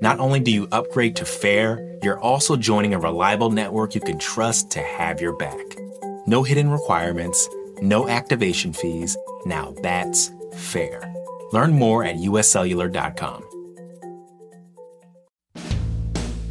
not 0.00 0.20
only 0.20 0.40
do 0.40 0.50
you 0.50 0.68
upgrade 0.72 1.16
to 1.16 1.24
fair, 1.24 1.98
you're 2.02 2.20
also 2.20 2.56
joining 2.56 2.94
a 2.94 2.98
reliable 2.98 3.50
network 3.50 3.94
you 3.94 4.00
can 4.00 4.18
trust 4.18 4.70
to 4.72 4.80
have 4.80 5.20
your 5.20 5.36
back. 5.36 5.76
No 6.26 6.42
hidden 6.42 6.70
requirements, 6.70 7.48
no 7.80 8.08
activation 8.08 8.72
fees. 8.72 9.16
Now 9.46 9.74
that's 9.82 10.30
fair. 10.54 11.12
Learn 11.52 11.72
more 11.72 12.04
at 12.04 12.16
uscellular.com. 12.16 13.44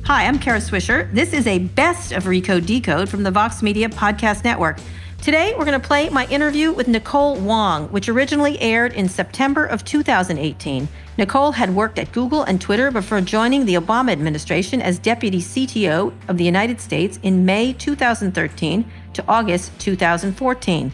Hi, 0.06 0.26
I'm 0.26 0.38
Kara 0.38 0.60
Swisher. 0.60 1.12
This 1.14 1.32
is 1.32 1.48
a 1.48 1.60
best 1.60 2.12
of 2.12 2.26
Recode 2.26 2.66
Decode 2.66 3.08
from 3.08 3.24
the 3.24 3.32
Vox 3.32 3.64
Media 3.64 3.88
Podcast 3.88 4.44
Network. 4.44 4.78
Today, 5.24 5.54
we're 5.58 5.64
going 5.64 5.80
to 5.80 5.88
play 5.88 6.10
my 6.10 6.26
interview 6.26 6.74
with 6.74 6.90
Nicole 6.90 7.38
Wong, 7.38 7.88
which 7.94 8.10
originally 8.10 8.60
aired 8.60 8.92
in 8.92 9.08
September 9.08 9.66
of 9.66 9.86
2018. 9.86 10.86
Nicole 11.18 11.54
had 11.54 11.74
worked 11.74 11.98
at 11.98 12.12
Google 12.12 12.44
and 12.44 12.60
Twitter 12.60 12.92
before 12.92 13.22
joining 13.22 13.66
the 13.66 13.76
Obama 13.76 14.12
administration 14.12 14.82
as 14.82 15.00
Deputy 15.00 15.38
CTO 15.38 16.12
of 16.28 16.38
the 16.38 16.44
United 16.44 16.82
States 16.82 17.20
in 17.24 17.46
May 17.46 17.72
2013 17.72 18.84
to 19.14 19.24
August 19.30 19.72
2014. 19.80 20.92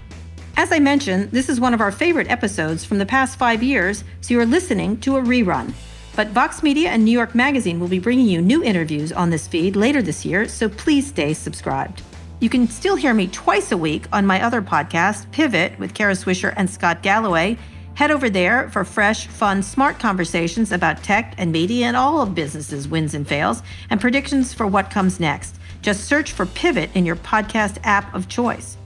As 0.58 0.72
I 0.72 0.78
mentioned, 0.78 1.32
this 1.32 1.50
is 1.50 1.60
one 1.60 1.74
of 1.74 1.82
our 1.82 1.92
favorite 1.92 2.30
episodes 2.30 2.86
from 2.86 3.00
the 3.00 3.08
past 3.08 3.40
five 3.40 3.64
years, 3.64 4.04
so 4.22 4.36
you're 4.36 4.46
listening 4.46 5.00
to 5.00 5.18
a 5.18 5.24
rerun. 5.24 5.74
But 6.16 6.28
Vox 6.28 6.62
Media 6.62 6.92
and 6.92 7.04
New 7.04 7.12
York 7.12 7.34
Magazine 7.34 7.80
will 7.80 7.88
be 7.88 7.98
bringing 7.98 8.28
you 8.28 8.44
new 8.44 8.64
interviews 8.64 9.12
on 9.12 9.32
this 9.32 9.48
feed 9.48 9.76
later 9.76 10.04
this 10.04 10.24
year, 10.24 10.48
so 10.48 10.70
please 10.70 11.08
stay 11.08 11.34
subscribed. 11.34 12.04
You 12.42 12.48
can 12.50 12.70
still 12.70 12.96
hear 12.96 13.14
me 13.14 13.28
twice 13.28 13.74
a 13.74 13.78
week 13.78 14.06
on 14.14 14.26
my 14.26 14.42
other 14.42 14.62
podcast, 14.62 15.30
Pivot, 15.32 15.78
with 15.78 15.94
Kara 15.94 16.14
Swisher 16.14 16.54
and 16.56 16.70
Scott 16.70 17.04
Galloway. 17.04 17.58
Head 17.96 18.12
over 18.12 18.30
there 18.30 18.70
for 18.70 18.86
fresh, 18.86 19.28
fun, 19.28 19.62
smart 19.62 20.00
conversations 20.00 20.72
about 20.72 21.04
tech 21.04 21.34
and 21.38 21.52
media 21.52 21.88
and 21.88 21.98
all 21.98 22.22
of 22.22 22.34
businesses' 22.34 22.88
wins 22.88 23.14
and 23.14 23.28
fails, 23.28 23.62
and 23.90 24.00
predictions 24.00 24.54
for 24.54 24.66
what 24.66 24.90
comes 24.90 25.20
next. 25.20 25.58
Just 25.82 26.06
search 26.06 26.32
for 26.32 26.46
Pivot 26.46 26.90
in 26.96 27.06
your 27.06 27.18
podcast 27.18 27.78
app 27.84 28.14
of 28.16 28.30
choice. 28.30 28.78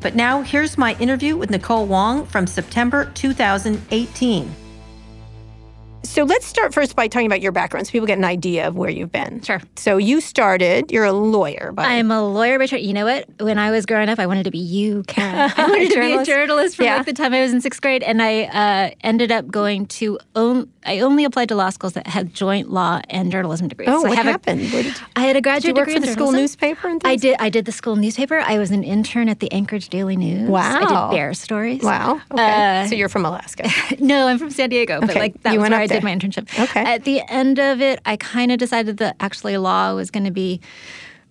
But 0.00 0.14
now, 0.14 0.40
here's 0.40 0.78
my 0.78 0.96
interview 0.98 1.36
with 1.36 1.50
Nicole 1.50 1.84
Wong 1.84 2.24
from 2.24 2.46
September 2.46 3.12
2018. 3.12 4.54
So 6.04 6.24
let's 6.24 6.44
start 6.46 6.74
first 6.74 6.96
by 6.96 7.06
talking 7.08 7.26
about 7.26 7.40
your 7.40 7.52
background 7.52 7.86
so 7.86 7.92
people 7.92 8.06
get 8.06 8.18
an 8.18 8.24
idea 8.24 8.66
of 8.68 8.76
where 8.76 8.90
you've 8.90 9.12
been. 9.12 9.40
Sure. 9.40 9.60
So 9.76 9.96
you 9.96 10.20
started, 10.20 10.90
you're 10.92 11.04
a 11.04 11.12
lawyer, 11.12 11.70
but 11.72 11.86
I'm 11.86 12.10
a 12.10 12.22
lawyer 12.26 12.58
by 12.58 12.66
trade. 12.66 12.84
You 12.84 12.92
know 12.92 13.04
what? 13.04 13.26
When 13.40 13.56
I 13.56 13.70
was 13.70 13.86
growing 13.86 14.08
up, 14.08 14.18
I 14.18 14.26
wanted 14.26 14.44
to 14.44 14.50
be 14.50 14.58
you, 14.58 15.04
Kara. 15.04 15.52
I 15.56 15.68
wanted 15.68 15.90
to 15.92 16.00
be 16.00 16.12
a 16.14 16.24
journalist 16.24 16.76
from 16.76 16.86
Yeah. 16.86 16.96
like 16.96 17.06
the 17.06 17.12
time 17.12 17.32
I 17.32 17.40
was 17.40 17.52
in 17.52 17.60
sixth 17.60 17.80
grade, 17.80 18.02
and 18.02 18.20
I 18.20 18.42
uh, 18.42 18.90
ended 19.02 19.30
up 19.32 19.46
going 19.48 19.86
to. 19.86 20.18
On, 20.34 20.68
I 20.84 20.98
only 21.00 21.24
applied 21.24 21.48
to 21.50 21.54
law 21.54 21.70
schools 21.70 21.92
that 21.94 22.06
had 22.08 22.34
joint 22.34 22.70
law 22.70 23.00
and 23.08 23.30
journalism 23.30 23.68
degrees. 23.68 23.88
Oh, 23.88 24.00
So 24.00 24.06
I 24.06 24.10
what 24.10 24.18
a- 24.18 24.22
happened? 24.22 24.60
Where 24.72 24.82
did 24.82 24.98
you- 24.98 25.06
I 25.16 25.20
had 25.22 25.36
a 25.36 25.40
graduate 25.40 25.62
Did 25.62 25.68
you 25.68 25.80
work 25.80 25.86
degree 25.88 26.00
for 26.00 26.06
the 26.06 26.12
school 26.12 26.32
newspaper 26.32 26.88
and 26.88 27.00
I 27.04 27.14
did. 27.16 27.36
I 27.38 27.48
did 27.48 27.64
the 27.64 27.72
school 27.72 27.94
newspaper. 27.96 28.38
I 28.40 28.58
was 28.58 28.70
an 28.72 28.82
intern 28.82 29.28
at 29.28 29.38
the 29.40 29.50
Anchorage 29.52 29.88
Daily 29.88 30.16
News. 30.16 30.48
Wow. 30.48 30.76
I 30.76 30.80
did 31.10 31.16
bear 31.16 31.32
stories. 31.34 31.82
Wow. 31.82 32.20
Okay. 32.32 32.86
so 32.88 32.94
you're 32.96 33.08
from 33.08 33.24
Alaska. 33.24 33.68
No, 34.00 34.26
I'm 34.26 34.38
from 34.38 34.50
San 34.50 34.68
Diego, 34.68 35.00
but 35.00 35.10
Okay, 35.10 35.18
like 35.20 35.40
that 35.42 35.52
you 35.52 35.58
was 35.60 35.62
went 35.70 35.72
where 35.72 35.80
I 35.82 35.86
there. 35.92 36.00
did 36.00 36.04
my 36.04 36.14
internship. 36.14 36.62
Okay. 36.64 36.80
At 36.84 37.04
the 37.04 37.20
end 37.28 37.58
of 37.58 37.80
it, 37.80 38.00
I 38.04 38.16
kind 38.16 38.50
of 38.52 38.58
decided 38.58 38.96
that 38.98 39.16
actually 39.20 39.56
law 39.58 39.94
was 39.94 40.10
going 40.10 40.24
to 40.24 40.30
be 40.30 40.60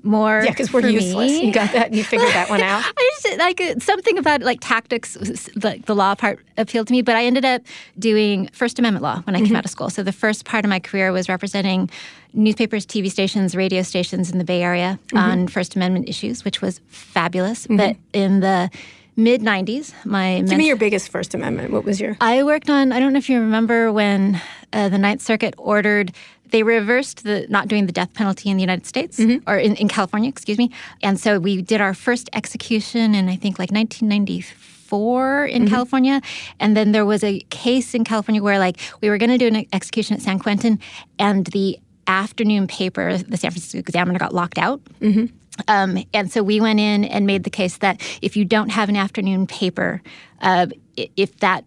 more. 0.04 0.42
yeah, 0.44 0.50
because 0.50 0.74
we're 0.74 0.88
useless. 0.88 1.32
me. 1.32 1.46
You 1.46 1.54
got 1.54 1.72
that? 1.74 1.94
You 1.94 2.04
figured 2.04 2.30
that 2.32 2.50
one 2.50 2.62
out? 2.62 2.84
I 2.98 3.12
just 3.22 3.38
like 3.38 3.62
something 3.84 4.18
about 4.18 4.42
like 4.42 4.58
tactics, 4.60 5.16
like 5.62 5.86
the 5.86 5.94
law 5.94 6.16
part 6.16 6.40
appealed 6.58 6.88
to 6.88 6.94
me. 6.94 7.04
But 7.04 7.16
I 7.16 7.26
ended 7.26 7.46
up 7.46 7.62
doing 8.00 8.50
First 8.52 8.80
Amendment 8.80 9.04
law 9.04 9.22
when 9.26 9.36
I 9.36 9.40
Mm-hmm. 9.40 9.46
came 9.48 9.56
out 9.58 9.66
of 9.66 9.70
school. 9.72 9.90
So 9.92 10.02
the 10.02 10.12
first 10.12 10.44
part 10.46 10.66
of 10.66 10.70
my 10.70 10.80
career 10.80 11.12
was 11.12 11.30
representing 11.30 11.88
newspapers, 12.34 12.84
TV 12.86 13.12
stations, 13.12 13.56
radio 13.56 13.84
stations 13.84 14.32
in 14.32 14.40
the 14.40 14.44
Bay 14.44 14.64
Area 14.64 14.98
Mm-hmm. 15.10 15.18
on 15.18 15.48
First 15.48 15.76
Amendment 15.76 16.10
issues, 16.10 16.44
which 16.44 16.62
was 16.62 16.80
fabulous. 16.88 17.68
But 17.68 17.96
in 18.14 18.40
the 18.40 18.72
mid 19.16 19.42
'90s, 19.42 19.94
my 20.06 20.36
Give 20.36 20.44
mentor- 20.44 20.58
me 20.58 20.68
your 20.68 20.76
biggest 20.78 21.10
First 21.10 21.34
Amendment. 21.34 21.72
What 21.72 21.84
was 21.84 22.00
your? 22.00 22.18
I 22.22 22.44
worked 22.44 22.70
on, 22.70 22.92
I 22.92 23.00
don't 23.00 23.14
know 23.14 23.20
if 23.20 23.30
you 23.30 23.40
remember 23.40 23.92
when 23.92 24.42
uh, 24.74 24.90
the 24.90 24.98
Ninth 24.98 25.22
Circuit 25.22 25.54
ordered, 25.58 26.14
they 26.52 26.64
reversed 26.64 27.24
the 27.24 27.46
not 27.50 27.68
doing 27.68 27.86
the 27.86 27.92
death 27.92 28.14
penalty 28.14 28.50
in 28.50 28.58
the 28.58 28.62
United 28.62 28.86
States, 28.86 29.20
mm-hmm. 29.20 29.50
or 29.50 29.58
in, 29.58 29.76
in 29.76 29.88
California, 29.88 30.30
excuse 30.30 30.58
me. 30.58 30.70
And 31.02 31.20
so 31.20 31.40
we 31.40 31.62
did 31.62 31.82
our 31.82 31.94
first 31.94 32.30
execution 32.34 33.16
in, 33.16 33.30
I 33.30 33.36
think, 33.36 33.58
like 33.58 33.72
1994 33.72 35.46
in 35.46 35.64
mm-hmm. 35.64 35.74
California. 35.74 36.22
And 36.60 36.76
then 36.76 36.92
there 36.92 37.06
was 37.06 37.24
a 37.24 37.40
case 37.50 37.94
in 37.94 38.04
California 38.04 38.44
where, 38.44 38.60
like, 38.60 38.78
we 39.02 39.10
were 39.10 39.18
going 39.18 39.30
to 39.32 39.38
do 39.38 39.48
an 39.48 39.66
execution 39.74 40.16
at 40.16 40.22
San 40.22 40.40
Quentin, 40.40 40.80
and 41.18 41.48
the 41.48 41.80
afternoon 42.08 42.68
paper, 42.68 43.18
the 43.18 43.38
San 43.38 43.52
Francisco 43.52 43.80
Examiner, 43.80 44.20
got 44.20 44.34
locked 44.34 44.58
out. 44.58 44.82
Mm-hmm. 45.00 45.34
Um, 45.68 46.04
and 46.14 46.32
so 46.32 46.44
we 46.44 46.60
went 46.62 46.80
in 46.80 47.04
and 47.06 47.26
made 47.28 47.44
the 47.44 47.50
case 47.50 47.78
that 47.78 48.02
if 48.22 48.36
you 48.38 48.46
don't 48.46 48.70
have 48.70 48.90
an 48.90 48.96
afternoon 48.96 49.48
paper, 49.48 50.02
uh, 50.42 50.68
if 50.96 51.38
that 51.38 51.66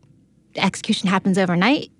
execution 0.56 1.08
happens 1.08 1.38
overnight, 1.38 1.90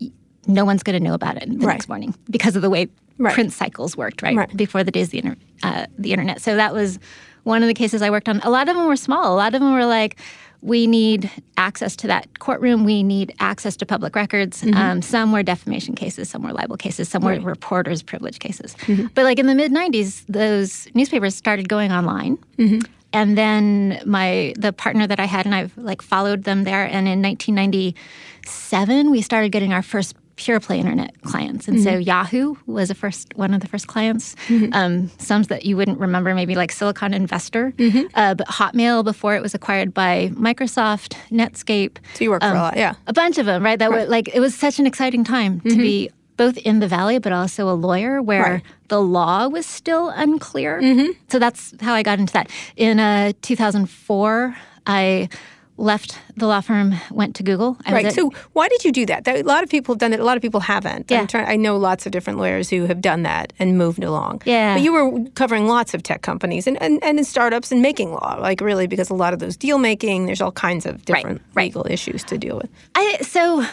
no 0.47 0.65
one's 0.65 0.83
going 0.83 0.99
to 0.99 1.03
know 1.03 1.15
about 1.15 1.37
it 1.37 1.49
the 1.49 1.57
Right. 1.67 1.75
next 1.75 1.89
morning 1.89 2.15
because 2.31 2.57
of 2.57 2.63
the 2.63 2.71
way 2.71 2.89
Right. 3.17 3.33
print 3.35 3.53
cycles 3.53 3.97
worked, 3.97 4.23
right? 4.23 4.37
Right. 4.37 4.57
Before 4.57 4.83
the 4.83 4.91
days 4.91 5.07
of 5.07 5.11
the, 5.13 5.19
inter- 5.19 5.37
uh, 5.63 5.87
the 5.99 6.13
internet. 6.13 6.41
So 6.41 6.57
that 6.57 6.75
was 6.75 6.99
one 7.45 7.63
of 7.63 7.69
the 7.69 7.75
cases 7.75 8.03
I 8.03 8.11
worked 8.11 8.29
on. 8.29 8.41
A 8.41 8.51
lot 8.51 8.69
of 8.69 8.75
them 8.75 8.87
were 8.89 8.97
small. 8.97 9.33
A 9.33 9.37
lot 9.37 9.55
of 9.55 9.61
them 9.61 9.73
were 9.73 9.85
like, 9.87 10.17
we 10.65 10.87
need 10.87 11.31
access 11.59 11.95
to 11.97 12.07
that 12.07 12.39
courtroom. 12.39 12.85
We 12.85 13.03
need 13.03 13.35
access 13.39 13.77
to 13.77 13.85
public 13.85 14.17
records. 14.17 14.63
Mm-hmm. 14.63 14.75
Um, 14.75 15.03
some 15.03 15.31
were 15.31 15.43
defamation 15.43 15.95
cases, 15.95 16.31
some 16.31 16.43
were 16.43 16.53
libel 16.55 16.79
cases, 16.79 17.07
some 17.11 17.23
were 17.23 17.39
reporters' 17.39 18.03
privilege 18.03 18.39
cases. 18.39 18.75
Mm-hmm. 18.87 19.09
But 19.15 19.25
like 19.25 19.39
in 19.39 19.47
the 19.47 19.55
mid 19.55 19.73
'90s, 19.73 20.25
those 20.27 20.89
newspapers 20.95 21.35
started 21.35 21.69
going 21.69 21.93
online, 21.93 22.39
Mm-hmm. 22.57 22.81
and 23.13 23.37
then 23.37 24.01
my 24.07 24.55
the 24.57 24.73
partner 24.73 25.07
that 25.07 25.21
I 25.21 25.27
had 25.27 25.45
and 25.45 25.55
I've 25.55 25.77
like 25.77 26.01
followed 26.01 26.45
them 26.45 26.65
there. 26.65 26.85
And 26.87 27.07
in 27.07 27.21
1997, 27.21 29.11
we 29.11 29.21
started 29.21 29.53
getting 29.53 29.73
our 29.75 29.83
first 29.83 30.17
pure 30.37 30.59
play 30.61 30.79
internet 30.81 31.13
clients, 31.23 31.69
and 31.69 31.81
so 31.83 31.91
Mm-hmm. 31.91 32.01
Yahoo 32.03 32.55
was 32.67 32.89
the 32.89 32.95
first 32.95 33.33
one 33.37 33.55
of 33.55 33.61
the 33.61 33.69
first 33.69 33.87
clients. 33.87 34.35
Um, 34.73 35.11
some 35.19 35.43
that 35.45 35.65
you 35.65 35.77
wouldn't 35.77 35.99
remember, 36.01 36.35
maybe 36.35 36.55
like 36.55 36.73
Silicon 36.73 37.15
Investor, 37.15 37.73
Mm-hmm. 37.77 38.07
uh, 38.15 38.35
but 38.35 38.47
Hotmail 38.49 39.05
before 39.05 39.37
it 39.37 39.43
was 39.43 39.55
acquired 39.55 39.95
by 39.95 40.31
Microsoft, 40.35 41.15
Netscape. 41.31 41.99
So 42.15 42.25
you 42.25 42.31
worked 42.31 42.45
for 42.45 42.51
a 42.51 42.55
lot, 42.55 42.77
yeah. 42.77 42.95
A 43.07 43.13
bunch 43.13 43.39
of 43.39 43.47
them, 43.47 43.63
right? 43.65 43.79
That 43.79 43.91
were 43.91 44.07
like 44.07 44.29
it 44.35 44.41
was 44.41 44.55
such 44.55 44.79
an 44.79 44.87
exciting 44.87 45.25
time 45.25 45.61
to 45.61 45.77
be 45.77 46.11
both 46.37 46.57
in 46.59 46.81
the 46.81 46.89
valley, 46.89 47.19
but 47.21 47.33
also 47.33 47.69
a 47.69 47.77
lawyer 47.79 48.21
where 48.21 48.43
Right. 48.43 48.63
the 48.89 49.01
law 49.01 49.47
was 49.47 49.67
still 49.67 50.09
unclear. 50.09 50.83
So 51.29 51.39
that's 51.39 51.75
how 51.81 51.95
I 51.95 52.03
got 52.03 52.19
into 52.19 52.33
that. 52.33 52.51
In 52.77 52.99
uh, 52.99 53.33
2004, 53.43 54.57
I 54.87 55.29
left 55.77 56.17
the 56.37 56.47
law 56.47 56.61
firm, 56.61 56.95
went 57.11 57.35
to 57.37 57.43
Google. 57.43 57.77
I 57.85 57.93
Right. 57.93 58.07
at- 58.07 58.15
So 58.15 58.31
why 58.53 58.69
did 58.69 58.85
you 58.85 58.93
do 58.93 59.07
that? 59.07 59.25
That- 59.25 59.41
A 59.41 59.43
lot 59.43 59.65
of 59.65 59.69
people 59.69 59.95
have 59.95 59.99
done 59.99 60.13
it. 60.13 60.21
A 60.21 60.25
lot 60.25 60.37
of 60.37 60.43
people 60.43 60.61
haven't. 60.61 61.11
Yeah. 61.11 61.21
I'm 61.21 61.27
trying, 61.27 61.49
I 61.49 61.57
know 61.57 61.77
lots 61.77 62.07
of 62.07 62.13
different 62.13 62.39
lawyers 62.39 62.71
who 62.71 62.87
have 62.87 63.01
done 63.01 63.25
that 63.25 63.53
and 63.59 63.77
moved 63.77 64.05
along. 64.05 64.43
Yeah. 64.45 64.75
But 64.75 64.83
you 64.83 64.93
were 64.93 65.25
covering 65.35 65.67
lots 65.67 65.93
of 65.93 66.03
tech 66.05 66.23
companies 66.23 66.67
and, 66.69 66.81
and, 66.81 67.03
and 67.03 67.19
in 67.19 67.25
startups 67.25 67.73
and 67.73 67.83
making 67.83 68.13
law, 68.13 68.39
like 68.41 68.61
really, 68.61 68.87
because 68.87 69.11
a 69.11 69.15
lot 69.15 69.33
of 69.33 69.41
those 69.41 69.57
deal 69.57 69.79
making, 69.79 70.27
there's 70.27 70.41
all 70.41 70.53
kinds 70.53 70.87
of 70.87 71.05
different 71.05 71.43
right. 71.55 71.65
legal 71.65 71.85
issues 71.91 72.23
to 72.25 72.39
deal 72.39 72.57
with. 72.57 72.71
I 72.95 73.19
so 73.23 73.65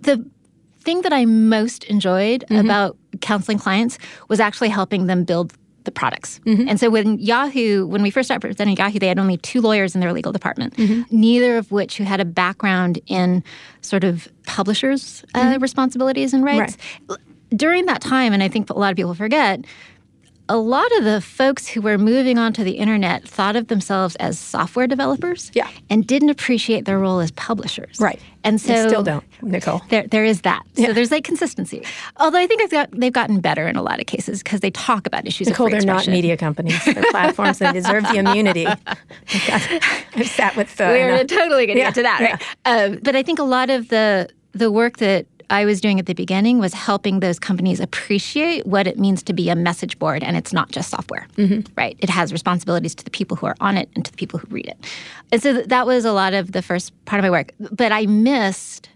the 0.00 0.24
thing 0.80 1.02
that 1.02 1.12
I 1.12 1.24
most 1.26 1.84
enjoyed 1.84 2.44
Mm-hmm. 2.50 2.64
about 2.64 2.96
counseling 3.20 3.58
clients 3.58 3.98
was 4.28 4.40
actually 4.40 4.68
helping 4.68 5.06
them 5.06 5.24
build 5.24 5.52
the 5.86 5.90
products. 5.90 6.40
Mm-hmm. 6.44 6.68
And 6.68 6.78
so 6.78 6.90
when 6.90 7.18
Yahoo, 7.18 7.86
when 7.86 8.02
we 8.02 8.10
first 8.10 8.26
started 8.26 8.44
representing 8.44 8.76
Yahoo, 8.76 8.98
they 8.98 9.08
had 9.08 9.18
only 9.18 9.38
two 9.38 9.62
lawyers 9.62 9.94
in 9.94 10.02
their 10.02 10.12
legal 10.12 10.32
department, 10.32 10.76
mm-hmm. 10.76 11.02
neither 11.10 11.56
of 11.56 11.72
which 11.72 11.96
who 11.96 12.04
had 12.04 12.20
a 12.20 12.24
background 12.26 13.00
in 13.06 13.42
sort 13.80 14.04
of 14.04 14.28
publishers' 14.44 15.24
uh, 15.34 15.40
mm-hmm. 15.40 15.62
responsibilities 15.62 16.34
and 16.34 16.44
rights. 16.44 16.76
During 17.50 17.86
that 17.86 18.02
time, 18.02 18.32
and 18.32 18.42
I 18.42 18.48
think 18.48 18.68
a 18.68 18.74
lot 18.74 18.90
of 18.90 18.96
people 18.96 19.14
forget, 19.14 19.64
a 20.48 20.56
lot 20.56 20.90
of 20.98 21.04
the 21.04 21.20
folks 21.20 21.66
who 21.66 21.80
were 21.80 21.98
moving 21.98 22.38
onto 22.38 22.62
the 22.62 22.72
internet 22.72 23.26
thought 23.26 23.56
of 23.56 23.66
themselves 23.68 24.14
as 24.16 24.38
software 24.38 24.86
developers 24.86 25.50
Yeah. 25.54 25.68
and 25.90 26.06
didn't 26.06 26.30
appreciate 26.30 26.84
their 26.84 26.98
role 26.98 27.18
as 27.20 27.30
publishers. 27.32 27.98
Right. 28.00 28.20
And 28.44 28.60
so 28.60 28.68
They 28.72 28.88
still 28.88 29.02
don't, 29.02 29.24
Nicole. 29.42 29.82
There, 29.88 30.06
there 30.06 30.24
is 30.24 30.42
that. 30.42 30.62
So 30.76 30.92
there's 30.92 31.10
like 31.10 31.24
consistency. 31.24 31.82
Although 32.18 32.38
I 32.38 32.46
think 32.46 32.70
got, 32.70 32.90
they've 32.92 33.12
gotten 33.12 33.40
better 33.40 33.66
in 33.66 33.74
a 33.74 33.82
lot 33.82 33.98
of 33.98 34.06
cases 34.06 34.42
because 34.42 34.60
they 34.60 34.70
talk 34.70 35.06
about 35.06 35.26
issues 35.26 35.48
Nicole, 35.48 35.68
they're 35.68 35.80
not 35.80 36.06
media 36.06 36.36
companies. 36.36 36.84
They're 36.84 37.02
platforms. 37.10 37.58
They 37.58 37.72
deserve 37.72 38.04
the 38.04 38.14
immunity. 38.18 38.66
I've 39.28 40.28
sat 40.28 40.54
with. 40.56 40.80
Uh, 40.80 40.84
We're 40.84 41.24
totally 41.24 41.66
going 41.66 41.76
to 41.76 41.82
Yeah, 41.82 41.86
get 41.86 41.94
to 41.96 42.02
that. 42.02 42.20
yeah. 42.20 42.30
Right? 42.30 42.92
Uh, 42.94 42.96
but 43.02 43.16
I 43.16 43.22
think 43.22 43.38
a 43.38 43.44
lot 43.44 43.70
of 43.70 43.88
the 43.88 44.28
the 44.52 44.70
work 44.70 44.98
that 44.98 45.26
I 45.50 45.64
was 45.64 45.80
doing 45.80 45.98
at 46.00 46.06
the 46.06 46.14
beginning 46.14 46.58
was 46.58 46.74
helping 46.74 47.20
those 47.20 47.38
companies 47.38 47.78
appreciate 47.80 48.66
what 48.66 48.86
it 48.86 48.98
means 48.98 49.22
to 49.24 49.32
be 49.32 49.48
a 49.48 49.54
message 49.56 49.98
board, 49.98 50.22
and 50.24 50.36
it's 50.36 50.52
not 50.52 50.70
just 50.72 50.90
software, 50.90 51.26
Mm-hmm. 51.36 51.72
right? 51.76 51.96
It 52.00 52.10
has 52.10 52.32
responsibilities 52.32 52.94
to 52.96 53.04
the 53.04 53.10
people 53.10 53.36
who 53.36 53.46
are 53.46 53.56
on 53.60 53.76
it 53.76 53.88
and 53.94 54.04
to 54.04 54.10
the 54.10 54.16
people 54.16 54.38
who 54.40 54.46
read 54.48 54.66
it. 54.66 54.76
And 55.32 55.42
so 55.42 55.62
that 55.62 55.86
was 55.86 56.04
a 56.04 56.12
lot 56.12 56.34
of 56.34 56.52
the 56.52 56.62
first 56.62 56.92
part 57.04 57.20
of 57.20 57.24
my 57.24 57.30
work. 57.30 57.52
But 57.72 57.92
I 57.92 58.06
missed. 58.06 58.88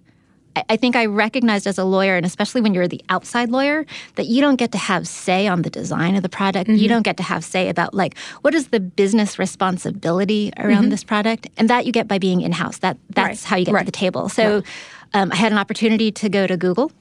I- 0.69 0.76
think 0.76 0.97
I 0.97 1.06
recognized 1.06 1.69
as 1.69 1.79
a 1.79 1.85
lawyer, 1.85 2.17
and 2.17 2.26
especially 2.26 2.61
when 2.61 2.75
you're 2.75 2.88
the 2.88 3.00
outside 3.08 3.50
lawyer, 3.50 3.87
that 4.17 4.26
you 4.26 4.41
don't 4.41 4.56
get 4.56 4.73
to 4.73 4.79
have 4.79 5.06
say 5.06 5.47
on 5.47 5.62
the 5.62 5.70
design 5.70 6.17
of 6.17 6.25
the 6.25 6.29
product. 6.29 6.69
Mm-hmm. 6.69 6.81
You 6.82 6.88
don't 6.88 7.02
get 7.05 7.17
to 7.19 7.23
have 7.23 7.44
say 7.44 7.69
about 7.69 7.94
like 7.94 8.19
what 8.43 8.52
is 8.52 8.69
the 8.69 8.81
business 8.81 9.38
responsibility 9.38 10.52
around 10.58 10.88
this 10.91 11.05
product, 11.05 11.49
and 11.56 11.70
that 11.70 11.87
you 11.87 11.93
get 11.93 12.08
by 12.08 12.19
being 12.19 12.41
in 12.41 12.52
house. 12.52 12.79
That 12.79 12.97
that's 13.11 13.43
Mm-hmm. 13.43 13.44
Right. 13.44 13.49
how 13.50 13.56
you 13.56 13.64
get 13.64 13.75
Right. 13.75 13.81
to 13.82 13.87
the 13.87 13.93
table. 13.93 14.29
So 14.29 14.62
um, 15.14 15.30
I 15.32 15.36
had 15.36 15.52
an 15.52 15.58
opportunity 15.58 16.10
to 16.12 16.28
go 16.28 16.46
to 16.46 16.56
Google 16.56 16.92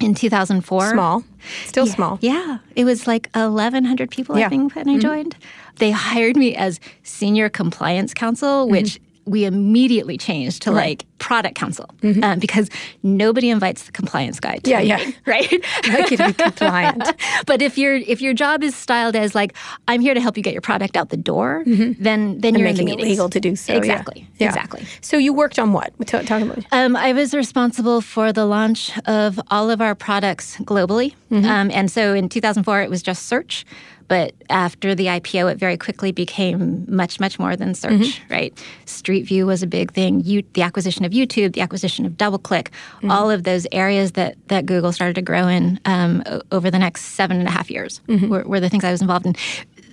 in 0.00 0.14
2004. 0.14 0.80
Mm-hmm. 0.80 0.92
Small, 0.94 1.24
still 1.66 1.86
small. 1.86 2.18
Yeah, 2.20 2.58
it 2.76 2.84
was 2.84 3.06
like 3.06 3.28
1,100 3.34 4.10
people, 4.10 4.38
Yeah. 4.38 4.46
I 4.46 4.48
think, 4.48 4.74
when 4.74 4.88
I 4.88 4.98
joined. 4.98 5.36
They 5.76 5.90
hired 5.90 6.36
me 6.36 6.54
as 6.56 6.78
senior 7.02 7.48
compliance 7.48 8.12
counsel, 8.14 8.68
which 8.68 9.00
we 9.30 9.44
immediately 9.44 10.18
changed 10.18 10.62
to 10.62 10.70
like 10.72 11.06
product 11.18 11.54
counsel 11.54 11.88
um, 12.22 12.38
because 12.38 12.68
nobody 13.02 13.50
invites 13.50 13.84
the 13.84 13.92
compliance 13.92 14.40
guy. 14.40 14.56
To 14.58 14.70
Yeah, 14.70 14.80
yeah. 14.80 15.10
right. 15.26 15.64
I 15.84 15.98
like 16.00 16.10
you 16.10 16.16
to 16.16 16.26
be 16.28 16.32
compliant. 16.32 17.04
but 17.46 17.62
if 17.62 17.78
your 17.78 17.94
if 17.94 18.20
your 18.20 18.34
job 18.34 18.62
is 18.62 18.74
styled 18.74 19.14
as 19.14 19.34
like 19.34 19.54
I'm 19.86 20.00
here 20.00 20.14
to 20.14 20.20
help 20.20 20.36
you 20.36 20.42
get 20.42 20.52
your 20.52 20.62
product 20.62 20.96
out 20.96 21.10
the 21.10 21.16
door, 21.16 21.62
then 21.66 22.40
then 22.40 22.54
you're 22.56 22.68
in 22.68 22.76
the 22.76 22.84
making 22.84 22.88
it 22.88 23.02
legal 23.02 23.28
to 23.30 23.40
do 23.40 23.54
so. 23.56 23.74
Exactly. 23.74 24.26
Yeah. 24.38 24.48
Exactly. 24.48 24.84
So 25.00 25.16
you 25.16 25.32
worked 25.32 25.58
on 25.58 25.72
what? 25.72 25.92
Talk, 26.06 26.24
talk 26.26 26.42
about. 26.42 26.64
Um, 26.72 26.96
I 26.96 27.12
was 27.12 27.34
responsible 27.34 28.00
for 28.00 28.32
the 28.32 28.44
launch 28.46 28.90
of 29.06 29.38
all 29.50 29.70
of 29.70 29.80
our 29.80 29.94
products 29.94 30.56
globally. 30.58 31.14
Um, 31.30 31.70
and 31.70 31.90
so 31.90 32.12
in 32.14 32.28
2004, 32.28 32.82
it 32.82 32.90
was 32.90 33.02
just 33.02 33.26
search. 33.26 33.64
But 34.10 34.34
after 34.50 34.92
the 34.92 35.06
IPO, 35.06 35.52
it 35.52 35.56
very 35.56 35.76
quickly 35.76 36.10
became 36.10 36.84
much, 36.88 37.20
much 37.20 37.38
more 37.38 37.54
than 37.54 37.74
search, 37.76 38.20
right? 38.28 38.52
Street 38.84 39.22
View 39.22 39.46
was 39.46 39.62
a 39.62 39.68
big 39.68 39.92
thing. 39.92 40.20
You, 40.24 40.42
the 40.54 40.62
acquisition 40.62 41.04
of 41.04 41.12
YouTube, 41.12 41.52
the 41.52 41.60
acquisition 41.60 42.04
of 42.04 42.14
DoubleClick, 42.14 42.70
all 43.08 43.30
of 43.30 43.44
those 43.44 43.68
areas 43.70 44.12
that, 44.12 44.34
that 44.48 44.66
Google 44.66 44.90
started 44.90 45.14
to 45.14 45.22
grow 45.22 45.46
in 45.46 45.78
um, 45.84 46.24
over 46.50 46.72
the 46.72 46.78
next 46.80 47.02
seven 47.14 47.38
and 47.38 47.46
a 47.46 47.52
half 47.52 47.70
years 47.70 48.00
were, 48.28 48.42
were 48.42 48.58
the 48.58 48.68
things 48.68 48.82
I 48.82 48.90
was 48.90 49.00
involved 49.00 49.26
in. 49.26 49.36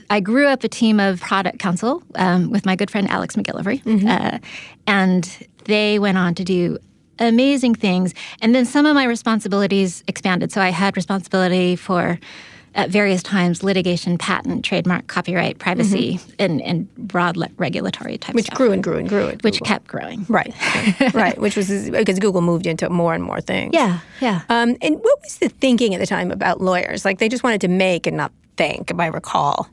I 0.09 0.19
grew 0.19 0.47
up 0.47 0.63
a 0.63 0.67
team 0.67 0.99
of 0.99 1.21
product 1.21 1.59
counsel 1.59 2.01
um, 2.15 2.49
with 2.49 2.65
my 2.65 2.75
good 2.75 2.89
friend 2.89 3.07
Alex 3.11 3.35
Macgillivray, 3.35 3.85
uh, 4.09 4.39
and 4.87 5.47
they 5.65 5.99
went 5.99 6.17
on 6.17 6.33
to 6.35 6.43
do 6.43 6.79
amazing 7.19 7.75
things. 7.75 8.15
And 8.41 8.55
then 8.55 8.65
some 8.65 8.87
of 8.87 8.95
my 8.95 9.03
responsibilities 9.05 10.03
expanded. 10.07 10.51
So 10.51 10.59
I 10.61 10.69
had 10.69 10.95
responsibility 10.95 11.75
for 11.75 12.19
at 12.77 12.89
various 12.89 13.21
times 13.21 13.63
litigation, 13.63 14.17
patent, 14.17 14.63
trademark, 14.63 15.07
copyright, 15.07 15.59
privacy, 15.59 16.19
and, 16.39 16.61
and 16.61 16.93
broad 16.95 17.35
le- 17.35 17.49
regulatory 17.57 18.17
type 18.17 18.35
Which 18.35 18.45
stuff, 18.45 18.57
grew 18.57 18.71
and 18.71 18.81
grew 18.81 18.95
and 18.97 19.09
grew. 19.09 19.25
Which 19.41 19.55
Google. 19.55 19.65
kept 19.65 19.87
growing. 19.87 20.25
Right, 20.29 20.53
right. 21.13 21.37
Which 21.37 21.57
was 21.57 21.89
because 21.89 22.19
Google 22.19 22.41
moved 22.41 22.65
into 22.67 22.89
more 22.89 23.13
and 23.13 23.23
more 23.23 23.41
things. 23.41 23.71
Yeah, 23.73 23.99
yeah. 24.21 24.43
Um, 24.47 24.77
and 24.81 24.95
what 24.95 25.21
was 25.21 25.39
the 25.39 25.49
thinking 25.49 25.93
at 25.93 25.99
the 25.99 26.07
time 26.07 26.31
about 26.31 26.61
lawyers? 26.61 27.03
Like 27.03 27.17
they 27.19 27.27
just 27.27 27.43
wanted 27.43 27.59
to 27.61 27.67
make 27.67 28.07
and 28.07 28.15
not 28.15 28.31
think, 28.55 28.91
if 28.91 28.99
I 28.99 29.07
recall. 29.07 29.67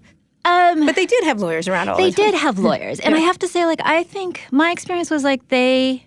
Um, 0.47 0.85
But 0.85 0.95
they 0.97 1.07
did 1.07 1.25
have 1.25 1.41
lawyers 1.41 1.69
around 1.69 1.89
all 1.89 1.97
they 1.97 2.11
the 2.11 2.17
time. 2.17 2.31
did 2.33 2.35
have 2.41 2.59
lawyers 2.59 3.01
and 3.01 3.15
i 3.15 3.19
have 3.19 3.39
to 3.39 3.49
say 3.49 3.65
like 3.65 3.81
i 3.83 4.03
think 4.03 4.43
my 4.51 4.71
experience 4.73 5.11
was 5.11 5.25
like 5.25 5.49
they 5.49 6.05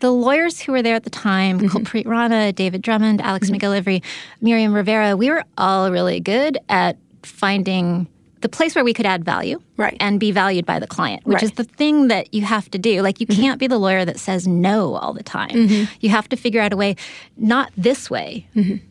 the 0.00 0.10
lawyers 0.10 0.60
who 0.60 0.72
were 0.72 0.82
there 0.82 0.94
at 0.94 1.04
the 1.04 1.10
time 1.10 1.58
Mm-hmm. 1.60 1.76
Kulpreet 1.76 2.06
Rana, 2.06 2.52
David 2.52 2.82
Drummond, 2.82 3.20
Alex 3.20 3.50
Macgillivray, 3.50 4.02
Miriam 4.40 4.74
Rivera, 4.74 5.16
we 5.16 5.30
were 5.30 5.44
all 5.56 5.90
really 5.90 6.20
good 6.20 6.58
at 6.68 6.96
finding 7.22 8.06
the 8.42 8.48
place 8.50 8.74
where 8.74 8.84
we 8.84 8.92
could 8.92 9.06
add 9.06 9.24
value 9.24 9.60
Right. 9.78 9.96
and 9.98 10.20
be 10.20 10.30
valued 10.30 10.66
by 10.66 10.78
the 10.78 10.86
client, 10.86 11.24
which 11.26 11.42
is 11.42 11.48
Right. 11.50 11.52
Mm-hmm. 11.58 11.62
the 11.62 11.76
thing 11.76 12.08
that 12.08 12.32
you 12.34 12.42
have 12.42 12.70
to 12.70 12.78
do. 12.78 13.00
Like 13.02 13.18
you 13.20 13.26
can't 13.26 13.58
be 13.58 13.66
the 13.66 13.78
lawyer 13.78 14.04
that 14.04 14.18
says 14.20 14.46
no 14.46 14.94
all 14.94 15.12
the 15.14 15.22
time. 15.22 15.88
You 16.00 16.10
have 16.10 16.28
to 16.28 16.36
figure 16.36 16.60
out 16.60 16.72
a 16.72 16.76
way, 16.76 16.96
not 17.38 17.72
this 17.76 18.10
way, 18.10 18.46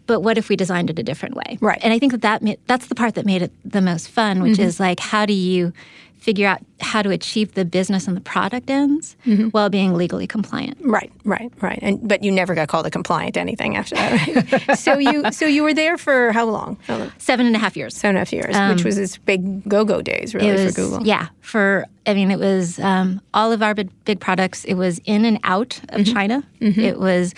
but 0.08 0.22
what 0.22 0.38
if 0.38 0.50
we 0.50 0.56
designed 0.56 0.90
it 0.90 0.98
a 1.00 1.04
different 1.04 1.36
way? 1.36 1.44
Mm-hmm. 1.56 1.66
Right. 1.66 1.80
And 1.84 1.94
I 1.94 2.00
think 2.00 2.12
that, 2.14 2.22
that 2.42 2.60
that's 2.66 2.88
the 2.88 2.96
part 2.96 3.14
that 3.16 3.26
made 3.26 3.42
it 3.44 3.52
the 3.64 3.82
most 3.82 4.10
fun, 4.10 4.42
which 4.42 4.54
Mm-hmm. 4.54 4.64
is 4.64 4.80
like 4.80 5.00
how 5.00 5.26
do 5.26 5.34
you 5.34 5.72
figure 6.26 6.48
out 6.48 6.60
how 6.82 7.02
to 7.04 7.10
achieve 7.12 7.54
the 7.54 7.64
business 7.64 8.08
and 8.08 8.18
the 8.18 8.22
product 8.34 8.70
ends 8.70 9.16
Mm-hmm. 9.26 9.50
while 9.56 9.70
being 9.70 9.94
legally 9.94 10.28
compliant. 10.28 10.78
Right, 10.82 11.12
right, 11.24 11.52
right. 11.62 11.80
And 11.82 11.96
but 12.12 12.24
you 12.24 12.32
never 12.32 12.54
got 12.56 12.68
called 12.68 12.86
a 12.86 12.92
compliant 12.92 13.38
anything 13.38 13.76
after 13.78 13.96
that, 13.96 14.12
right? 14.68 14.78
so 14.86 14.98
you 14.98 15.32
so 15.32 15.46
you 15.46 15.62
were 15.64 15.74
there 15.74 15.98
for 15.98 16.32
how 16.32 16.46
long? 16.46 16.78
How 16.88 16.98
long? 16.98 17.12
Seven 17.18 17.46
and 17.46 17.56
a 17.56 17.60
half 17.60 17.78
years. 17.78 17.96
Seven 17.96 18.16
and 18.16 18.18
a 18.18 18.22
half 18.22 18.34
years, 18.34 18.56
which 18.74 18.84
was 18.84 18.98
its 18.98 19.18
big 19.32 19.42
go-go 19.70 20.02
days, 20.02 20.34
really, 20.36 20.50
Um, 20.50 20.56
was, 20.66 20.76
for 20.76 20.82
Google. 20.82 21.06
Yeah, 21.08 21.28
for 21.42 21.86
I 22.08 22.14
mean, 22.14 22.30
it 22.32 22.40
was 22.40 22.80
um, 22.80 23.22
all 23.34 23.52
of 23.52 23.62
our 23.62 23.74
big, 23.74 23.90
big 24.06 24.20
products. 24.20 24.64
It 24.66 24.76
was 24.76 25.00
in 25.06 25.26
and 25.26 25.40
out 25.44 25.80
of 25.90 26.02
Mm-hmm. 26.02 26.14
China. 26.14 26.44
It 26.60 27.00
was 27.00 27.34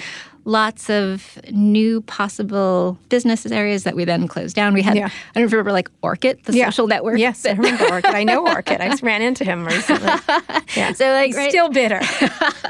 lots 0.48 0.90
of 0.90 1.38
new 1.52 2.00
possible 2.02 2.98
business 3.10 3.46
areas 3.46 3.84
that 3.84 3.98
we 3.98 4.06
then 4.06 4.30
closed 4.30 4.56
down. 4.56 4.74
We 4.74 4.82
had 4.82 4.96
Yeah. 4.96 5.08
I 5.08 5.10
don't 5.34 5.42
know 5.42 5.46
if 5.46 5.52
you 5.52 5.58
remember 5.58 5.74
like 5.74 5.90
Orkut, 6.02 6.44
the 6.44 6.54
Yeah. 6.54 6.70
social 6.70 6.88
network. 6.88 7.20
Yes, 7.20 7.46
I 7.46 7.52
remember 7.52 7.84
Orkut. 7.84 8.16
I 8.16 8.24
know 8.24 8.46
Orkut. 8.46 8.80
I 8.80 8.88
just 8.88 9.04
ran 9.04 9.22
into 9.22 9.44
him 9.44 9.66
recently. 9.66 10.10
Yeah. 10.76 10.94
So 10.94 11.12
like 11.12 11.36
right, 11.36 11.50
still 11.50 11.70
bitter 11.70 12.00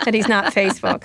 that 0.06 0.14
he's 0.14 0.28
not 0.28 0.54
Facebook. 0.54 1.04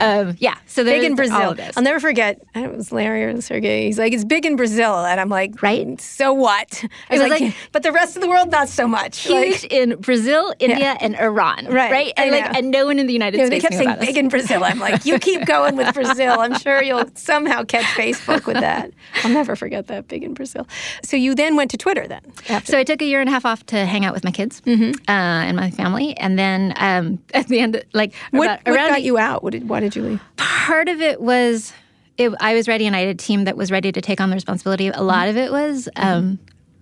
Um, 0.00 0.36
yeah. 0.38 0.56
So 0.66 0.84
they're 0.84 1.00
Big 1.00 1.10
in 1.10 1.16
Brazil. 1.16 1.36
all 1.36 1.50
of 1.50 1.56
this. 1.56 1.76
I'll 1.76 1.82
never 1.82 2.00
forget. 2.00 2.40
I 2.54 2.64
it 2.64 2.74
was 2.76 2.92
Larry 2.92 3.24
or 3.24 3.40
Sergey. 3.40 3.86
He's 3.86 3.98
like, 3.98 4.12
it's 4.12 4.24
big 4.24 4.46
in 4.46 4.56
Brazil, 4.56 5.04
and 5.04 5.20
I'm 5.20 5.28
like, 5.28 5.62
Right. 5.62 6.00
So 6.00 6.32
what? 6.32 6.84
I 7.10 7.14
was, 7.14 7.20
was 7.22 7.30
like, 7.30 7.40
like- 7.40 7.54
but 7.72 7.82
the 7.82 7.92
rest 7.92 8.16
of 8.16 8.22
the 8.22 8.28
world, 8.28 8.50
not 8.50 8.68
so 8.68 8.86
much. 8.88 9.28
Like, 9.28 9.46
Huge 9.54 9.64
in 9.64 9.96
Brazil, 10.00 10.54
India, 10.58 10.96
and 11.00 11.16
Iran. 11.16 11.66
Right, 11.66 11.90
Right. 11.92 12.12
And 12.16 12.30
like 12.30 12.54
and 12.56 12.70
no 12.70 12.86
one 12.86 12.98
in 12.98 13.06
the 13.06 13.12
United 13.12 13.38
you 13.38 13.44
know, 13.44 13.50
they 13.50 13.58
States 13.60 13.62
kept 13.70 13.74
saying 13.78 13.88
about 13.88 14.00
us. 14.00 14.06
big 14.06 14.16
in 14.16 14.28
Brazil. 14.28 14.64
I'm 14.64 14.78
like, 14.78 15.04
you 15.04 15.18
keep 15.18 15.44
going 15.46 15.76
with 15.76 15.92
Brazil. 15.94 16.36
I'm 16.40 16.58
sure 16.58 16.82
you'll 16.82 17.08
somehow 17.14 17.64
catch 17.64 17.84
Facebook 17.84 18.46
with 18.46 18.58
that. 18.60 18.90
I'll 19.24 19.30
never 19.30 19.56
forget 19.56 19.88
that 19.88 20.08
big 20.08 20.22
in 20.22 20.34
Brazil. 20.34 20.66
So 21.02 21.16
you 21.16 21.34
then 21.34 21.56
went 21.56 21.70
to 21.72 21.76
Twitter 21.76 22.06
then. 22.06 22.22
After. 22.48 22.72
So 22.72 22.78
I 22.78 22.84
took 22.84 23.02
a 23.02 23.04
year 23.04 23.20
and 23.20 23.28
a 23.28 23.32
half 23.32 23.44
off 23.44 23.64
to 23.66 23.84
hang 23.86 24.04
out 24.04 24.14
with 24.14 24.24
my 24.24 24.30
kids 24.30 24.60
Mm-hmm. 24.62 24.92
uh, 25.08 25.12
and 25.12 25.56
my 25.56 25.70
family, 25.70 26.16
and 26.16 26.38
then 26.38 26.72
um, 26.76 27.18
at 27.34 27.48
the 27.48 27.58
end, 27.60 27.82
like 27.92 28.14
what 28.30 28.44
about, 28.46 28.60
what 28.66 28.74
around 28.76 28.88
got 28.90 29.02
you 29.02 29.18
out? 29.18 29.41
What 29.42 29.52
did, 29.52 29.68
why 29.68 29.80
did 29.80 29.94
you 29.96 30.02
leave? 30.02 30.20
part 30.36 30.88
of 30.88 31.00
it 31.00 31.20
was 31.20 31.72
it, 32.16 32.32
I 32.40 32.54
was 32.54 32.68
ready, 32.68 32.86
and 32.86 32.94
I 32.96 33.00
had 33.00 33.08
a 33.08 33.14
team 33.14 33.44
that 33.44 33.56
was 33.56 33.70
ready 33.70 33.90
to 33.92 34.00
take 34.00 34.20
on 34.20 34.30
the 34.30 34.34
responsibility. 34.36 34.88
A 34.88 35.02
lot 35.02 35.28
of 35.28 35.36
it 35.36 35.50
was. 35.52 35.88
Um, 35.96 36.38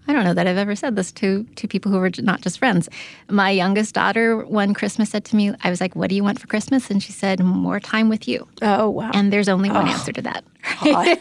I 0.08 0.12
don't 0.12 0.24
know 0.24 0.34
that 0.34 0.46
I've 0.48 0.56
ever 0.56 0.74
said 0.74 0.96
this 0.96 1.12
to 1.12 1.44
to 1.56 1.68
people 1.68 1.92
who 1.92 1.98
were 1.98 2.10
not 2.18 2.40
just 2.40 2.58
friends. 2.58 2.88
My 3.28 3.50
youngest 3.50 3.94
daughter 3.94 4.44
one 4.44 4.74
Christmas 4.74 5.08
said 5.10 5.24
to 5.26 5.36
me, 5.36 5.52
"I 5.62 5.70
was 5.70 5.80
like, 5.80 5.94
what 5.94 6.08
do 6.10 6.16
you 6.16 6.24
want 6.24 6.40
for 6.40 6.48
Christmas?" 6.48 6.90
And 6.90 7.00
she 7.02 7.12
said, 7.12 7.40
"More 7.42 7.78
time 7.80 8.08
with 8.08 8.26
you." 8.26 8.46
Oh 8.60 8.90
wow. 8.90 9.10
And 9.14 9.32
there's 9.32 9.48
only 9.48 9.70
one 9.70 9.86
answer 9.88 10.10
to 10.12 10.22
that. 10.22 10.44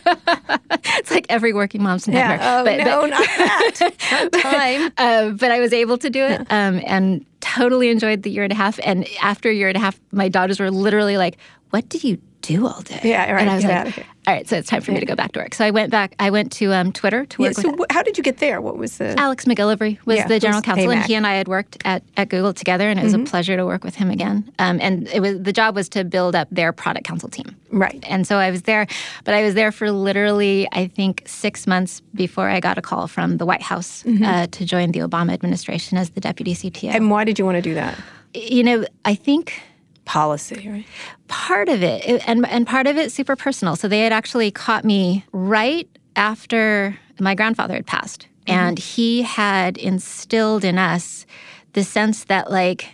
it's 1.00 1.12
like 1.12 1.26
every 1.30 1.54
working 1.54 1.84
mom's 1.84 2.08
nightmare. 2.08 2.38
yeah. 2.38 2.60
Oh 2.60 2.64
But- 2.66 2.78
but- 2.84 3.10
not 3.10 3.28
that. 3.38 3.94
Not 4.12 4.42
time. 4.42 4.92
uh, 4.98 5.30
but 5.32 5.52
I 5.52 5.60
was 5.60 5.72
able 5.74 5.98
to 6.00 6.10
do 6.10 6.24
it 6.24 6.42
um, 6.50 6.82
and 6.86 7.26
totally 7.42 7.90
enjoyed 7.90 8.24
the 8.24 8.32
year 8.32 8.44
and 8.44 8.54
a 8.54 8.56
half. 8.56 8.80
And 8.84 9.08
after 9.22 9.50
a 9.50 9.54
year 9.54 9.68
and 9.68 9.78
a 9.78 9.80
half, 9.80 10.00
my 10.12 10.30
daughters 10.30 10.60
were 10.60 10.72
literally 10.72 11.18
like, 11.18 11.38
What 11.70 11.90
do 11.90 11.98
you 12.08 12.22
do 12.58 12.66
all 12.68 12.82
day? 12.82 13.00
Yeah, 13.04 13.32
right, 13.32 13.42
And 13.42 13.50
I 13.50 13.56
was 13.56 13.64
like, 13.64 14.06
all 14.28 14.34
right, 14.34 14.48
so 14.48 14.58
it's 14.58 14.68
time 14.68 14.82
for 14.82 14.92
me 14.92 15.00
to 15.00 15.06
go 15.06 15.16
back 15.16 15.32
to 15.34 15.40
work. 15.40 15.54
So 15.56 15.66
I 15.66 15.72
went 15.72 15.92
back. 15.92 16.16
I 16.20 16.30
went 16.30 16.52
to 16.54 16.74
um, 16.74 16.92
Twitter 16.92 17.26
to 17.26 17.44
Yeah, 17.44 17.50
work 17.50 17.56
so 17.58 17.72
with 17.76 17.92
how 17.92 18.04
did 18.04 18.18
you 18.18 18.24
get 18.24 18.38
there? 18.38 18.60
What 18.62 18.78
was 18.78 18.98
the? 18.98 19.18
Alex 19.20 19.46
Macgillivray 19.46 19.98
was 20.06 20.18
Yeah, 20.18 20.28
the 20.28 20.40
general 20.40 20.58
who's 20.60 20.66
counsel, 20.66 20.92
and 20.92 21.04
he 21.04 21.14
and 21.16 21.26
I 21.26 21.34
had 21.36 21.48
worked 21.48 21.78
at, 21.86 22.04
at 22.18 22.30
Google 22.30 22.54
together, 22.54 22.90
and 22.90 23.00
it 23.00 23.04
was 23.04 23.14
Mm-hmm. 23.14 23.24
a 23.24 23.30
pleasure 23.30 23.56
to 23.58 23.66
work 23.66 23.84
with 23.84 23.96
him 23.96 24.10
again. 24.12 24.52
Um, 24.60 24.80
and 24.82 25.08
it 25.10 25.20
was 25.22 25.40
the 25.42 25.54
job 25.54 25.76
was 25.76 25.88
to 25.90 26.04
build 26.04 26.36
up 26.36 26.48
their 26.52 26.72
product 26.74 27.06
council 27.08 27.30
team. 27.30 27.56
Right. 27.72 28.04
And 28.08 28.26
so 28.28 28.38
I 28.38 28.50
was 28.52 28.64
there, 28.64 28.86
but 29.24 29.34
I 29.34 29.44
was 29.44 29.54
there 29.54 29.72
for 29.72 29.92
literally, 29.92 30.68
I 30.72 30.88
think, 30.88 31.24
six 31.26 31.66
months 31.68 32.02
before 32.14 32.50
I 32.50 32.60
got 32.60 32.78
a 32.78 32.82
call 32.82 33.08
from 33.08 33.38
the 33.38 33.46
White 33.46 33.62
House 33.64 34.04
uh, 34.24 34.48
to 34.48 34.66
join 34.66 34.92
the 34.92 35.00
Obama 35.00 35.34
administration 35.34 35.98
as 35.98 36.10
the 36.12 36.22
deputy 36.22 36.54
CTO. 36.54 36.72
Mm-hmm. 36.90 36.96
And 36.96 37.12
why 37.12 37.24
did 37.24 37.38
you 37.40 37.46
want 37.46 37.56
to 37.58 37.62
do 37.62 37.74
that? 37.76 37.98
you 38.36 38.64
know, 38.64 38.86
I 39.06 39.16
think 39.16 39.60
Policy, 40.10 40.68
right? 40.68 40.86
part 41.28 41.70
of 41.70 41.84
it 41.84 42.24
and 42.28 42.44
and 42.48 42.66
part 42.66 42.88
of 42.88 42.98
it 42.98 43.12
super 43.12 43.36
personal. 43.36 43.76
So 43.76 43.88
they 43.88 44.00
had 44.00 44.12
actually 44.12 44.50
caught 44.50 44.84
me 44.84 45.24
right 45.32 45.88
after 46.16 46.98
my 47.20 47.36
grandfather 47.36 47.76
had 47.76 47.86
passed. 47.86 48.28
Mm-hmm. 48.48 48.52
And 48.52 48.80
he 48.80 49.22
had 49.22 49.78
instilled 49.78 50.64
in 50.64 50.80
us 50.80 51.28
the 51.74 51.84
sense 51.84 52.24
that 52.24 52.50
like 52.50 52.88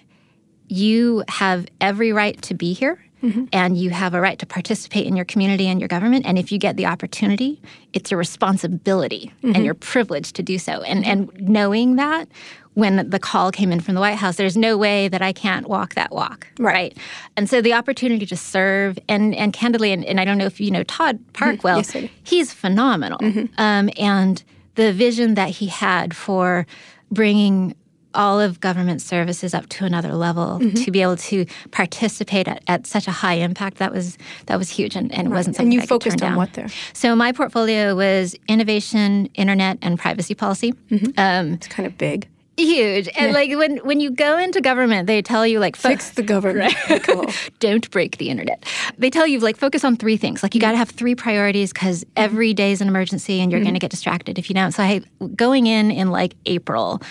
you 0.67 1.23
have 1.29 1.67
every 1.79 2.11
right 2.11 2.41
to 2.41 2.53
be 2.53 2.73
here 2.73 3.04
Mm-hmm. 3.25 3.45
and 3.51 3.75
you 3.75 3.89
have 3.89 4.13
a 4.13 4.21
right 4.21 4.37
to 4.37 4.45
participate 4.45 5.07
in 5.07 5.15
your 5.15 5.25
community 5.25 5.67
and 5.67 5.79
your 5.81 5.87
government. 5.87 6.27
And 6.27 6.37
if 6.37 6.51
you 6.51 6.59
get 6.59 6.77
the 6.77 6.85
opportunity 6.85 7.59
it's 7.93 8.11
your 8.11 8.17
responsibility 8.19 9.31
and 9.41 9.55
mm-hmm. 9.55 9.63
your 9.63 9.73
privilege 9.73 10.31
to 10.33 10.43
do 10.43 10.59
so. 10.59 10.83
And 10.83 11.03
and 11.05 11.31
knowing 11.39 11.95
that 11.95 12.27
when 12.75 13.09
the 13.09 13.19
call 13.19 13.51
came 13.51 13.71
in 13.71 13.79
from 13.79 13.95
the 13.95 14.01
White 14.01 14.17
House 14.17 14.35
there's 14.35 14.57
no 14.57 14.77
way 14.77 15.07
that 15.07 15.21
I 15.21 15.33
can't 15.33 15.67
walk 15.67 15.95
that 15.95 16.11
walk 16.11 16.47
Right. 16.59 16.95
and 17.35 17.49
so 17.49 17.61
the 17.61 17.73
opportunity 17.73 18.25
to 18.27 18.37
serve 18.37 18.99
and 19.09 19.33
and 19.33 19.53
candidly 19.53 19.91
and, 19.91 20.05
and 20.05 20.19
I 20.19 20.25
don't 20.25 20.37
know 20.37 20.45
if 20.45 20.59
you 20.59 20.69
know 20.69 20.83
Todd 20.83 21.17
mm-hmm. 21.17 21.31
Park 21.31 21.63
well 21.63 21.77
Yes, 21.77 21.95
he's 22.23 22.53
phenomenal. 22.53 23.19
Um, 23.57 23.89
and 23.97 24.43
the 24.75 24.93
vision 24.93 25.33
that 25.35 25.49
he 25.49 25.67
had 25.67 26.15
for 26.15 26.67
bringing 27.11 27.75
all 28.15 28.39
of 28.39 28.59
government 28.59 29.01
services 29.01 29.53
up 29.53 29.67
to 29.69 29.85
another 29.85 30.13
level 30.13 30.59
mm-hmm. 30.59 30.73
to 30.83 30.91
be 30.91 31.01
able 31.01 31.17
to 31.17 31.45
participate 31.71 32.47
at, 32.47 32.63
at 32.67 32.87
such 32.87 33.07
a 33.07 33.11
high 33.11 33.35
impact 33.35 33.77
that 33.77 33.91
was 33.91 34.17
that 34.47 34.57
was 34.57 34.69
huge 34.69 34.95
and, 34.95 35.11
and 35.13 35.27
it 35.27 35.31
wasn't 35.31 35.55
something 35.55 35.67
And 35.67 35.73
you 35.73 35.81
I 35.81 35.85
focused 35.85 36.21
on 36.21 36.29
down. 36.29 36.37
what 36.37 36.53
there? 36.53 36.67
so 36.93 37.15
my 37.15 37.31
portfolio 37.31 37.95
was 37.95 38.35
innovation 38.47 39.27
internet 39.35 39.77
and 39.81 39.99
privacy 39.99 40.33
policy 40.35 40.73
mm-hmm. 40.89 41.11
um, 41.17 41.53
It's 41.53 41.67
kind 41.67 41.85
of 41.85 41.97
big. 41.97 42.27
huge 42.57 43.09
and 43.17 43.33
like 43.33 43.49
when 43.51 43.77
when 43.79 43.99
you 43.99 44.09
go 44.11 44.37
into 44.37 44.61
government 44.61 45.07
they 45.07 45.21
tell 45.21 45.45
you 45.45 45.59
like 45.59 45.75
fo- 45.75 45.89
Fix 45.89 46.11
the 46.11 46.23
government. 46.23 46.73
Don't 47.59 47.89
break 47.91 48.17
the 48.17 48.29
internet. 48.29 48.63
They 48.97 49.09
tell 49.09 49.27
you 49.27 49.39
like 49.39 49.57
focus 49.57 49.83
on 49.83 49.97
three 49.97 50.17
things. 50.17 50.41
Like 50.41 50.55
you 50.55 50.59
mm-hmm. 50.59 50.67
got 50.67 50.71
to 50.71 50.77
have 50.77 50.89
three 50.89 51.15
priorities 51.15 51.73
because 51.73 52.05
every 52.15 52.53
day 52.53 52.71
is 52.71 52.81
an 52.81 52.87
emergency 52.87 53.41
and 53.41 53.51
you're 53.51 53.61
going 53.61 53.73
to 53.73 53.79
get 53.79 53.91
distracted 53.91 54.39
if 54.39 54.49
you 54.49 54.53
don't. 54.53 54.71
So 54.71 54.83
I 54.83 55.01
going 55.35 55.67
in 55.67 55.91
in 55.91 56.11
like 56.11 56.35
April. 56.45 57.01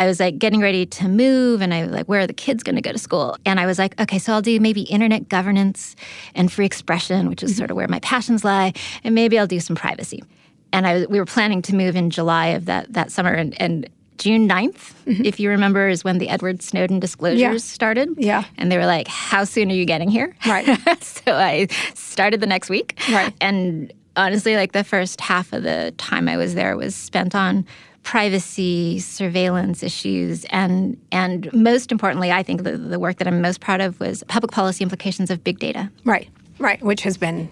I 0.00 0.06
was 0.06 0.18
like 0.18 0.38
getting 0.38 0.62
ready 0.62 0.86
to 0.86 1.08
move 1.08 1.60
and 1.60 1.74
I 1.74 1.82
was 1.82 1.92
like, 1.92 2.06
where 2.06 2.20
are 2.20 2.26
the 2.26 2.32
kids 2.32 2.62
going 2.62 2.76
to 2.76 2.80
go 2.80 2.90
to 2.90 2.98
school? 2.98 3.36
And 3.44 3.60
I 3.60 3.66
was 3.66 3.78
like, 3.78 4.00
okay, 4.00 4.18
so 4.18 4.32
I'll 4.32 4.40
do 4.40 4.58
maybe 4.58 4.80
internet 4.82 5.28
governance 5.28 5.94
and 6.34 6.50
free 6.50 6.64
expression, 6.64 7.28
which 7.28 7.42
is 7.42 7.50
mm-hmm. 7.50 7.58
sort 7.58 7.70
of 7.70 7.76
where 7.76 7.86
my 7.86 8.00
passions 8.00 8.42
lie, 8.42 8.72
and 9.04 9.14
maybe 9.14 9.38
I'll 9.38 9.46
do 9.46 9.60
some 9.60 9.76
privacy. 9.76 10.24
And 10.72 10.86
I 10.86 11.04
we 11.04 11.18
were 11.18 11.26
planning 11.26 11.60
to 11.62 11.74
move 11.74 11.96
in 11.96 12.08
July 12.08 12.46
of 12.46 12.64
that 12.64 12.90
that 12.94 13.12
summer 13.12 13.30
and, 13.34 13.60
and 13.60 13.90
June 14.16 14.48
9th, 14.48 14.94
mm-hmm. 15.04 15.24
if 15.24 15.38
you 15.38 15.50
remember, 15.50 15.88
is 15.88 16.02
when 16.02 16.16
the 16.16 16.30
Edward 16.30 16.62
Snowden 16.62 16.98
disclosures 16.98 17.40
Yeah. 17.40 17.56
started. 17.58 18.08
Yeah. 18.16 18.44
And 18.56 18.72
they 18.72 18.78
were 18.78 18.86
like, 18.86 19.06
How 19.06 19.44
soon 19.44 19.70
are 19.70 19.74
you 19.74 19.84
getting 19.84 20.08
here? 20.08 20.34
Right. 20.46 20.66
so 21.02 21.34
I 21.34 21.66
started 21.94 22.40
the 22.40 22.46
next 22.46 22.70
week. 22.70 22.98
Right. 23.10 23.34
And 23.42 23.92
honestly, 24.16 24.56
like 24.56 24.72
the 24.72 24.84
first 24.84 25.20
half 25.20 25.52
of 25.52 25.62
the 25.62 25.92
time 25.98 26.26
I 26.26 26.38
was 26.38 26.54
there 26.54 26.74
was 26.76 26.94
spent 26.94 27.34
on 27.34 27.66
privacy, 28.02 28.98
surveillance 28.98 29.82
issues, 29.82 30.44
and 30.46 30.96
and 31.12 31.52
most 31.52 31.92
importantly, 31.92 32.32
I 32.32 32.42
think 32.42 32.62
the, 32.64 32.76
the 32.76 32.98
work 32.98 33.18
that 33.18 33.28
I'm 33.28 33.40
most 33.40 33.60
proud 33.60 33.80
of 33.80 34.00
was 34.00 34.22
public 34.28 34.50
policy 34.50 34.82
implications 34.82 35.30
of 35.30 35.44
big 35.44 35.58
data. 35.58 35.90
Right, 36.04 36.28
right, 36.58 36.82
which 36.82 37.02
has 37.02 37.16
been 37.16 37.50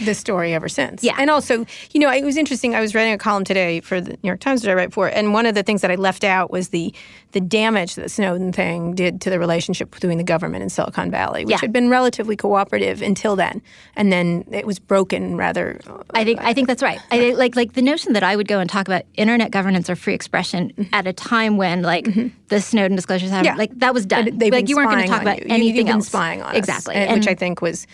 the 0.00 0.14
story 0.14 0.52
ever 0.54 0.68
since. 0.68 1.04
Yeah. 1.04 1.14
And 1.18 1.30
also, 1.30 1.64
you 1.92 2.00
know, 2.00 2.10
it 2.10 2.24
was 2.24 2.36
interesting. 2.36 2.74
I 2.74 2.80
was 2.80 2.94
writing 2.94 3.12
a 3.12 3.18
column 3.18 3.44
today 3.44 3.80
for 3.80 4.00
the 4.00 4.10
New 4.10 4.28
York 4.28 4.40
Times 4.40 4.62
that 4.62 4.70
I 4.70 4.74
write 4.74 4.92
for, 4.92 5.08
and 5.08 5.32
one 5.32 5.46
of 5.46 5.54
the 5.54 5.62
things 5.62 5.82
that 5.82 5.90
I 5.90 5.94
left 5.94 6.24
out 6.24 6.50
was 6.50 6.70
the 6.70 6.92
the 7.34 7.40
damage 7.40 7.96
that 7.96 8.10
Snowden 8.10 8.52
thing 8.52 8.94
did 8.94 9.20
to 9.20 9.28
the 9.28 9.38
relationship 9.38 9.90
between 9.90 10.16
the 10.18 10.24
government 10.24 10.62
and 10.62 10.72
Silicon 10.72 11.10
Valley, 11.10 11.44
which 11.44 11.50
Yeah. 11.52 11.58
had 11.60 11.72
been 11.72 11.90
relatively 11.90 12.36
cooperative 12.36 13.02
until 13.02 13.36
then, 13.36 13.60
and 13.96 14.10
then 14.10 14.44
it 14.50 14.66
was 14.66 14.78
broken 14.78 15.36
rather. 15.36 15.78
I 16.14 16.24
think 16.24 16.40
I 16.42 16.54
think 16.54 16.66
that's 16.68 16.82
right. 16.82 16.98
I 17.10 17.18
think, 17.18 17.36
like 17.38 17.54
like 17.56 17.74
the 17.74 17.82
notion 17.82 18.14
that 18.14 18.22
I 18.22 18.34
would 18.36 18.48
go 18.48 18.58
and 18.60 18.70
talk 18.70 18.88
about 18.88 19.02
internet 19.14 19.50
governance 19.50 19.90
or 19.90 19.96
free 19.96 20.14
expression 20.14 20.88
at 20.94 21.06
a 21.06 21.12
time 21.12 21.58
when 21.58 21.82
like 21.82 22.06
the 22.48 22.60
Snowden 22.60 22.96
disclosures 22.96 23.30
happened, 23.30 23.48
Mm-hmm. 23.50 23.56
Yeah. 23.58 23.62
like 23.62 23.78
that 23.80 23.92
was 23.92 24.06
done. 24.06 24.38
They've 24.38 24.52
like 24.52 24.68
you 24.70 24.76
weren't 24.76 24.90
going 24.90 25.02
to 25.02 25.08
talk 25.08 25.20
about 25.22 25.40
you. 25.40 25.46
You- 25.48 25.54
anything 25.54 25.86
been 25.86 25.96
else. 25.96 26.06
spying 26.06 26.40
on 26.40 26.50
us, 26.50 26.56
exactly, 26.56 26.94
and- 26.94 27.18
which 27.18 27.28
I 27.28 27.34
think 27.34 27.60
was, 27.60 27.86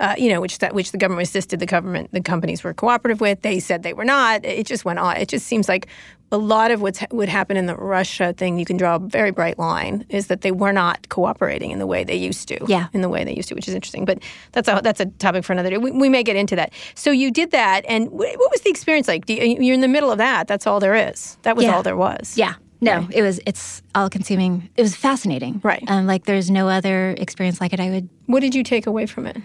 uh, 0.00 0.14
you 0.18 0.30
know, 0.30 0.40
which 0.40 0.58
that 0.58 0.74
which 0.74 0.90
the 0.90 0.98
government 0.98 1.28
assisted 1.28 1.60
the 1.60 1.66
government 1.66 2.10
the 2.12 2.20
companies 2.22 2.64
were 2.64 2.74
cooperative 2.74 3.20
with. 3.20 3.42
They 3.42 3.60
said 3.60 3.82
they 3.82 3.92
were 3.92 4.04
not. 4.06 4.44
It 4.44 4.66
just 4.66 4.84
went 4.84 4.98
on. 4.98 5.16
It 5.18 5.28
just 5.28 5.46
seems 5.46 5.68
like 5.68 5.86
a 6.32 6.38
lot 6.38 6.70
of 6.72 6.82
what's 6.82 7.04
would 7.12 7.28
happen 7.28 7.56
in 7.56 7.66
the 7.66 7.76
Russia 7.76 8.32
thing. 8.36 8.58
You 8.58 8.64
can 8.64 8.76
draw 8.76 8.96
a 8.96 8.98
very 8.98 9.30
bright 9.30 9.58
line 9.58 10.04
is 10.08 10.26
that 10.26 10.40
they 10.40 10.50
were 10.50 10.72
not 10.72 11.08
cooperating 11.08 11.70
in 11.70 11.78
the 11.78 11.86
way 11.86 12.02
they 12.02 12.16
used 12.16 12.48
to. 12.48 12.58
Yeah. 12.66 12.88
in 12.92 13.00
the 13.00 13.08
way 13.08 13.22
they 13.24 13.34
used 13.34 13.48
to, 13.50 13.54
which 13.54 13.68
is 13.68 13.74
interesting. 13.74 14.04
But 14.04 14.22
that's 14.52 14.68
a 14.68 14.80
that's 14.82 15.00
a 15.00 15.06
topic 15.06 15.44
for 15.44 15.52
another 15.52 15.70
day. 15.70 15.78
We, 15.78 15.92
we 15.92 16.08
may 16.08 16.22
get 16.24 16.34
into 16.36 16.56
that. 16.56 16.72
So 16.94 17.10
you 17.12 17.30
did 17.30 17.52
that, 17.52 17.84
and 17.88 18.10
what 18.10 18.36
was 18.50 18.60
the 18.62 18.70
experience 18.70 19.06
like? 19.08 19.26
Do 19.26 19.34
you, 19.34 19.62
you're 19.62 19.74
in 19.74 19.80
the 19.82 19.88
middle 19.88 20.10
of 20.10 20.18
that. 20.18 20.48
That's 20.48 20.66
all 20.66 20.80
there 20.80 20.94
is. 21.10 21.38
That 21.42 21.54
was 21.56 21.64
Yeah. 21.64 21.74
all 21.76 21.82
there 21.82 21.96
was. 21.96 22.36
Yeah. 22.36 22.54
No, 22.80 23.08
it 23.10 23.22
was. 23.22 23.40
It's 23.46 23.80
all 23.94 24.10
consuming. 24.10 24.68
It 24.76 24.82
was 24.82 24.94
fascinating. 24.94 25.60
Right. 25.64 25.82
Um, 25.88 26.06
like 26.06 26.24
there's 26.26 26.50
no 26.50 26.68
other 26.68 27.14
experience 27.18 27.60
like 27.60 27.72
it. 27.72 27.80
I 27.80 27.88
would. 27.90 28.08
What 28.26 28.40
did 28.40 28.54
you 28.54 28.62
take 28.62 28.86
away 28.86 29.06
from 29.06 29.26
it? 29.26 29.38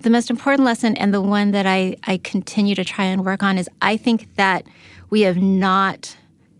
The 0.00 0.10
most 0.10 0.30
important 0.30 0.64
lesson, 0.64 0.96
and 0.96 1.14
the 1.14 1.22
one 1.22 1.52
that 1.52 1.64
I 1.64 1.96
I 2.04 2.18
continue 2.18 2.74
to 2.74 2.84
try 2.84 3.04
and 3.04 3.24
work 3.24 3.42
on, 3.42 3.56
is 3.56 3.68
I 3.80 3.96
think 3.96 4.34
that 4.34 4.66
we 5.12 5.20
have 5.20 5.36
not 5.36 6.16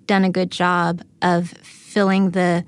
done 0.06 0.24
a 0.24 0.30
good 0.30 0.50
job 0.50 1.00
of 1.22 1.48
filling 1.62 2.30
the 2.32 2.64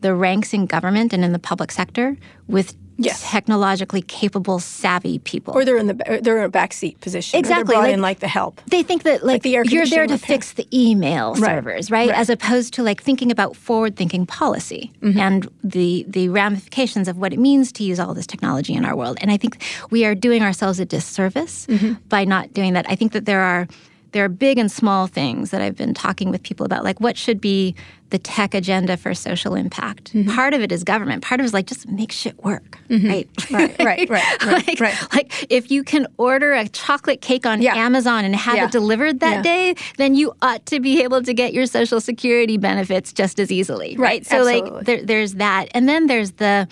the 0.00 0.14
ranks 0.14 0.52
in 0.54 0.64
government 0.66 1.12
and 1.12 1.22
in 1.24 1.32
the 1.32 1.38
public 1.38 1.70
sector 1.70 2.16
with 2.48 2.74
Yes. 2.98 3.20
technologically 3.30 4.00
capable, 4.00 4.58
savvy 4.58 5.18
people. 5.18 5.52
Or 5.52 5.66
they're 5.66 5.76
in 5.76 5.86
the 5.86 5.96
they're 6.22 6.38
in 6.38 6.44
a 6.44 6.48
backseat 6.50 6.98
position. 7.00 7.38
Exactly, 7.38 7.74
brought 7.74 7.82
like- 7.84 7.92
in 7.92 8.00
like 8.00 8.20
the 8.20 8.28
help. 8.28 8.62
they 8.70 8.82
think 8.82 9.02
that 9.02 9.22
like, 9.22 9.42
the 9.42 9.54
air 9.56 9.64
you're 9.66 9.84
there 9.84 10.06
to 10.06 10.14
repair. 10.14 10.26
fix 10.36 10.52
the 10.54 10.66
email 10.72 11.34
Right. 11.34 11.56
servers, 11.56 11.90
right? 11.90 12.08
Right. 12.08 12.18
As 12.18 12.30
opposed 12.30 12.72
to 12.76 12.82
like 12.82 13.02
thinking 13.02 13.30
about 13.30 13.54
forward-thinking 13.54 14.24
policy 14.24 14.92
Mm-hmm. 15.02 15.20
and 15.26 15.48
the 15.62 16.06
the 16.08 16.30
ramifications 16.30 17.06
of 17.06 17.18
what 17.18 17.34
it 17.34 17.38
means 17.38 17.70
to 17.72 17.84
use 17.84 18.00
all 18.00 18.14
this 18.14 18.26
technology 18.26 18.72
in 18.72 18.86
our 18.86 18.96
world. 18.96 19.18
And 19.20 19.30
I 19.30 19.36
think 19.36 19.62
we 19.90 20.06
are 20.06 20.14
doing 20.14 20.40
ourselves 20.42 20.80
a 20.80 20.86
disservice 20.86 21.66
Mm-hmm. 21.68 21.92
by 22.08 22.24
not 22.24 22.54
doing 22.54 22.72
that. 22.76 22.86
I 22.88 22.96
think 22.96 23.12
that 23.12 23.26
there 23.26 23.42
are 23.42 23.68
there 24.16 24.24
are 24.24 24.30
big 24.30 24.56
and 24.56 24.72
small 24.72 25.06
things 25.06 25.50
that 25.50 25.60
I've 25.60 25.76
been 25.76 25.92
talking 25.92 26.30
with 26.30 26.42
people 26.42 26.64
about, 26.64 26.84
like 26.84 26.98
what 27.02 27.18
should 27.18 27.38
be 27.38 27.74
the 28.08 28.18
tech 28.18 28.54
agenda 28.54 28.96
for 28.96 29.12
social 29.12 29.54
impact. 29.54 30.14
Mm-hmm. 30.14 30.30
Part 30.34 30.54
of 30.54 30.62
it 30.62 30.72
is 30.72 30.84
government. 30.84 31.22
Part 31.22 31.38
of 31.38 31.44
it 31.44 31.48
is 31.48 31.52
like 31.52 31.66
just 31.66 31.86
make 31.86 32.10
shit 32.12 32.42
work, 32.42 32.78
right? 32.88 33.28
Right, 33.50 33.76
right, 33.78 33.78
right, 34.08 34.08
right, 34.08 34.42
like, 34.68 34.80
right. 34.80 35.12
like 35.12 35.46
if 35.50 35.70
you 35.70 35.84
can 35.84 36.06
order 36.16 36.54
a 36.54 36.66
chocolate 36.68 37.20
cake 37.20 37.44
on 37.44 37.60
Yeah. 37.60 37.74
Amazon 37.74 38.24
and 38.24 38.34
have 38.34 38.56
Yeah. 38.56 38.64
it 38.66 38.72
delivered 38.72 39.20
that 39.20 39.36
Yeah. 39.36 39.42
day, 39.42 39.74
then 39.98 40.14
you 40.14 40.32
ought 40.40 40.64
to 40.66 40.80
be 40.80 41.02
able 41.02 41.22
to 41.24 41.34
get 41.34 41.52
your 41.52 41.66
social 41.66 42.00
security 42.00 42.56
benefits 42.56 43.12
just 43.12 43.38
as 43.38 43.52
easily, 43.52 43.96
right? 43.98 44.06
Right, 44.06 44.26
So 44.26 44.38
absolutely. 44.38 44.70
like 44.70 44.84
there, 44.86 45.02
there's 45.04 45.34
that, 45.34 45.68
and 45.74 45.86
then 45.86 46.06
there's 46.06 46.30
the 46.32 46.68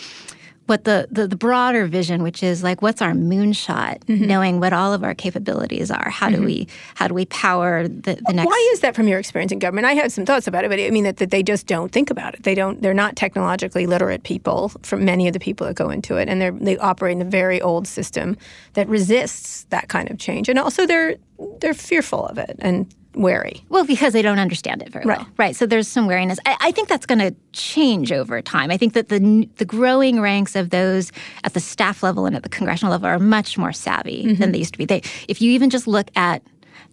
what 0.67 0.85
the, 0.85 1.07
the 1.11 1.27
the 1.29 1.37
broader 1.37 1.87
vision, 1.87 2.23
which 2.23 2.43
is 2.43 2.63
like 2.63 2.81
what's 2.83 3.03
our 3.03 3.13
moonshot, 3.13 3.99
Mm-hmm. 4.05 4.27
knowing 4.27 4.61
what 4.61 4.73
all 4.73 4.93
of 4.93 5.05
our 5.05 5.15
capabilities 5.15 5.91
are. 5.91 6.09
How 6.11 6.31
do 6.31 6.43
we 6.43 6.69
how 6.95 7.07
do 7.09 7.15
we 7.15 7.27
power 7.27 7.87
the, 7.87 8.19
the 8.27 8.33
next? 8.33 8.47
Why 8.47 8.71
is 8.73 8.81
that 8.81 8.95
from 8.95 9.09
your 9.09 9.19
experience 9.19 9.53
in 9.53 9.59
government? 9.59 9.87
I 9.87 9.93
have 9.95 10.13
some 10.13 10.25
thoughts 10.25 10.47
about 10.47 10.65
it, 10.65 10.69
but 10.71 10.79
I 10.81 10.91
mean 10.91 11.05
that, 11.05 11.19
that 11.19 11.31
they 11.31 11.43
just 11.43 11.67
don't 11.67 11.93
think 11.93 12.11
about 12.11 12.35
it. 12.35 12.43
They 12.45 12.55
don't. 12.55 12.81
They're 12.83 12.95
not 12.95 13.17
technologically 13.17 13.87
literate 13.87 14.23
people. 14.23 14.71
From 14.83 15.05
many 15.05 15.27
of 15.27 15.33
the 15.33 15.41
people 15.41 15.67
that 15.67 15.75
go 15.77 15.91
into 15.91 16.17
it, 16.17 16.29
and 16.29 16.41
they 16.41 16.51
they 16.51 16.79
operate 16.79 17.13
in 17.17 17.23
a 17.23 17.31
very 17.31 17.61
old 17.61 17.87
system 17.87 18.37
that 18.75 18.89
resists 18.89 19.65
that 19.71 19.89
kind 19.89 20.11
of 20.11 20.19
change, 20.19 20.49
and 20.49 20.59
also 20.59 20.87
they're 20.87 21.17
they're 21.61 21.75
fearful 21.75 22.27
of 22.27 22.39
it 22.39 22.57
and 22.61 22.87
wary. 23.15 23.65
Well, 23.69 23.85
because 23.85 24.13
they 24.13 24.23
don't 24.23 24.39
understand 24.39 24.83
it 24.83 24.91
very 24.91 25.05
well. 25.05 25.19
Right. 25.19 25.27
Right. 25.39 25.57
So 25.57 25.67
there's 25.67 25.87
some 25.89 26.07
wariness. 26.07 26.39
I, 26.47 26.57
I 26.61 26.71
think 26.73 26.89
that's 26.89 27.07
going 27.07 27.21
to 27.21 27.35
change 27.53 28.11
over 28.13 28.41
time. 28.43 28.71
I 28.71 28.77
think 28.77 28.93
that 28.95 29.09
the 29.09 29.49
the 29.57 29.65
growing 29.65 30.21
ranks 30.21 30.57
of 30.57 30.71
those 30.71 31.13
at 31.45 31.55
the 31.55 31.61
staff 31.61 32.03
level 32.03 32.27
and 32.27 32.35
at 32.37 32.43
the 32.43 32.49
congressional 32.49 32.91
level 32.93 33.07
are 33.09 33.19
much 33.19 33.57
more 33.59 33.73
savvy 33.73 34.25
Mm-hmm. 34.25 34.41
than 34.41 34.53
they 34.53 34.59
used 34.59 34.73
to 34.75 34.79
be. 34.79 34.85
They, 34.85 35.03
if 35.29 35.41
you 35.43 35.51
even 35.53 35.71
just 35.71 35.87
look 35.87 36.09
at 36.17 36.43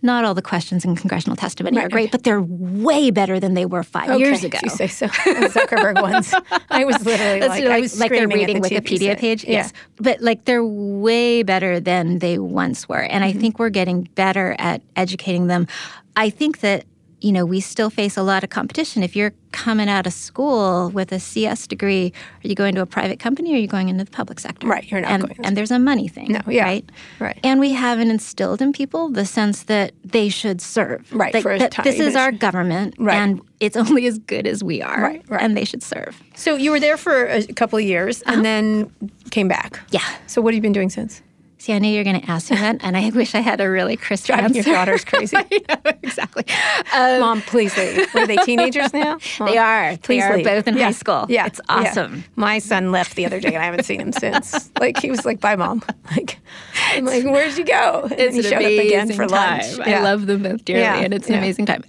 not 0.04 0.26
all 0.26 0.34
the 0.34 0.42
questions 0.42 0.84
in 0.84 0.96
congressional 0.96 1.36
testimony 1.36 1.78
Right, 1.78 1.86
are 1.86 1.90
great, 1.90 2.06
okay. 2.06 2.12
but 2.12 2.24
they're 2.24 2.42
way 2.42 3.12
better 3.12 3.40
than 3.40 3.54
they 3.54 3.68
were 3.68 3.84
five 3.84 4.20
years 4.20 4.44
ago. 4.44 4.58
You 4.64 4.70
say 4.72 4.88
so. 4.88 5.06
The 5.06 5.52
Zuckerberg 5.54 6.02
ones. 6.10 6.34
I 6.72 6.86
was 6.86 7.06
literally 7.06 7.40
That's 7.40 7.50
like, 7.52 7.64
like, 7.66 7.72
I 7.72 7.80
was 7.82 8.00
like 8.00 8.10
they're 8.12 8.28
reading 8.28 8.62
the 8.62 8.70
Wikipedia 8.70 9.16
page. 9.16 9.44
Yeah. 9.44 9.52
Yes. 9.52 9.74
But 9.98 10.20
like 10.22 10.46
they're 10.46 10.66
way 10.66 11.44
better 11.44 11.80
than 11.80 12.18
they 12.18 12.40
once 12.40 12.90
were. 12.90 12.98
And 13.04 13.24
Mm-hmm. 13.24 13.38
I 13.38 13.40
think 13.42 13.60
we're 13.60 13.70
getting 13.70 14.04
better 14.16 14.56
at 14.58 14.82
educating 14.96 15.46
them. 15.48 15.68
I 16.16 16.30
think 16.30 16.60
that, 16.60 16.86
you 17.22 17.32
know, 17.32 17.46
we 17.46 17.60
still 17.60 17.90
face 17.90 18.18
a 18.18 18.24
lot 18.24 18.44
of 18.44 18.50
competition. 18.50 19.04
If 19.04 19.16
you're 19.16 19.34
coming 19.52 19.88
out 19.90 20.08
of 20.08 20.14
school 20.14 20.90
with 20.90 21.12
a 21.12 21.20
CS 21.20 21.68
degree, 21.68 22.12
are 22.44 22.48
you 22.48 22.56
going 22.56 22.74
to 22.76 22.82
a 22.82 22.86
private 22.86 23.20
company 23.20 23.52
or 23.52 23.56
are 23.56 23.60
you 23.60 23.68
going 23.68 23.90
into 23.90 24.04
the 24.04 24.10
public 24.12 24.40
sector? 24.40 24.66
Right, 24.68 24.90
you're 24.90 25.02
not 25.02 25.12
and, 25.12 25.24
going 25.24 25.40
And 25.44 25.56
there's 25.56 25.72
a 25.72 25.78
money 25.78 26.08
thing. 26.08 26.32
No, 26.32 26.42
yeah, 26.48 26.64
Right? 26.64 26.90
right. 27.20 27.40
And 27.44 27.60
we 27.60 27.74
haven't 27.74 28.10
instilled 28.10 28.62
in 28.62 28.74
people 28.74 29.10
the 29.10 29.26
sense 29.26 29.64
that 29.64 29.94
they 30.04 30.30
should 30.30 30.62
serve. 30.62 31.12
Right, 31.14 31.34
Like, 31.34 31.44
for 31.44 31.52
a 31.52 31.60
that 31.60 31.72
time, 31.72 31.84
this 31.84 32.00
is 32.00 32.16
our 32.16 32.32
government 32.32 32.96
Right. 32.98 33.16
and 33.16 33.42
it's 33.60 33.78
only 33.84 34.08
as 34.08 34.18
good 34.18 34.48
as 34.48 34.64
we 34.64 34.82
are. 34.82 35.02
Right, 35.02 35.24
right. 35.30 35.42
And 35.42 35.56
they 35.56 35.66
should 35.66 35.84
serve. 35.84 36.22
So 36.36 36.56
you 36.56 36.72
were 36.72 36.80
there 36.80 36.98
for 36.98 37.28
a 37.28 37.46
couple 37.54 37.78
of 37.78 37.86
years 37.86 38.22
and 38.24 38.44
then 38.44 38.92
came 39.30 39.48
back. 39.48 39.76
Uh-huh. 39.76 39.86
Yeah. 39.92 40.16
So 40.28 40.42
what 40.42 40.54
have 40.54 40.56
you 40.56 40.62
been 40.62 40.74
doing 40.74 40.90
since? 40.90 41.22
See, 41.62 41.74
I 41.74 41.78
knew 41.78 41.90
you 41.90 42.00
were 42.00 42.04
going 42.04 42.20
to 42.20 42.28
ask 42.28 42.50
me 42.50 42.58
that, 42.58 42.78
and 42.82 42.98
I 42.98 43.10
wish 43.14 43.36
I 43.36 43.40
had 43.40 43.62
a 43.62 43.70
really 43.70 43.96
crisp 43.96 44.26
Driving 44.26 44.46
answer. 44.58 44.68
your 44.68 44.78
daughters 44.80 45.06
crazy. 45.06 45.38
Know, 45.70 45.92
exactly. 46.02 46.44
Mom, 46.92 47.42
please 47.44 47.78
leave. 47.78 48.16
Are 48.16 48.26
they 48.26 48.38
teenagers 48.38 48.92
now? 48.94 49.20
Mom, 49.40 49.48
They 49.52 49.58
are. 49.60 49.96
Please 49.98 50.00
They 50.00 50.08
Please 50.08 50.24
are 50.24 50.36
leave. 50.38 50.46
both 50.46 50.68
in 50.68 50.76
Yeah. 50.78 50.86
high 50.86 50.92
school. 50.92 51.28
Yeah, 51.30 51.46
It's 51.46 51.62
yeah. 51.70 51.76
awesome. 51.76 52.24
My 52.36 52.58
son 52.58 52.92
left 52.92 53.16
the 53.16 53.28
other 53.28 53.40
day, 53.40 53.50
and 53.54 53.58
I 53.60 53.66
haven't 53.66 53.84
seen 53.84 54.02
him 54.02 54.12
since. 54.12 54.72
Like 54.80 54.98
he 55.00 55.12
was 55.12 55.24
like, 55.24 55.40
"Bye, 55.40 55.56
mom." 55.56 55.84
Like, 56.10 56.40
I'm 56.88 57.06
like, 57.06 57.24
"Where'd 57.26 57.56
you 57.58 57.64
go?" 57.64 58.02
And 58.10 58.12
then 58.20 58.34
he 58.34 58.42
showed 58.42 58.54
up 58.54 58.62
again 58.62 59.14
for 59.14 59.28
lunch. 59.28 59.80
I 59.82 60.02
love 60.02 60.26
them 60.26 60.42
both 60.42 60.66
dearly, 60.66 60.82
Yeah, 60.82 60.96
and 60.98 61.14
it's 61.14 61.28
an 61.28 61.34
yeah. 61.34 61.40
amazing 61.40 61.68
time. 61.68 61.84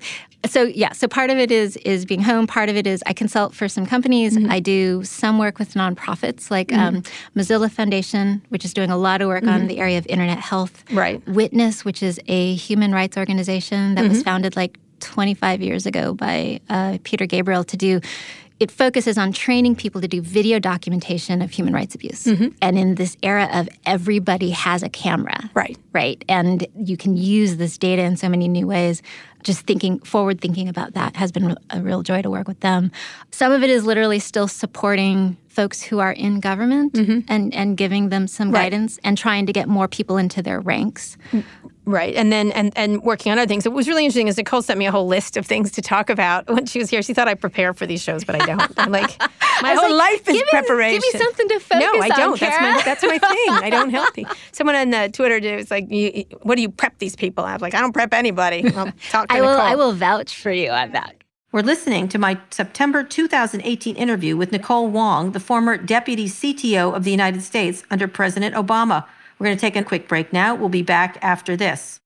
So 0.44 0.64
yeah, 0.64 0.90
so 0.92 1.06
part 1.06 1.30
of 1.30 1.38
it 1.38 1.52
is 1.52 1.76
is 1.78 2.04
being 2.04 2.20
home. 2.20 2.48
Part 2.48 2.68
of 2.68 2.74
it 2.76 2.84
is 2.84 3.00
I 3.06 3.12
consult 3.12 3.54
for 3.54 3.68
some 3.68 3.86
companies. 3.86 4.36
Mm-hmm. 4.36 4.50
I 4.50 4.58
do 4.58 5.04
some 5.04 5.38
work 5.38 5.58
with 5.60 5.74
nonprofits 5.74 6.50
like 6.50 6.72
um, 6.72 7.02
Mozilla 7.36 7.70
Foundation, 7.70 8.42
which 8.48 8.64
is 8.64 8.74
doing 8.74 8.90
a 8.90 8.96
lot 8.96 9.22
of 9.22 9.28
work 9.28 9.44
on 9.46 9.61
the 9.68 9.78
area 9.78 9.98
of 9.98 10.06
internet 10.06 10.38
health. 10.38 10.84
Mm-hmm. 10.86 10.98
Right. 10.98 11.28
Witness, 11.28 11.84
which 11.84 12.02
is 12.02 12.20
a 12.28 12.54
human 12.54 12.92
rights 12.92 13.16
organization 13.16 13.94
that 13.94 14.02
Mm-hmm. 14.02 14.08
was 14.14 14.22
founded 14.22 14.56
like 14.56 14.78
25 15.00 15.60
years 15.62 15.84
ago 15.86 16.14
by 16.14 16.60
uh, 16.68 16.98
Peter 17.04 17.26
Gabriel 17.26 17.64
to 17.64 17.76
do. 17.76 18.00
It 18.60 18.70
focuses 18.70 19.18
on 19.18 19.32
training 19.32 19.74
people 19.74 20.00
to 20.00 20.06
do 20.06 20.20
video 20.22 20.60
documentation 20.60 21.42
of 21.42 21.50
human 21.50 21.74
rights 21.74 21.96
abuse. 21.96 22.24
Mm-hmm. 22.24 22.48
And 22.62 22.78
in 22.78 22.94
this 22.94 23.16
era 23.20 23.48
of 23.52 23.68
everybody 23.86 24.50
has 24.50 24.84
a 24.84 24.88
camera, 24.88 25.50
Right. 25.52 25.76
right? 25.92 26.24
And 26.28 26.64
you 26.76 26.96
can 26.96 27.16
use 27.16 27.56
this 27.56 27.76
data 27.76 28.02
in 28.02 28.16
so 28.16 28.28
many 28.28 28.46
new 28.46 28.68
ways. 28.68 29.02
Just 29.42 29.66
thinking 29.66 29.98
forward 30.00 30.40
thinking 30.40 30.68
about 30.68 30.94
that 30.94 31.16
has 31.16 31.32
been 31.32 31.56
a 31.70 31.80
real 31.82 32.02
joy 32.04 32.22
to 32.22 32.30
work 32.30 32.46
with 32.46 32.60
them. 32.60 32.92
Some 33.32 33.50
of 33.50 33.64
it 33.64 33.70
is 33.70 33.84
literally 33.84 34.20
still 34.20 34.46
supporting 34.46 35.36
folks 35.52 35.82
who 35.82 35.98
are 36.00 36.12
in 36.12 36.40
government 36.40 36.96
and, 37.28 37.54
and 37.54 37.76
giving 37.76 38.08
them 38.08 38.26
some 38.26 38.42
Mm-hmm. 38.48 38.54
Right. 38.54 38.62
guidance 38.72 38.98
and 39.04 39.16
trying 39.16 39.46
to 39.46 39.52
get 39.52 39.68
more 39.68 39.86
people 39.88 40.16
into 40.16 40.42
their 40.42 40.60
ranks. 40.60 41.16
Right, 41.84 42.14
and 42.14 42.30
then 42.30 42.52
and 42.52 42.72
and 42.76 43.02
working 43.02 43.32
on 43.32 43.38
other 43.38 43.48
things. 43.48 43.66
It 43.66 43.72
was 43.72 43.88
really 43.88 44.04
interesting. 44.04 44.28
Is 44.28 44.36
Nicole 44.36 44.62
sent 44.62 44.78
me 44.78 44.86
a 44.86 44.92
whole 44.92 45.08
list 45.08 45.36
of 45.36 45.44
things 45.46 45.72
to 45.72 45.82
talk 45.82 46.10
about 46.10 46.48
when 46.48 46.64
she 46.66 46.78
was 46.78 46.88
here. 46.90 47.02
She 47.02 47.12
thought 47.12 47.26
I 47.26 47.34
prepare 47.34 47.74
for 47.74 47.86
these 47.86 48.00
shows, 48.00 48.22
but 48.24 48.40
I 48.40 48.46
don't. 48.46 48.72
I'm 48.78 48.92
like, 48.92 49.20
my 49.62 49.74
whole 49.74 49.90
like, 49.96 50.12
life 50.12 50.28
is 50.28 50.34
give 50.36 50.44
me- 50.46 50.50
preparation. 50.50 51.00
give 51.00 51.12
me 51.14 51.18
something 51.26 51.48
to 51.48 51.58
focus 51.58 51.86
on. 51.88 51.98
No, 51.98 52.04
I 52.04 52.08
on, 52.10 52.18
don't. 52.18 52.40
that's 52.40 52.60
my 52.62 52.82
that's 52.84 53.02
my 53.02 53.18
thing. 53.18 53.64
I 53.66 53.68
don't 53.70 53.90
help 53.90 54.16
you. 54.16 54.26
Someone 54.52 54.76
on 54.76 54.94
uh, 54.94 55.08
Twitter 55.08 55.40
did, 55.40 55.56
was 55.56 55.70
like, 55.72 55.90
you, 55.90 56.24
"What 56.42 56.54
do 56.54 56.62
you 56.62 56.68
prep 56.70 56.98
these 56.98 57.16
people?" 57.16 57.44
I 57.44 57.52
was 57.54 57.62
like, 57.62 57.74
"I 57.74 57.80
don't 57.80 57.92
prep 57.92 58.14
anybody." 58.14 58.64
I'll 58.76 58.92
talk 59.10 59.28
to 59.28 59.34
I 59.34 59.40
will 59.40 59.48
I 59.60 59.74
will 59.74 59.92
vouch 59.92 60.36
for 60.40 60.52
you 60.52 60.70
on 60.70 60.92
that. 60.92 61.16
We're 61.52 61.60
listening 61.60 62.08
to 62.08 62.18
my 62.18 62.40
September 62.48 63.04
2018 63.04 63.94
interview 63.96 64.38
with 64.38 64.52
Nicole 64.52 64.88
Wong, 64.88 65.32
the 65.32 65.40
former 65.40 65.76
deputy 65.76 66.24
CTO 66.24 66.96
of 66.96 67.04
the 67.04 67.10
United 67.10 67.42
States 67.42 67.84
under 67.90 68.08
President 68.08 68.54
Obama. 68.54 69.04
We're 69.38 69.48
going 69.48 69.58
to 69.58 69.60
take 69.60 69.76
a 69.76 69.84
quick 69.84 70.08
break 70.08 70.32
now. 70.32 70.54
We'll 70.54 70.70
be 70.70 70.80
back 70.80 71.18
after 71.20 71.54
this. 71.54 72.00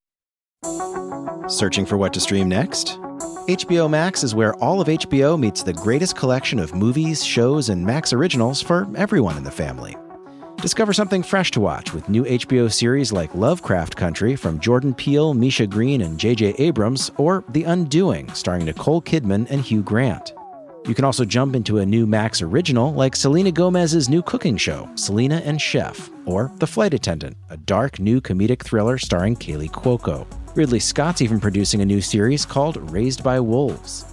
Searching 1.47 1.87
for 1.87 1.97
what 1.97 2.13
to 2.15 2.21
stream 2.21 2.49
next? 2.49 2.99
HBO 3.47 3.89
Max 3.89 4.25
is 4.25 4.35
where 4.35 4.55
all 4.57 4.81
of 4.81 4.89
HBO 4.89 5.39
meets 5.39 5.63
the 5.63 5.73
greatest 5.73 6.17
collection 6.17 6.59
of 6.59 6.75
movies, 6.75 7.25
shows, 7.25 7.69
and 7.69 7.87
Max 7.87 8.13
originals 8.13 8.61
for 8.61 8.89
everyone 8.97 9.37
in 9.37 9.45
the 9.45 9.53
family. 9.53 9.97
Discover 10.63 10.95
something 10.95 11.23
fresh 11.23 11.51
to 11.53 11.61
watch 11.61 11.93
with 11.93 12.09
new 12.09 12.25
HBO 12.25 12.73
series 12.73 13.13
like 13.13 13.35
Lovecraft 13.35 13.95
Country 13.95 14.37
from 14.37 14.59
Jordan 14.59 14.95
Peele, 14.95 15.35
Misha 15.35 15.67
Green, 15.67 16.01
and 16.01 16.19
J.J. 16.19 16.55
Abrams, 16.59 17.11
or 17.19 17.45
The 17.51 17.65
Undoing, 17.65 18.33
starring 18.33 18.65
Nicole 18.65 19.03
Kidman 19.03 19.47
and 19.51 19.61
Hugh 19.61 19.83
Grant. 19.83 20.33
You 20.89 20.95
can 20.95 21.05
also 21.05 21.27
jump 21.27 21.55
into 21.55 21.79
a 21.79 21.87
new 21.87 22.07
Max 22.07 22.41
original 22.41 22.95
like 22.95 23.15
Selena 23.15 23.53
Gomez's 23.53 24.09
new 24.09 24.23
cooking 24.23 24.57
show, 24.57 24.89
Selena 24.95 25.43
and 25.45 25.61
Chef, 25.61 26.11
or 26.25 26.51
The 26.57 26.67
Flight 26.67 26.95
Attendant, 26.95 27.37
a 27.51 27.59
dark 27.59 28.01
new 28.01 28.21
comedic 28.23 28.63
thriller 28.63 28.97
starring 28.97 29.37
Kaley 29.37 29.71
Cuoco. 29.71 30.27
Ridley 30.57 30.81
Scott's 30.81 31.21
even 31.21 31.39
producing 31.39 31.83
a 31.83 31.87
new 31.87 32.01
series 32.01 32.47
called 32.47 32.79
Raised 32.91 33.23
by 33.23 33.39
Wolves. 33.41 34.07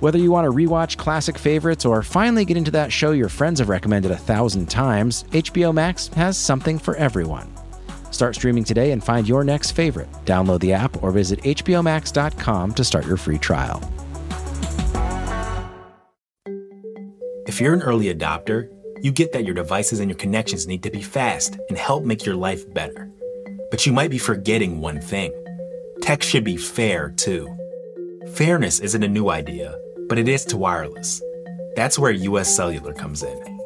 Whether 0.00 0.18
you 0.18 0.30
want 0.30 0.44
to 0.44 0.52
rewatch 0.52 0.96
classic 0.96 1.36
favorites 1.36 1.84
or 1.84 2.04
finally 2.04 2.44
get 2.44 2.56
into 2.56 2.70
that 2.70 2.92
show 2.92 3.10
your 3.10 3.28
friends 3.28 3.58
have 3.58 3.68
recommended 3.68 4.12
a 4.12 4.16
thousand 4.16 4.70
times, 4.70 5.24
HBO 5.30 5.74
Max 5.74 6.06
has 6.08 6.38
something 6.38 6.78
for 6.78 6.94
everyone. 6.94 7.52
Start 8.12 8.36
streaming 8.36 8.62
today 8.62 8.92
and 8.92 9.02
find 9.02 9.28
your 9.28 9.42
next 9.42 9.72
favorite. 9.72 10.08
Download 10.24 10.60
the 10.60 10.72
app 10.72 11.02
or 11.02 11.10
visit 11.10 11.42
HBOMax.com 11.42 12.74
to 12.74 12.84
start 12.84 13.06
your 13.06 13.16
free 13.16 13.38
trial. 13.38 13.82
If 17.48 17.60
you're 17.60 17.74
an 17.74 17.82
early 17.82 18.14
adopter, 18.14 18.72
you 19.02 19.10
get 19.10 19.32
that 19.32 19.44
your 19.44 19.54
devices 19.54 19.98
and 19.98 20.08
your 20.08 20.18
connections 20.18 20.68
need 20.68 20.84
to 20.84 20.90
be 20.90 21.02
fast 21.02 21.58
and 21.68 21.76
help 21.76 22.04
make 22.04 22.24
your 22.24 22.36
life 22.36 22.72
better. 22.72 23.10
But 23.72 23.84
you 23.84 23.92
might 23.92 24.10
be 24.10 24.18
forgetting 24.18 24.80
one 24.80 25.00
thing 25.00 25.32
tech 26.00 26.22
should 26.22 26.44
be 26.44 26.56
fair 26.56 27.10
too. 27.10 27.52
Fairness 28.34 28.78
isn't 28.78 29.02
a 29.02 29.08
new 29.08 29.30
idea, 29.30 29.76
but 30.08 30.18
it 30.18 30.28
is 30.28 30.44
to 30.46 30.56
wireless. 30.56 31.22
That's 31.76 31.98
where 31.98 32.10
US 32.10 32.54
Cellular 32.54 32.92
comes 32.92 33.22
in. 33.22 33.60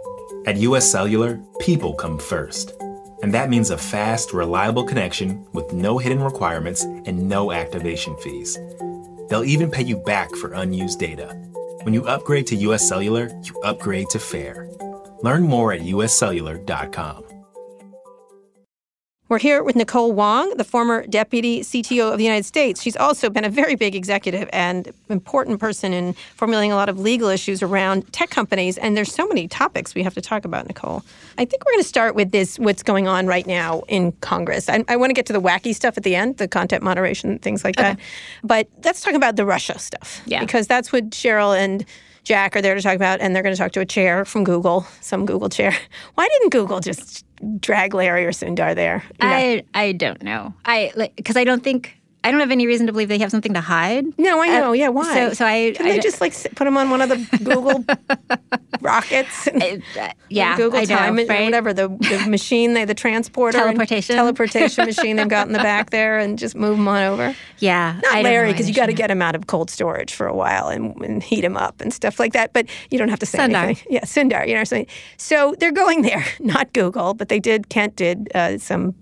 At 0.46 0.56
US 0.58 0.90
Cellular, 0.90 1.40
people 1.60 1.94
come 1.94 2.18
first. 2.18 2.74
And 3.22 3.32
that 3.32 3.48
means 3.48 3.70
a 3.70 3.78
fast, 3.78 4.32
reliable 4.32 4.84
connection 4.84 5.46
with 5.52 5.72
no 5.72 5.98
hidden 5.98 6.22
requirements 6.22 6.82
and 6.82 7.28
no 7.28 7.52
activation 7.52 8.16
fees. 8.16 8.58
They'll 9.28 9.44
even 9.44 9.70
pay 9.70 9.84
you 9.84 9.96
back 9.96 10.34
for 10.36 10.52
unused 10.52 10.98
data. 10.98 11.28
When 11.84 11.94
you 11.94 12.04
upgrade 12.04 12.46
to 12.48 12.56
US 12.56 12.88
Cellular, 12.88 13.30
you 13.44 13.60
upgrade 13.62 14.10
to 14.10 14.18
fair. 14.18 14.68
Learn 15.22 15.44
more 15.44 15.72
at 15.72 15.80
uscellular.com. 15.80 17.31
We're 19.32 19.38
here 19.38 19.62
with 19.62 19.76
Nicole 19.76 20.12
Wong, 20.12 20.58
the 20.58 20.64
former 20.64 21.06
deputy 21.06 21.60
CTO 21.62 22.12
of 22.12 22.18
the 22.18 22.24
United 22.24 22.44
States. 22.44 22.82
She's 22.82 22.98
also 22.98 23.30
been 23.30 23.46
a 23.46 23.48
very 23.48 23.76
big 23.76 23.94
executive 23.94 24.46
and 24.52 24.92
important 25.08 25.58
person 25.58 25.94
in 25.94 26.12
formulating 26.36 26.70
a 26.70 26.74
lot 26.74 26.90
of 26.90 26.98
legal 26.98 27.30
issues 27.30 27.62
around 27.62 28.12
tech 28.12 28.28
companies. 28.28 28.76
And 28.76 28.94
there's 28.94 29.10
so 29.10 29.26
many 29.26 29.48
topics 29.48 29.94
we 29.94 30.02
have 30.02 30.12
to 30.16 30.20
talk 30.20 30.44
about, 30.44 30.68
Nicole. 30.68 31.02
I 31.38 31.46
think 31.46 31.64
we're 31.64 31.72
going 31.72 31.82
to 31.82 31.88
start 31.88 32.14
with 32.14 32.30
this 32.30 32.58
what's 32.58 32.82
going 32.82 33.08
on 33.08 33.26
right 33.26 33.46
now 33.46 33.84
in 33.88 34.12
Congress. 34.20 34.68
I, 34.68 34.84
I 34.86 34.96
want 34.96 35.08
to 35.08 35.14
get 35.14 35.24
to 35.24 35.32
the 35.32 35.40
wacky 35.40 35.74
stuff 35.74 35.96
at 35.96 36.02
the 36.02 36.14
end, 36.14 36.36
the 36.36 36.46
content 36.46 36.82
moderation, 36.82 37.38
things 37.38 37.64
like 37.64 37.76
that. 37.76 37.98
But 38.44 38.68
let's 38.84 39.00
talk 39.00 39.14
about 39.14 39.36
the 39.36 39.46
Russia 39.46 39.78
stuff. 39.78 40.20
Yeah. 40.26 40.40
Because 40.40 40.66
that's 40.66 40.92
what 40.92 41.08
Sheryl 41.08 41.58
and 41.58 41.86
Jack 42.24 42.54
are 42.54 42.60
there 42.60 42.74
to 42.74 42.82
talk 42.82 42.96
about, 42.96 43.20
and 43.22 43.34
they're 43.34 43.42
going 43.42 43.54
to 43.54 43.58
talk 43.58 43.72
to 43.72 43.80
a 43.80 43.86
chair 43.86 44.26
from 44.26 44.44
Google, 44.44 44.86
some 45.00 45.24
Google 45.24 45.48
chair. 45.48 45.74
Why 46.16 46.28
didn't 46.28 46.50
Google 46.50 46.80
just 46.80 47.24
drag 47.60 47.94
Larry 47.94 48.24
or 48.24 48.30
Sundar 48.32 48.74
there? 48.74 49.02
I 49.20 49.64
I 49.74 49.92
don't 49.92 50.22
know. 50.22 50.54
I 50.64 51.10
because 51.16 51.36
I 51.36 51.44
don't 51.44 51.62
think 51.62 51.96
I 52.24 52.30
don't 52.30 52.40
have 52.40 52.50
any 52.52 52.66
reason 52.66 52.86
to 52.86 52.92
believe 52.92 53.08
they 53.08 53.18
have 53.18 53.30
something 53.30 53.54
to 53.54 53.60
hide. 53.60 54.04
No, 54.18 54.40
I 54.40 54.48
know. 54.48 54.72
yeah, 54.72 54.88
why? 54.88 55.12
So 55.14 55.32
so 55.32 55.44
I 55.46 55.72
Can 55.76 55.86
I 55.86 55.92
they 55.92 55.98
just 55.98 56.20
like 56.20 56.32
put 56.54 56.64
them 56.64 56.76
on 56.76 56.88
one 56.90 57.00
of 57.02 57.08
the 57.08 57.38
Google 57.42 57.84
rockets? 58.80 59.46
and- 59.48 59.82
uh, 59.98 60.10
yeah 60.28 60.56
Google 60.56 60.78
I 60.80 60.84
time, 60.86 61.18
or 61.18 61.24
right? 61.26 61.44
whatever 61.44 61.72
the, 61.74 61.88
the 61.88 62.24
machine, 62.28 62.72
they 62.74 62.84
the 62.84 62.94
transporter, 62.94 63.58
Teleportation. 63.58 64.16
teleportation 64.16 64.86
machine 64.86 65.16
they've 65.16 65.28
got 65.28 65.46
in 65.46 65.52
the 65.52 65.58
back 65.72 65.90
there, 65.90 66.18
and 66.18 66.38
just 66.38 66.54
move 66.54 66.76
them 66.76 66.88
on 66.88 67.02
over. 67.02 67.34
Yeah, 67.58 68.00
Not 68.02 68.14
I 68.14 68.22
Larry, 68.22 68.52
because 68.52 68.68
you 68.68 68.74
got 68.74 68.86
to 68.86 68.92
get 68.94 69.10
him 69.10 69.20
out 69.20 69.34
of 69.34 69.46
cold 69.46 69.70
storage 69.70 70.14
for 70.14 70.26
a 70.26 70.34
while 70.34 70.68
and, 70.68 70.96
and 71.02 71.22
heat 71.22 71.44
him 71.44 71.56
up 71.56 71.80
and 71.80 71.92
stuff 71.92 72.18
like 72.18 72.32
that. 72.32 72.52
But 72.52 72.66
you 72.90 72.98
don't 72.98 73.08
have 73.08 73.18
to 73.20 73.26
say 73.26 73.38
Sundar. 73.38 73.64
anything. 73.64 73.86
Yeah, 73.92 74.00
Sundar. 74.04 74.42
You 74.46 74.54
know, 74.54 74.54
what 74.54 74.58
I'm 74.60 74.64
saying? 74.66 74.86
so 75.18 75.54
they're 75.58 75.72
going 75.72 76.02
there, 76.02 76.24
not 76.40 76.72
Google, 76.72 77.14
but 77.14 77.28
they 77.28 77.40
did. 77.40 77.68
Kent 77.68 77.96
did 77.96 78.30
uh, 78.34 78.58
some 78.58 78.94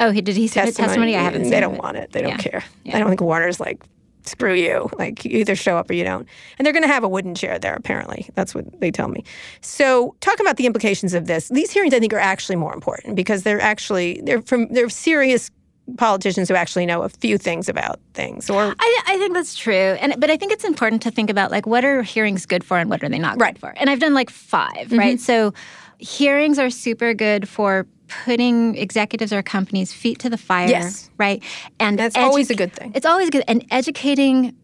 Oh, 0.00 0.10
he 0.10 0.20
did 0.20 0.36
he 0.36 0.46
submit 0.48 0.74
testimony? 0.76 1.16
I 1.16 1.22
haven't. 1.22 1.48
They 1.50 1.60
don't 1.60 1.74
it. 1.76 1.82
want 1.82 1.96
it. 1.96 2.12
They 2.12 2.20
don't 2.22 2.30
Yeah. 2.30 2.36
care. 2.36 2.64
Yeah. 2.84 2.96
I 2.96 2.98
don't 3.00 3.08
think 3.08 3.20
Warner's 3.20 3.58
like, 3.60 3.82
screw 4.24 4.54
you. 4.54 4.90
Like, 4.98 5.24
you 5.24 5.38
either 5.38 5.54
show 5.54 5.76
up 5.78 5.88
or 5.88 5.92
you 5.94 6.04
don't. 6.04 6.28
And 6.58 6.66
they're 6.66 6.72
going 6.72 6.82
to 6.82 6.88
have 6.92 7.04
a 7.04 7.08
wooden 7.08 7.34
chair 7.34 7.58
there, 7.58 7.74
apparently. 7.74 8.28
That's 8.34 8.54
what 8.54 8.80
they 8.80 8.90
tell 8.90 9.08
me. 9.08 9.22
So, 9.60 10.14
talk 10.20 10.40
about 10.40 10.56
the 10.56 10.66
implications 10.66 11.14
of 11.14 11.26
this. 11.26 11.48
These 11.48 11.70
hearings, 11.70 11.94
I 11.94 12.00
think, 12.00 12.12
are 12.12 12.18
actually 12.18 12.56
more 12.56 12.74
important 12.74 13.14
because 13.16 13.42
they're 13.44 13.60
actually 13.60 14.20
they're 14.24 14.42
from 14.42 14.68
they're 14.72 14.88
serious 14.88 15.50
politicians 15.98 16.48
who 16.48 16.56
actually 16.56 16.84
know 16.84 17.02
a 17.02 17.08
few 17.08 17.38
things 17.38 17.68
about 17.68 18.00
things. 18.14 18.50
Or 18.50 18.74
I, 18.78 19.00
I 19.06 19.18
think 19.18 19.34
that's 19.34 19.54
true, 19.54 19.72
and 20.00 20.16
but 20.18 20.30
I 20.30 20.36
think 20.36 20.50
it's 20.52 20.64
important 20.64 21.02
to 21.02 21.10
think 21.12 21.30
about 21.30 21.52
like 21.52 21.64
what 21.66 21.84
are 21.84 22.02
hearings 22.02 22.44
good 22.46 22.64
for 22.64 22.78
and 22.78 22.90
what 22.90 23.04
are 23.04 23.08
they 23.08 23.20
not 23.20 23.40
Right. 23.40 23.54
good 23.54 23.60
for. 23.60 23.74
And 23.76 23.88
I've 23.88 24.00
done 24.00 24.12
like 24.12 24.30
5 24.30 24.70
mm-hmm. 24.74 24.98
right? 24.98 25.20
So 25.20 25.54
hearings 25.98 26.58
are 26.58 26.70
super 26.70 27.14
good 27.14 27.48
for 27.48 27.86
putting 28.08 28.76
executives 28.76 29.32
or 29.32 29.42
companies 29.42 29.92
feet 29.92 30.18
to 30.20 30.30
the 30.30 30.38
fire, 30.38 30.68
Yes. 30.68 31.10
right? 31.18 31.42
And 31.80 31.98
That's 31.98 32.16
always 32.16 32.50
a 32.50 32.54
good 32.54 32.72
thing. 32.72 32.92
It's 32.94 33.06
always 33.06 33.30
good, 33.30 33.44
and 33.48 33.64
educating 33.70 34.54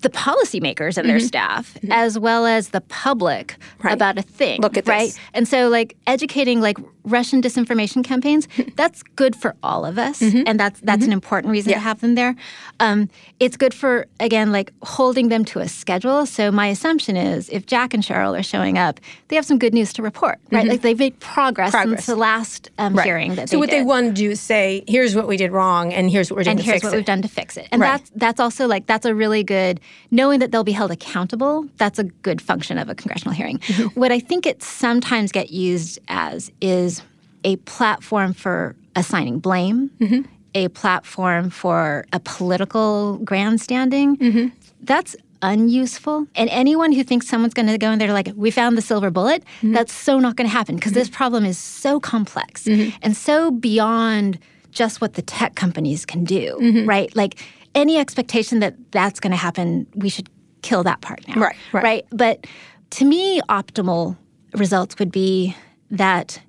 the 0.00 0.08
policymakers 0.08 0.96
and 0.96 1.06
their 1.08 1.20
staff 1.20 1.76
as 1.90 2.18
well 2.18 2.46
as 2.46 2.70
the 2.70 2.80
public 2.82 3.56
Mm-hmm. 3.58 3.86
Right. 3.86 3.92
about 3.94 4.16
a 4.18 4.22
thing 4.22 4.62
Look 4.62 4.78
at 4.78 4.88
right 4.88 5.08
this. 5.08 5.18
and 5.34 5.46
so 5.46 5.68
like 5.68 5.96
educating 6.06 6.60
like 6.62 6.78
russian 7.06 7.40
disinformation 7.40 8.04
campaigns 8.04 8.46
that's 8.76 9.02
good 9.14 9.34
for 9.34 9.54
all 9.62 9.84
of 9.86 9.98
us 9.98 10.20
and 10.20 10.58
that's 10.60 10.80
that's 10.80 11.04
an 11.04 11.12
important 11.12 11.50
reason 11.50 11.66
Mm-hmm. 11.66 11.70
Yeah. 11.70 11.76
to 11.76 11.80
have 11.80 12.00
them 12.00 12.14
there 12.14 12.36
um, 12.80 13.08
it's 13.40 13.56
good 13.56 13.72
for 13.74 14.06
again 14.20 14.52
like 14.52 14.72
holding 14.82 15.28
them 15.28 15.44
to 15.46 15.60
a 15.60 15.68
schedule 15.68 16.26
so 16.26 16.50
my 16.52 16.66
assumption 16.68 17.16
is 17.16 17.48
if 17.50 17.66
jack 17.66 17.94
and 17.94 18.02
sheryl 18.02 18.38
are 18.38 18.42
showing 18.42 18.76
up 18.78 19.00
they 19.28 19.36
have 19.36 19.44
some 19.46 19.58
good 19.58 19.72
news 19.74 19.92
to 19.94 20.02
report 20.02 20.38
right 20.52 20.66
like 20.66 20.82
they've 20.82 20.98
made 20.98 21.18
progress, 21.20 21.72
Mm-hmm. 21.72 21.76
Progress. 21.82 22.04
since 22.04 22.06
the 22.06 22.16
last 22.16 22.70
um, 22.78 22.94
Right. 22.94 23.04
hearing 23.04 23.34
that 23.36 23.48
so 23.48 23.56
they 23.56 23.60
what 23.60 23.70
they 23.70 23.82
want 23.82 24.06
to 24.08 24.12
do 24.12 24.30
is 24.32 24.40
say, 24.40 24.84
here's 24.86 25.14
what 25.16 25.26
we 25.26 25.36
did 25.36 25.50
wrong, 25.52 25.92
and 25.92 26.10
here's 26.10 26.30
what 26.30 26.36
we're 26.36 26.44
doing 26.44 26.58
and 26.58 26.60
to 26.60 26.64
here's 26.64 26.74
fix 26.76 26.84
what 26.84 26.92
it. 26.94 26.96
we've 26.96 27.06
done 27.06 27.22
to 27.22 27.28
fix 27.28 27.56
it. 27.56 27.66
And 27.72 27.80
Right. 27.80 27.98
that's 27.98 28.10
that's 28.14 28.40
also 28.40 28.66
like 28.66 28.86
that's 28.86 29.06
a 29.06 29.14
really 29.14 29.42
good 29.44 29.80
knowing 30.10 30.38
that 30.40 30.50
they'll 30.52 30.64
be 30.64 30.72
held 30.72 30.90
accountable. 30.90 31.66
That's 31.78 31.98
a 31.98 32.04
good 32.04 32.40
function 32.42 32.78
of 32.78 32.88
a 32.88 32.94
congressional 32.94 33.34
hearing. 33.34 33.58
Mm-hmm. 33.58 34.00
what 34.00 34.12
I 34.12 34.20
think 34.20 34.46
it 34.46 34.62
sometimes 34.62 35.32
get 35.32 35.50
used 35.50 35.98
as 36.08 36.50
is 36.60 36.95
a 37.44 37.56
platform 37.56 38.32
for 38.32 38.76
assigning 38.94 39.38
blame, 39.38 39.90
Mm-hmm. 40.00 40.22
a 40.54 40.68
platform 40.68 41.50
for 41.50 42.04
a 42.12 42.20
political 42.20 43.18
grandstanding. 43.24 44.16
Mm-hmm. 44.16 44.46
That's 44.82 45.14
unuseful. 45.42 46.26
And 46.34 46.48
anyone 46.50 46.92
who 46.92 47.02
thinks 47.04 47.28
someone's 47.28 47.54
going 47.54 47.66
to 47.68 47.78
go 47.78 47.90
in 47.92 47.98
there 47.98 48.12
like, 48.12 48.30
we 48.36 48.50
found 48.50 48.76
the 48.76 48.82
silver 48.82 49.10
bullet, 49.10 49.42
Mm-hmm. 49.58 49.72
that's 49.72 49.92
so 49.92 50.18
not 50.18 50.36
going 50.36 50.48
to 50.48 50.52
happen 50.52 50.76
because 50.76 50.92
this 50.92 51.08
problem 51.10 51.44
is 51.44 51.58
so 51.58 52.00
complex 52.00 52.66
and 52.66 53.16
so 53.16 53.50
beyond 53.50 54.38
just 54.70 55.00
what 55.00 55.14
the 55.14 55.22
tech 55.22 55.54
companies 55.54 56.04
can 56.06 56.24
do, 56.24 56.56
Mm-hmm. 56.60 56.88
right? 56.88 57.14
Like 57.16 57.38
any 57.74 57.98
expectation 57.98 58.60
that 58.60 58.74
that's 58.92 59.20
going 59.20 59.30
to 59.32 59.36
happen, 59.36 59.86
we 59.94 60.08
should 60.08 60.28
kill 60.62 60.82
that 60.84 61.00
part 61.02 61.20
now. 61.28 61.34
Right, 61.40 61.56
right. 61.72 61.84
Right. 61.84 62.06
But 62.10 62.46
to 62.90 63.04
me, 63.04 63.40
optimal 63.48 64.16
results 64.54 64.98
would 64.98 65.12
be 65.12 65.54
that 65.90 66.40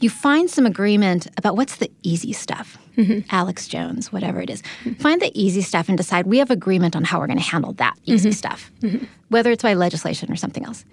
you 0.00 0.10
find 0.10 0.50
some 0.50 0.66
agreement 0.66 1.26
about 1.36 1.56
what's 1.56 1.76
the 1.76 1.90
easy 2.02 2.32
stuff. 2.32 2.78
Mm-hmm. 2.96 3.20
Alex 3.34 3.66
Jones, 3.68 4.12
whatever 4.12 4.40
it 4.40 4.50
is. 4.50 4.62
Find 4.98 5.20
the 5.20 5.30
easy 5.40 5.62
stuff 5.62 5.88
and 5.88 5.96
decide 5.98 6.26
we 6.26 6.38
have 6.38 6.50
agreement 6.50 6.94
on 6.94 7.04
how 7.04 7.18
we're 7.18 7.26
going 7.26 7.38
to 7.38 7.42
handle 7.44 7.72
that 7.74 7.94
easy 8.04 8.28
Mm-hmm. 8.28 8.34
stuff, 8.34 8.70
whether 9.28 9.50
it's 9.50 9.62
by 9.62 9.74
legislation 9.74 10.30
or 10.32 10.36
something 10.36 10.64
else. 10.64 10.84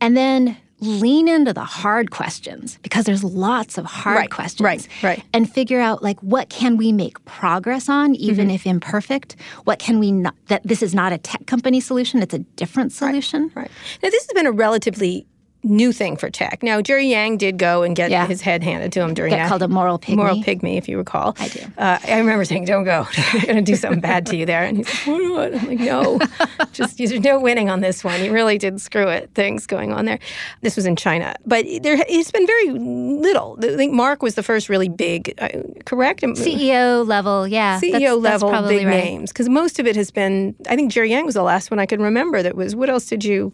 And 0.00 0.16
then 0.16 0.56
lean 0.82 1.28
into 1.28 1.52
the 1.52 1.64
hard 1.64 2.10
questions 2.10 2.78
because 2.82 3.04
there's 3.04 3.22
lots 3.22 3.76
of 3.76 3.84
hard 3.84 4.16
Right, 4.16 4.30
questions. 4.30 4.62
right, 4.64 4.88
right. 5.02 5.22
And 5.34 5.50
figure 5.52 5.78
out 5.78 6.02
like 6.02 6.18
what 6.20 6.48
can 6.48 6.78
we 6.78 6.90
make 6.90 7.22
progress 7.26 7.90
on, 7.90 8.14
even 8.14 8.46
Mm-hmm. 8.46 8.54
if 8.54 8.66
imperfect? 8.66 9.36
What 9.64 9.78
can 9.78 9.98
we 9.98 10.10
not, 10.10 10.34
that 10.46 10.62
this 10.64 10.82
is 10.82 10.94
not 10.94 11.12
a 11.12 11.18
tech 11.18 11.46
company 11.46 11.80
solution, 11.80 12.22
it's 12.22 12.32
a 12.32 12.38
different 12.38 12.92
solution. 12.92 13.50
Right. 13.54 13.70
Now, 14.02 14.08
this 14.08 14.24
has 14.26 14.32
been 14.34 14.46
a 14.46 14.52
relatively 14.52 15.26
new 15.62 15.92
thing 15.92 16.16
for 16.16 16.30
tech. 16.30 16.62
Now, 16.62 16.80
Jerry 16.80 17.06
Yang 17.06 17.36
did 17.38 17.58
go 17.58 17.82
and 17.82 17.94
get 17.94 18.10
Yeah. 18.10 18.26
his 18.26 18.40
head 18.40 18.62
handed 18.62 18.92
to 18.92 19.00
him 19.00 19.12
during 19.14 19.30
Get 19.30 19.36
that. 19.38 19.48
called 19.48 19.62
a 19.62 19.68
moral 19.68 19.98
pygmy. 19.98 20.16
Moral 20.16 20.42
pygmy, 20.42 20.78
if 20.78 20.88
you 20.88 20.96
recall. 20.96 21.36
I 21.38 21.48
do. 21.48 21.60
Uh, 21.76 21.98
I 22.06 22.18
remember 22.18 22.44
saying, 22.44 22.64
"Don't 22.64 22.84
go. 22.84 23.06
You're 23.34 23.42
going 23.42 23.56
to 23.56 23.62
do 23.62 23.76
something 23.76 24.00
bad 24.00 24.26
to 24.26 24.36
you 24.36 24.46
there." 24.46 24.64
And 24.64 24.78
he's 24.78 24.86
like, 24.86 25.06
"Why 25.06 25.18
not?" 25.18 25.54
I'm 25.54 25.66
like, 25.68 25.80
"No, 25.80 26.18
just 26.72 26.98
there's 26.98 27.12
no 27.20 27.38
winning 27.38 27.68
on 27.68 27.80
this 27.80 28.02
one. 28.02 28.22
You 28.24 28.32
really 28.32 28.58
did 28.58 28.80
screw 28.80 29.08
it. 29.08 29.30
Things 29.34 29.66
going 29.66 29.92
on 29.92 30.04
there." 30.06 30.18
This 30.62 30.76
was 30.76 30.86
in 30.86 30.96
China, 30.96 31.34
but 31.46 31.64
there 31.82 31.96
it's 32.08 32.30
been 32.30 32.46
very 32.46 32.70
little. 32.70 33.58
I 33.62 33.76
think 33.76 33.92
Mark 33.92 34.22
was 34.22 34.34
the 34.36 34.42
first 34.42 34.68
really 34.68 34.88
big, 34.88 35.34
uh, 35.38 35.48
correct? 35.84 36.22
CEO 36.22 37.06
level, 37.06 37.46
yeah. 37.46 37.78
CEO 37.80 37.90
that's- 37.92 38.00
that's 38.00 38.22
level 38.42 38.48
probably 38.50 38.76
big 38.78 38.86
right. 38.86 39.04
names 39.04 39.30
because 39.32 39.48
most 39.48 39.78
of 39.78 39.86
it 39.86 39.96
has 39.96 40.10
been. 40.10 40.54
I 40.68 40.76
think 40.76 40.90
Jerry 40.92 41.10
Yang 41.10 41.26
was 41.26 41.34
the 41.34 41.42
last 41.42 41.70
one 41.70 41.78
I 41.78 41.86
can 41.86 42.00
remember. 42.00 42.42
That 42.42 42.56
was. 42.56 42.74
What 42.74 42.88
else 42.88 43.06
did 43.06 43.24
you? 43.24 43.52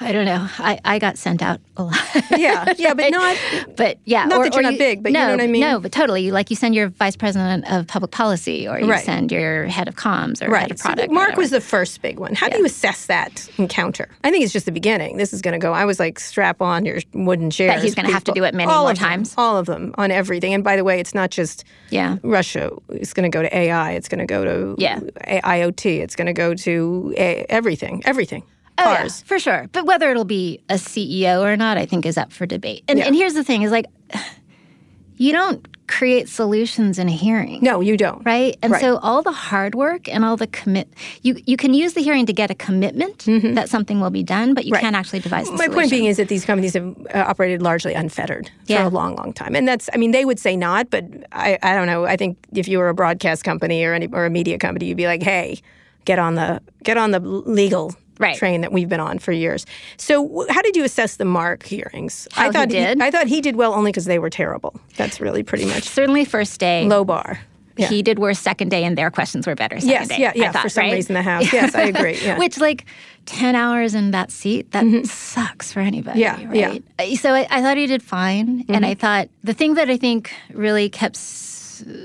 I 0.00 0.10
don't 0.12 0.24
know. 0.24 0.48
I, 0.58 0.80
I 0.84 0.98
got 0.98 1.16
sent 1.18 1.40
out 1.40 1.60
a 1.76 1.84
lot. 1.84 1.96
Yeah, 2.36 2.72
yeah, 2.76 2.94
but 2.94 3.10
not. 3.12 3.36
But 3.76 3.98
yeah, 4.04 4.24
Not 4.24 4.38
or, 4.38 4.44
that 4.44 4.54
you're 4.54 4.62
not 4.62 4.76
big, 4.76 5.02
but 5.02 5.12
you 5.12 5.18
no, 5.18 5.26
know 5.26 5.32
what 5.34 5.40
I 5.40 5.46
mean? 5.46 5.60
No, 5.60 5.78
but 5.78 5.92
totally. 5.92 6.30
Like 6.32 6.50
you 6.50 6.56
send 6.56 6.74
your 6.74 6.88
vice 6.88 7.14
president 7.16 7.64
of 7.70 7.86
public 7.86 8.10
policy, 8.10 8.66
or 8.66 8.78
you 8.80 8.90
Right. 8.90 9.04
send 9.04 9.30
your 9.30 9.66
head 9.66 9.86
of 9.88 9.94
comms, 9.94 10.40
or 10.42 10.46
head 10.46 10.50
Right. 10.52 10.70
of 10.70 10.78
So 10.78 10.84
product. 10.86 11.10
or 11.10 11.14
Mark 11.14 11.36
was 11.36 11.50
the 11.50 11.60
first 11.60 12.02
big 12.02 12.18
one. 12.18 12.34
How 12.34 12.48
do 12.48 12.58
you 12.58 12.64
assess 12.64 13.06
that 13.06 13.48
encounter? 13.56 14.08
I 14.24 14.30
think 14.30 14.42
it's 14.44 14.52
just 14.52 14.66
the 14.66 14.72
beginning. 14.72 15.16
This 15.16 15.32
is 15.32 15.40
going 15.42 15.52
to 15.52 15.58
go. 15.64 15.72
I 15.72 15.84
was 15.84 16.00
like, 16.00 16.18
strap 16.18 16.60
on 16.60 16.84
your 16.84 16.98
wooden 17.12 17.50
chairs. 17.50 17.82
he's 17.82 17.94
gonna 17.94 18.10
have 18.12 18.24
to 18.24 18.32
do 18.32 18.42
it 18.44 18.54
many 18.54 18.70
all 18.70 18.82
more 18.82 18.90
of 18.92 18.98
them, 18.98 19.06
times. 19.08 19.34
all 19.38 19.56
of 19.56 19.66
them 19.66 19.94
on 19.96 20.10
everything. 20.10 20.54
And 20.54 20.64
by 20.64 20.76
the 20.76 20.84
way, 20.84 20.98
it's 21.00 21.14
not 21.14 21.30
just 21.30 21.64
Yeah. 21.90 22.16
Russia. 22.22 22.70
It's 22.90 23.12
going 23.12 23.30
to 23.30 23.34
go 23.36 23.42
to 23.42 23.56
AI. 23.56 23.92
It's 23.92 24.08
going 24.08 24.18
to 24.18 24.26
go 24.26 24.44
to 24.44 24.74
Yeah. 24.76 24.98
IoT. 25.28 26.00
It's 26.00 26.16
going 26.16 26.26
to 26.26 26.32
go 26.32 26.54
to 26.54 27.14
a- 27.16 27.46
everything. 27.48 28.02
Everything. 28.04 28.42
Oh, 28.78 28.90
yeah, 28.90 28.98
Cars. 29.00 29.22
for 29.22 29.38
sure. 29.38 29.68
But 29.72 29.86
whether 29.86 30.10
it'll 30.10 30.24
be 30.24 30.60
a 30.68 30.74
CEO 30.74 31.42
or 31.42 31.56
not, 31.56 31.78
I 31.78 31.86
think 31.86 32.04
is 32.06 32.18
up 32.18 32.32
for 32.32 32.44
debate. 32.46 32.82
And, 32.88 32.98
and 33.00 33.14
here's 33.14 33.34
the 33.34 33.44
thing: 33.44 33.62
is 33.62 33.70
like, 33.70 33.86
you 35.16 35.32
don't 35.32 35.66
create 35.86 36.30
solutions 36.30 36.98
in 36.98 37.08
a 37.08 37.12
hearing. 37.12 37.58
No, 37.62 37.82
you 37.82 37.96
don't. 37.98 38.24
right? 38.24 38.56
And 38.62 38.72
Right. 38.72 38.80
so 38.80 38.96
all 38.98 39.22
the 39.22 39.30
hard 39.32 39.74
work 39.74 40.08
and 40.08 40.24
all 40.24 40.34
the 40.36 40.46
commit 40.46 40.88
you 41.22 41.36
you 41.46 41.58
can 41.58 41.74
use 41.74 41.92
the 41.92 42.00
hearing 42.00 42.24
to 42.24 42.32
get 42.32 42.50
a 42.50 42.54
commitment 42.54 43.26
that 43.54 43.68
something 43.68 44.00
will 44.00 44.08
be 44.10 44.22
done, 44.22 44.54
but 44.54 44.64
you 44.64 44.70
Mm-hmm. 44.70 44.74
Right. 44.76 44.80
can't 44.80 44.96
actually 44.96 45.20
devise 45.20 45.44
the 45.46 45.52
My 45.52 45.56
solution. 45.66 45.74
point 45.74 45.90
being 45.90 46.04
is 46.06 46.16
that 46.16 46.28
these 46.28 46.46
companies 46.46 46.72
have 46.72 46.96
uh, 47.14 47.18
operated 47.28 47.60
largely 47.60 47.92
unfettered 47.92 48.50
for 48.66 48.78
a 48.80 48.88
long, 48.88 49.14
long 49.16 49.32
time, 49.34 49.54
and 49.54 49.68
that's. 49.68 49.90
I 49.92 49.98
mean, 49.98 50.10
they 50.12 50.24
would 50.24 50.38
say 50.40 50.56
not, 50.56 50.88
but 50.88 51.04
I, 51.32 51.58
I 51.62 51.74
don't 51.74 51.86
know. 51.86 52.06
I 52.06 52.16
think 52.16 52.38
if 52.54 52.66
you 52.66 52.78
were 52.78 52.88
a 52.88 52.94
broadcast 52.94 53.44
company 53.44 53.84
or 53.84 53.92
any 53.92 54.08
or 54.10 54.24
a 54.24 54.30
media 54.30 54.56
company, 54.58 54.86
you'd 54.86 54.96
be 54.96 55.06
like, 55.06 55.22
hey, 55.22 55.60
get 56.06 56.18
on 56.18 56.34
the 56.34 56.60
get 56.82 56.96
on 56.96 57.10
the 57.10 57.20
legal. 57.20 57.94
Right. 58.18 58.36
Train 58.36 58.60
that 58.60 58.72
we've 58.72 58.88
been 58.88 59.00
on 59.00 59.18
for 59.18 59.32
years. 59.32 59.66
So, 59.96 60.46
how 60.48 60.62
did 60.62 60.76
you 60.76 60.84
assess 60.84 61.16
the 61.16 61.24
Mark 61.24 61.64
hearings? 61.64 62.28
How 62.32 62.44
I 62.44 62.46
he 62.46 62.52
thought 62.52 62.68
did? 62.68 63.00
I 63.00 63.10
thought 63.10 63.26
he 63.26 63.40
did 63.40 63.56
well 63.56 63.74
only 63.74 63.90
because 63.90 64.04
they 64.04 64.18
were 64.20 64.30
terrible. 64.30 64.74
That's 64.96 65.20
really 65.20 65.42
pretty 65.42 65.64
much 65.66 65.82
Certainly, 65.84 66.26
first 66.26 66.60
day 66.60 66.84
low 66.86 67.04
bar. 67.04 67.40
Yeah. 67.76 67.88
he 67.88 68.02
did 68.02 68.20
worse. 68.20 68.38
Second 68.38 68.68
day, 68.70 68.84
and 68.84 68.96
their 68.96 69.10
questions 69.10 69.46
were 69.48 69.56
better. 69.56 69.80
Second 69.80 69.90
yes, 69.90 70.08
day, 70.08 70.18
yeah, 70.20 70.30
I 70.30 70.32
yeah. 70.36 70.52
thought, 70.52 70.62
for 70.62 70.68
some 70.68 70.84
right? 70.84 70.92
reason, 70.92 71.14
the 71.14 71.22
house. 71.22 71.52
Yes, 71.52 71.74
I 71.74 71.82
agree. 71.82 72.16
Yeah. 72.22 72.38
Which, 72.38 72.58
like, 72.58 72.84
10 73.26 73.56
hours 73.56 73.94
in 73.96 74.12
that 74.12 74.30
seat, 74.30 74.70
that 74.70 75.06
sucks 75.06 75.72
for 75.72 75.80
anybody. 75.80 76.20
Yeah, 76.20 76.38
yeah. 76.52 76.68
right? 76.68 76.84
Uh, 77.00 77.16
So 77.16 77.32
I, 77.32 77.48
I 77.50 77.62
thought 77.62 77.76
he 77.76 77.88
did 77.88 78.00
fine. 78.02 78.64
And 78.68 78.86
I 78.86 78.94
thought 78.94 79.28
the 79.42 79.54
thing 79.54 79.74
that 79.74 79.90
I 79.90 79.96
think 79.96 80.32
really 80.52 80.88
kept 80.88 81.16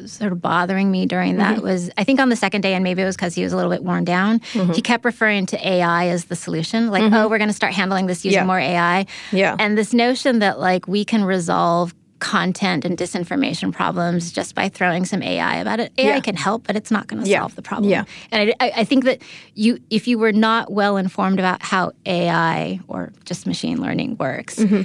sort 0.05 0.31
of 0.31 0.41
bothering 0.41 0.91
me 0.91 1.05
during 1.05 1.37
that 1.37 1.57
mm-hmm. 1.57 1.65
was 1.65 1.89
I 1.97 2.03
think 2.03 2.19
on 2.19 2.29
the 2.29 2.35
second 2.35 2.61
day, 2.61 2.73
and 2.73 2.83
maybe 2.83 3.01
it 3.01 3.05
was 3.05 3.15
because 3.15 3.35
he 3.35 3.43
was 3.43 3.53
a 3.53 3.55
little 3.55 3.71
bit 3.71 3.83
worn 3.83 4.03
down, 4.05 4.39
mm-hmm. 4.39 4.73
he 4.73 4.81
kept 4.81 5.05
referring 5.05 5.45
to 5.47 5.67
AI 5.67 6.07
as 6.07 6.25
the 6.25 6.35
solution. 6.35 6.89
Like, 6.89 7.03
mm-hmm. 7.03 7.13
oh, 7.13 7.27
we're 7.27 7.37
going 7.37 7.49
to 7.49 7.53
start 7.55 7.73
handling 7.73 8.07
this 8.07 8.23
using 8.25 8.39
Yeah. 8.39 8.45
more 8.45 8.59
AI. 8.59 9.05
Yeah. 9.31 9.55
And 9.59 9.77
this 9.77 9.93
notion 9.93 10.39
that, 10.39 10.59
like, 10.59 10.87
we 10.87 11.05
can 11.05 11.23
resolve 11.23 11.93
content 12.19 12.83
and 12.83 12.97
disinformation 12.97 13.71
problems 13.71 14.31
just 14.33 14.53
by 14.53 14.67
throwing 14.67 15.05
some 15.05 15.23
AI 15.23 15.55
about 15.57 15.79
it. 15.79 15.91
AI 15.97 16.15
Yeah. 16.15 16.19
can 16.19 16.35
help, 16.35 16.67
but 16.67 16.75
it's 16.75 16.91
not 16.91 17.07
going 17.07 17.23
to 17.23 17.29
Yeah. 17.29 17.39
solve 17.39 17.55
the 17.55 17.61
problem. 17.61 17.89
Yeah. 17.89 18.03
And 18.31 18.53
I, 18.59 18.65
I, 18.65 18.71
I 18.77 18.83
think 18.83 19.05
that 19.05 19.21
you, 19.55 19.79
if 19.89 20.05
you 20.05 20.19
were 20.19 20.33
not 20.33 20.69
well 20.71 20.97
informed 20.97 21.39
about 21.39 21.63
how 21.63 21.93
AI 22.05 22.81
or 22.89 23.13
just 23.23 23.47
machine 23.47 23.81
learning 23.81 24.17
works, 24.17 24.57
Mm-hmm. 24.57 24.81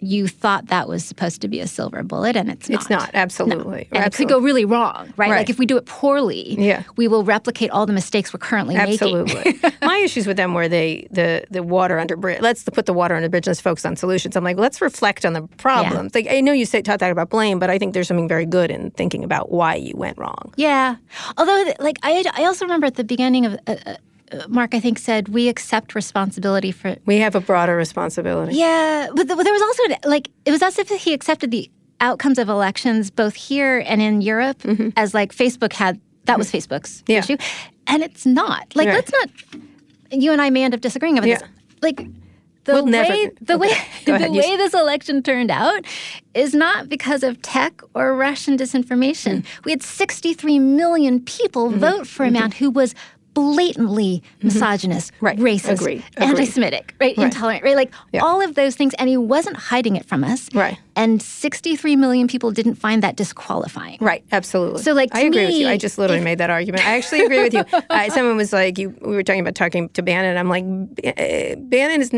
You 0.00 0.28
thought 0.28 0.66
that 0.66 0.88
was 0.88 1.04
supposed 1.04 1.40
to 1.42 1.48
be 1.48 1.60
a 1.60 1.66
silver 1.66 2.02
bullet, 2.02 2.36
and 2.36 2.50
it's 2.50 2.68
not. 2.68 2.80
It's 2.80 2.90
not, 2.90 3.10
absolutely. 3.14 3.88
And 3.92 4.04
it 4.04 4.12
could 4.14 4.28
go 4.28 4.38
really 4.38 4.64
wrong, 4.64 5.12
right? 5.16 5.30
Right. 5.30 5.38
Like 5.38 5.50
if 5.50 5.58
we 5.58 5.66
do 5.66 5.76
it 5.76 5.86
poorly, 5.86 6.54
Yeah. 6.58 6.82
we 6.96 7.08
will 7.08 7.24
replicate 7.24 7.70
all 7.70 7.86
the 7.86 7.92
mistakes 7.92 8.32
we're 8.32 8.38
currently 8.38 8.76
making. 8.76 8.92
Absolutely. 8.94 9.60
My 9.82 9.98
issues 9.98 10.26
with 10.26 10.36
them 10.36 10.54
were 10.54 10.68
they 10.68 11.08
the 11.10 11.44
the 11.50 11.62
water 11.62 11.98
under 11.98 12.16
bridge. 12.16 12.40
Let's 12.40 12.64
put 12.64 12.86
the 12.86 12.92
water 12.92 13.14
under 13.14 13.28
bridge. 13.28 13.46
Let's 13.46 13.60
focus 13.60 13.84
on 13.84 13.96
solutions. 13.96 14.36
I'm 14.36 14.44
like, 14.44 14.56
let's 14.58 14.80
reflect 14.80 15.24
on 15.24 15.32
the 15.32 15.42
problems. 15.58 16.14
Like 16.14 16.28
I 16.30 16.40
know 16.40 16.52
you 16.52 16.64
say 16.64 16.82
talk 16.82 17.00
that 17.00 17.10
about 17.10 17.30
blame, 17.30 17.58
but 17.58 17.70
I 17.70 17.78
think 17.78 17.94
there's 17.94 18.08
something 18.08 18.28
very 18.28 18.46
good 18.46 18.70
in 18.70 18.90
thinking 18.92 19.24
about 19.24 19.50
why 19.50 19.74
you 19.74 19.94
went 19.96 20.16
wrong. 20.18 20.52
Yeah. 20.56 20.96
Although, 21.36 21.72
like, 21.80 21.98
I, 22.02 22.24
I 22.34 22.44
also 22.44 22.64
remember 22.64 22.86
at 22.86 22.94
the 22.96 23.04
beginning 23.04 23.46
of, 23.46 23.54
uh, 23.66 23.76
uh, 23.86 23.96
Mark, 24.48 24.74
I 24.74 24.80
think, 24.80 24.98
said, 24.98 25.28
we 25.28 25.48
accept 25.48 25.94
responsibility 25.94 26.72
for. 26.72 26.96
We 27.06 27.18
have 27.18 27.34
a 27.34 27.40
broader 27.40 27.76
responsibility. 27.76 28.54
Yeah. 28.56 29.08
But 29.14 29.26
th- 29.28 29.38
there 29.38 29.52
was 29.52 29.62
also, 29.62 29.82
like, 30.08 30.30
it 30.44 30.50
was 30.50 30.62
as 30.62 30.78
if 30.78 30.88
he 30.88 31.12
accepted 31.12 31.50
the 31.50 31.70
outcomes 32.00 32.38
of 32.38 32.48
elections 32.48 33.10
both 33.10 33.34
here 33.34 33.82
and 33.86 34.00
in 34.02 34.20
Europe 34.20 34.62
as, 34.96 35.14
like, 35.14 35.34
Facebook 35.34 35.72
had, 35.72 36.00
that 36.24 36.38
was 36.38 36.50
Facebook's 36.52 37.02
Mm-hmm. 37.02 37.12
Yeah. 37.12 37.18
issue. 37.18 37.36
And 37.86 38.02
it's 38.02 38.26
not. 38.26 38.74
Like, 38.76 38.88
Right. 38.88 38.94
let's 38.96 39.12
not, 39.12 39.30
you 40.10 40.32
and 40.32 40.40
I 40.42 40.50
may 40.50 40.62
end 40.64 40.74
up 40.74 40.80
disagreeing 40.80 41.18
about 41.18 41.28
Yeah. 41.28 41.38
this. 41.38 41.48
Like, 41.82 42.06
the 42.64 42.74
We'll 42.74 42.86
never- 42.86 43.08
way 43.08 43.30
the 43.40 43.56
way 43.56 43.68
Go 44.04 44.14
ahead. 44.14 44.30
the 44.30 44.34
You- 44.34 44.40
way 44.42 44.56
this 44.58 44.74
election 44.74 45.22
turned 45.22 45.50
out 45.50 45.86
is 46.34 46.52
not 46.54 46.88
because 46.90 47.22
of 47.22 47.40
tech 47.40 47.80
or 47.94 48.14
Russian 48.14 48.58
disinformation. 48.58 49.42
We 49.64 49.70
had 49.72 49.82
63 49.82 50.58
million 50.58 51.20
people 51.20 51.70
Mm-hmm. 51.70 51.78
vote 51.80 52.06
for 52.06 52.26
a 52.26 52.30
man 52.30 52.50
who 52.52 52.68
was 52.70 52.94
blatantly 53.38 54.22
mm-hmm. 54.38 54.48
misogynist, 54.48 55.12
Right. 55.20 55.38
racist, 55.38 56.02
anti-Semitic, 56.16 56.94
right, 57.00 57.16
intolerant, 57.16 57.62
right, 57.62 57.76
like 57.76 57.92
Yeah. 58.12 58.24
all 58.24 58.42
of 58.42 58.54
those 58.54 58.74
things, 58.74 58.94
and 58.98 59.08
he 59.08 59.16
wasn't 59.16 59.56
hiding 59.56 59.96
it 59.96 60.06
from 60.06 60.24
us. 60.24 60.48
Right. 60.52 60.78
And 60.98 61.22
63 61.22 61.94
million 61.94 62.26
people 62.26 62.50
didn't 62.50 62.74
find 62.74 63.04
that 63.04 63.14
disqualifying. 63.14 63.98
Right, 64.00 64.24
absolutely. 64.32 64.82
So, 64.82 64.94
like, 64.94 65.14
I 65.14 65.20
agree 65.20 65.46
with 65.46 65.54
you. 65.54 65.68
I 65.68 65.76
just 65.76 65.96
literally 65.96 66.18
if- 66.18 66.24
made 66.24 66.38
that 66.38 66.50
argument. 66.50 66.84
I 66.84 66.96
actually 66.96 67.20
agree 67.20 67.40
with 67.40 67.54
you. 67.54 67.64
Uh, 67.90 68.10
someone 68.10 68.36
was 68.36 68.52
like, 68.52 68.76
"You." 68.76 68.90
We 69.00 69.14
were 69.14 69.22
talking 69.22 69.40
about 69.40 69.54
talking 69.54 69.88
to 69.90 70.02
Bannon. 70.02 70.36
I'm 70.36 70.48
like, 70.48 70.64
uh, 71.04 71.54
Bannon 71.56 72.00
has 72.00 72.10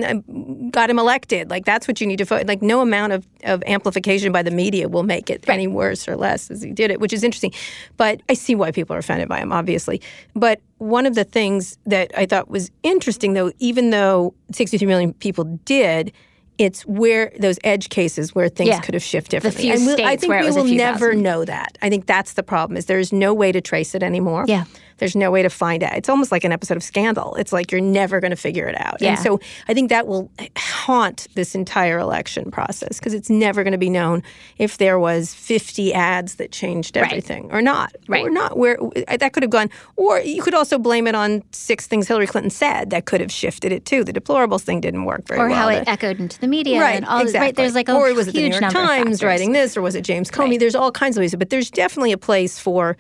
got 0.71 0.91
him 0.91 0.99
elected. 0.99 1.51
Like 1.51 1.65
that's 1.65 1.87
what 1.87 2.01
you 2.01 2.07
need 2.07 2.17
to 2.17 2.25
vote. 2.25 2.47
Like 2.47 2.63
no 2.63 2.81
amount 2.81 3.13
of, 3.13 3.27
of 3.45 3.63
amplification 3.67 4.33
by 4.33 4.43
the 4.43 4.51
media 4.51 4.89
will 4.89 5.03
make 5.03 5.31
it 5.31 5.49
any 5.49 5.67
worse 5.67 6.09
or 6.09 6.17
less 6.17 6.51
as 6.51 6.63
he 6.63 6.73
did 6.73 6.91
it, 6.91 7.01
which 7.01 7.13
is 7.13 7.23
interesting. 7.23 7.53
But 7.99 8.23
I 8.29 8.35
see 8.35 8.55
why 8.55 8.73
people 8.73 8.97
are 8.97 9.01
offended 9.01 9.29
by 9.29 9.39
him, 9.39 9.53
obviously. 9.53 10.01
But 10.35 10.61
one 10.79 11.07
of 11.07 11.15
the 11.15 11.25
things 11.25 11.79
that 11.87 12.11
I 12.17 12.27
thought 12.27 12.49
was 12.49 12.71
interesting, 12.83 13.35
though, 13.35 13.53
even 13.59 13.91
though 13.91 14.35
63 14.53 14.87
million 14.87 15.13
people 15.15 15.45
did. 15.65 16.13
It's 16.61 16.83
where 16.83 17.33
those 17.39 17.59
edge 17.65 17.89
cases 17.89 18.35
where 18.35 18.49
things 18.51 18.69
Yeah. 18.69 18.81
could 18.81 18.93
have 18.95 19.03
shifted 19.03 19.41
The 19.43 19.49
differently. 19.49 19.63
few 19.63 19.73
And 19.73 19.87
we'll- 19.87 19.95
I 20.07 20.09
states 20.11 20.21
think 20.21 20.29
where 20.31 20.39
it 20.41 20.43
we 20.43 20.47
was 20.49 20.57
will 20.57 20.65
never 20.65 21.07
thousand. 21.11 21.23
know 21.23 21.45
that. 21.47 21.79
I 21.81 21.89
think 21.89 22.05
that's 22.07 22.35
the 22.35 22.43
problem. 22.43 22.77
Is 22.77 22.85
there's 22.85 23.13
no 23.15 23.33
way 23.33 23.51
to 23.51 23.61
trace 23.63 23.95
it 23.95 24.03
anymore. 24.03 24.45
Yeah. 24.47 24.65
There's 25.01 25.17
no 25.17 25.31
way 25.33 25.43
to 25.43 25.51
find 25.51 25.83
out. 25.83 25.97
It's 25.97 26.09
almost 26.09 26.31
like 26.31 26.45
an 26.45 26.53
episode 26.53 26.77
of 26.77 26.83
Scandal. 26.85 27.35
It's 27.35 27.53
like 27.53 27.73
you're 27.73 27.81
never 27.81 28.21
going 28.21 28.31
to 28.31 28.37
figure 28.37 28.69
it 28.69 28.81
out. 28.81 28.99
Yeah. 29.01 29.11
And 29.15 29.19
so 29.19 29.41
I 29.67 29.75
think 29.75 29.89
that 29.89 30.07
will 30.07 30.31
haunt 30.57 31.27
this 31.35 31.55
entire 31.57 31.99
election 31.99 32.51
process 32.51 32.99
because 32.99 33.15
it's 33.15 33.29
never 33.29 33.65
going 33.65 33.73
to 33.73 33.79
be 33.79 33.91
known 33.91 34.23
if 34.59 34.79
there 34.79 34.99
was 34.99 35.35
50 35.35 35.93
ads 35.93 36.37
that 36.37 36.53
changed 36.53 36.97
Right. 36.97 37.07
everything 37.07 37.51
or 37.51 37.61
not. 37.63 37.95
Right. 38.09 38.25
Or 38.25 38.31
not. 38.31 38.57
Where 38.57 38.79
uh, 38.83 39.17
that 39.17 39.33
could 39.33 39.43
have 39.43 39.51
gone. 39.51 39.71
Or 39.97 40.21
you 40.21 40.43
could 40.43 40.55
also 40.55 40.79
blame 40.79 41.07
it 41.07 41.15
on 41.15 41.43
six 41.53 41.87
things 41.87 42.07
Hillary 42.07 42.27
Clinton 42.27 42.51
said 42.51 42.91
that 42.91 43.07
could 43.07 43.21
have 43.21 43.33
shifted 43.33 43.73
it 43.73 43.85
too. 43.87 44.05
The 44.05 44.13
deplorables 44.13 44.61
thing 44.63 44.81
didn't 44.81 45.05
work 45.07 45.27
very 45.27 45.41
Or 45.41 45.49
well. 45.49 45.53
Or 45.53 45.57
how 45.57 45.69
it 45.69 45.85
echoed 45.89 46.21
into 46.21 46.39
the 46.39 46.47
media 46.47 46.81
Right, 46.81 46.97
and 46.97 47.07
all 47.07 47.21
exactly. 47.21 47.41
right 47.47 47.57
there's 47.57 47.75
like 47.75 47.89
a 47.89 47.95
or 47.95 48.13
was 48.15 48.29
it 48.29 48.33
the 48.35 48.39
New 48.39 48.45
huge 48.47 48.53
York 48.61 48.63
number 48.75 48.81
of 48.81 48.87
Times 48.87 49.23
writing 49.23 49.53
this, 49.53 49.77
or 49.77 49.83
was 49.83 49.95
it 49.95 50.03
James 50.03 50.31
Comey? 50.31 50.51
Right. 50.51 50.61
There's 50.61 50.75
all 50.75 50.93
kinds 50.93 51.17
of 51.17 51.23
ways, 51.23 51.35
but 51.35 51.49
there's 51.51 51.71
definitely 51.71 52.13
a 52.13 52.19
place 52.19 52.59
for 52.59 52.97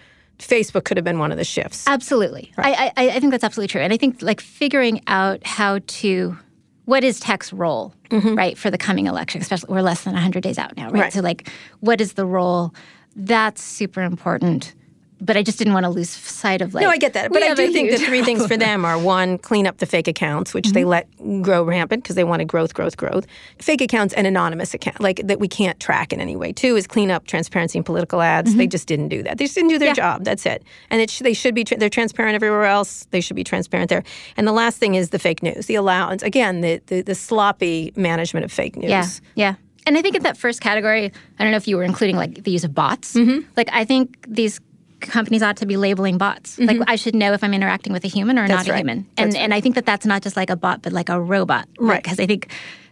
Facebook. 0.46 0.85
Could 0.85 0.96
have 0.96 1.05
been 1.05 1.18
one 1.18 1.33
of 1.33 1.38
the 1.38 1.44
shifts. 1.44 1.85
Absolutely. 1.87 2.53
I, 2.59 2.92
I, 2.96 3.11
I 3.11 3.20
think 3.20 3.31
that's 3.31 3.44
absolutely 3.44 3.68
true. 3.68 3.81
And 3.81 3.92
I 3.92 3.96
think 3.96 4.22
like 4.22 4.40
figuring 4.40 5.03
out 5.07 5.46
how 5.46 5.81
to, 5.87 6.37
what 6.85 7.05
is 7.05 7.20
tech's 7.20 7.53
role, 7.53 7.94
right, 8.11 8.59
for 8.59 8.70
the 8.70 8.79
coming 8.79 9.07
election, 9.07 9.40
especially 9.40 9.72
we're 9.72 9.83
less 9.83 10.05
than 10.05 10.14
100 10.14 10.42
days 10.42 10.59
out 10.59 10.76
now, 10.76 10.85
right? 10.85 10.92
Mm-hmm. 10.92 11.00
Right. 11.00 11.12
So, 11.12 11.20
like, 11.20 11.48
what 11.81 12.00
is 12.00 12.14
the 12.14 12.26
role? 12.26 12.74
That's 13.14 13.62
super 13.62 14.03
important. 14.03 14.74
But 15.20 15.37
I 15.37 15.42
just 15.42 15.59
didn't 15.59 15.74
want 15.74 15.85
to 15.85 15.90
lose 15.90 16.11
sight 16.11 16.62
of 16.62 16.74
like. 16.74 16.83
No, 16.83 16.88
I 16.88 16.96
get 16.96 17.12
that. 17.12 17.33
But 17.33 17.42
I 17.42 17.54
do 17.54 17.72
think 17.72 17.90
the 17.90 17.98
three 17.98 18.22
things 18.22 18.46
for 18.46 18.56
them 18.56 18.85
are 18.85 18.98
one, 18.98 19.38
clean 19.38 19.66
up 19.66 19.78
the 19.78 19.87
fake 19.87 20.09
accounts, 20.09 20.54
which 20.54 20.70
they 20.70 20.85
let 20.85 21.09
grow 21.42 21.62
rampant 21.62 22.02
because 22.02 22.16
they 22.16 22.24
wanted 22.24 22.46
growth, 22.48 22.74
growth, 22.74 22.96
growth. 22.96 23.26
Fake 23.59 23.80
accounts 23.80 24.14
and 24.14 24.26
anonymous 24.26 24.72
account, 24.72 25.00
like 25.00 25.20
that 25.26 25.38
we 25.38 25.48
can't 25.48 25.78
track 25.80 26.12
in 26.12 26.20
any 26.20 26.37
way. 26.37 26.52
Two 26.52 26.76
is 26.76 26.87
clean 26.87 27.11
up 27.11 27.26
transparency 27.26 27.78
in 27.78 27.85
political 27.85 28.22
ads. 28.22 28.54
They 28.54 28.66
just 28.66 28.88
didn't 28.88 29.09
do 29.09 29.22
that. 29.22 29.38
They 29.38 29.44
just 29.44 29.54
didn't 29.54 29.70
do 29.70 29.78
their 29.78 29.94
job. 29.94 30.24
That's 30.24 30.46
it. 30.46 30.62
And 30.90 31.00
it 31.00 31.11
sh- 31.11 31.20
they 31.20 31.35
should 31.35 31.54
be. 31.54 31.64
Tra- 31.64 31.78
they're 31.78 31.88
transparent 31.88 32.35
everywhere 32.35 32.64
else. 32.64 33.06
They 33.11 33.20
should 33.20 33.37
be 33.37 33.44
transparent 33.44 33.90
there. 33.90 34.02
And 34.37 34.46
the 34.46 34.52
last 34.52 34.78
thing 34.78 34.94
is 34.94 35.11
the 35.11 35.18
fake 35.18 35.42
news, 35.42 35.66
the 35.66 35.74
allowance. 35.74 36.22
Again, 36.22 36.61
the 36.62 36.80
the, 36.87 37.02
the 37.02 37.14
sloppy 37.14 37.92
management 37.96 38.44
of 38.44 38.52
fake 38.52 38.76
news. 38.76 38.90
Yeah, 38.90 39.06
yeah. 39.35 39.54
And 39.87 39.96
I 39.96 40.02
think 40.02 40.14
in 40.14 40.22
that 40.22 40.37
first 40.37 40.61
category, 40.61 41.06
I 41.38 41.42
don't 41.42 41.50
know 41.50 41.56
if 41.56 41.66
you 41.66 41.76
were 41.76 41.85
including 41.85 42.16
like 42.16 42.44
the 42.44 42.50
use 42.50 42.64
of 42.64 42.74
bots. 42.74 43.14
Mm-hmm. 43.14 43.48
Like 43.56 43.68
I 43.72 43.85
think 43.85 44.24
these 44.28 44.61
companies 45.00 45.42
ought 45.42 45.56
to 45.58 45.66
be 45.66 45.76
labeling 45.76 46.18
bots. 46.18 46.58
Like 46.58 46.78
I 46.86 46.96
should 46.96 47.14
know 47.14 47.32
if 47.32 47.42
I'm 47.44 47.54
interacting 47.54 47.92
with 47.92 48.04
a 48.04 48.08
human 48.08 48.38
or 48.38 48.42
Mm-hmm. 48.42 48.52
That's 48.56 48.68
not 48.68 48.74
a 48.74 48.78
human. 48.78 49.06
And 49.16 49.36
and 49.36 49.54
I 49.54 49.60
think 49.60 49.74
that 49.74 49.86
that's 49.86 50.06
not 50.06 50.22
just 50.22 50.36
like 50.36 50.50
a 50.50 50.56
bot, 50.56 50.82
but 50.82 50.92
like 50.92 51.08
a 51.08 51.20
robot. 51.20 51.68
Right. 51.78 52.02
Because 52.02 52.18
I 52.20 52.26
think 52.26 52.48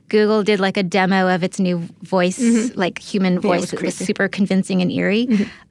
Google 0.09 0.43
did 0.43 0.59
like 0.61 0.77
a 0.77 0.83
demo 0.83 1.29
of 1.35 1.43
its 1.45 1.61
new 1.61 1.79
voice, 2.03 2.41
like 2.75 2.99
human 2.99 3.39
voice. 3.41 3.61
was 3.61 3.73
it 3.75 3.83
was 3.83 3.95
super 3.95 4.27
convincing 4.29 4.81
and 4.83 4.91
eerie. 4.91 5.29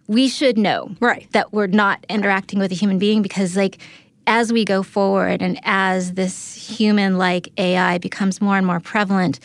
We 0.07 0.27
should 0.29 0.57
know 0.57 0.91
Right. 1.01 1.27
that 1.31 1.51
we're 1.53 1.67
not 1.67 2.05
interacting 2.07 2.59
with 2.59 2.71
a 2.71 2.75
human 2.75 2.97
being 2.99 3.21
because 3.21 3.57
like 3.57 3.79
as 4.27 4.53
we 4.53 4.63
go 4.65 4.83
forward 4.83 5.41
and 5.41 5.59
as 5.63 6.13
this 6.13 6.53
human 6.53 7.17
like 7.17 7.49
AI 7.57 7.97
becomes 7.97 8.39
more 8.41 8.57
and 8.57 8.65
more 8.67 8.79
prevalent, 8.79 9.39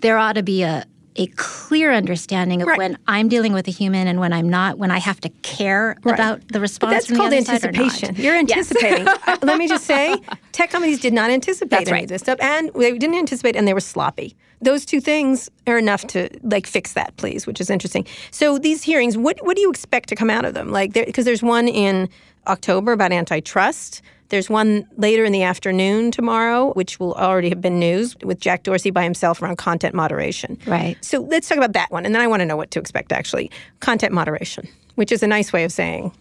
there 0.00 0.18
ought 0.18 0.34
to 0.34 0.42
be 0.42 0.62
a 0.62 0.84
a 1.16 1.26
clear 1.36 1.92
understanding 1.92 2.60
of 2.62 2.68
Right. 2.68 2.78
when 2.78 2.98
I'm 3.06 3.28
dealing 3.28 3.52
with 3.52 3.68
a 3.68 3.70
human 3.70 4.08
and 4.08 4.18
when 4.18 4.32
I'm 4.32 4.48
not, 4.48 4.78
when 4.78 4.90
I 4.90 4.98
have 4.98 5.20
to 5.20 5.28
care 5.42 5.96
about 6.04 6.46
the 6.48 6.60
response. 6.60 6.92
That's 6.92 7.06
from 7.06 7.14
the 7.14 7.20
called 7.20 7.32
other 7.34 7.44
side 7.44 7.64
or 7.64 7.72
not. 7.72 7.80
anticipation. 7.82 8.16
You're 8.16 8.36
anticipating. 8.36 9.06
Uh, 9.26 9.36
Let 9.42 9.58
me 9.58 9.68
just 9.68 9.84
say, 9.84 10.16
tech 10.52 10.70
companies 10.70 11.00
did 11.00 11.12
not 11.12 11.30
anticipate 11.30 11.70
That's 11.70 11.82
any 11.88 11.92
right. 11.92 12.02
of 12.04 12.08
this 12.08 12.22
stuff, 12.22 12.38
and 12.40 12.70
they 12.74 12.92
didn't 12.98 13.14
anticipate, 13.16 13.56
and 13.56 13.66
they 13.66 13.72
were 13.74 13.80
sloppy. 13.80 14.36
Those 14.60 14.84
two 14.84 15.00
things 15.00 15.48
are 15.66 15.78
enough 15.78 16.06
to 16.08 16.28
like 16.42 16.66
fix 16.66 16.92
that, 16.94 17.16
please, 17.16 17.46
which 17.46 17.60
is 17.60 17.70
interesting. 17.70 18.06
So 18.30 18.58
these 18.58 18.82
hearings, 18.82 19.16
what 19.16 19.38
what 19.46 19.56
do 19.56 19.62
you 19.62 19.70
expect 19.70 20.08
to 20.10 20.16
come 20.16 20.30
out 20.30 20.44
of 20.44 20.54
them? 20.54 20.70
Like, 20.72 20.92
because 20.92 21.24
there's 21.24 21.42
one 21.42 21.68
in 21.68 22.08
October 22.46 22.92
about 22.92 23.12
antitrust. 23.12 24.02
There's 24.30 24.48
one 24.48 24.88
later 24.96 25.24
in 25.24 25.32
the 25.32 25.42
afternoon 25.42 26.10
tomorrow, 26.10 26.72
which 26.72 26.98
will 26.98 27.14
already 27.14 27.50
have 27.50 27.60
been 27.60 27.78
news 27.78 28.16
with 28.22 28.40
Jack 28.40 28.62
Dorsey 28.62 28.90
by 28.90 29.04
himself 29.04 29.42
around 29.42 29.56
content 29.56 29.94
moderation. 29.94 30.58
Right. 30.66 30.96
So 31.04 31.20
let's 31.20 31.48
talk 31.48 31.58
about 31.58 31.74
that 31.74 31.90
one, 31.90 32.06
and 32.06 32.14
then 32.14 32.22
I 32.22 32.26
want 32.26 32.40
to 32.40 32.46
know 32.46 32.56
what 32.56 32.70
to 32.72 32.80
expect 32.80 33.12
actually. 33.12 33.50
Content 33.80 34.12
moderation, 34.12 34.68
which 34.94 35.12
is 35.12 35.22
a 35.22 35.26
nice 35.26 35.52
way 35.52 35.64
of 35.64 35.72
saying 35.72 36.12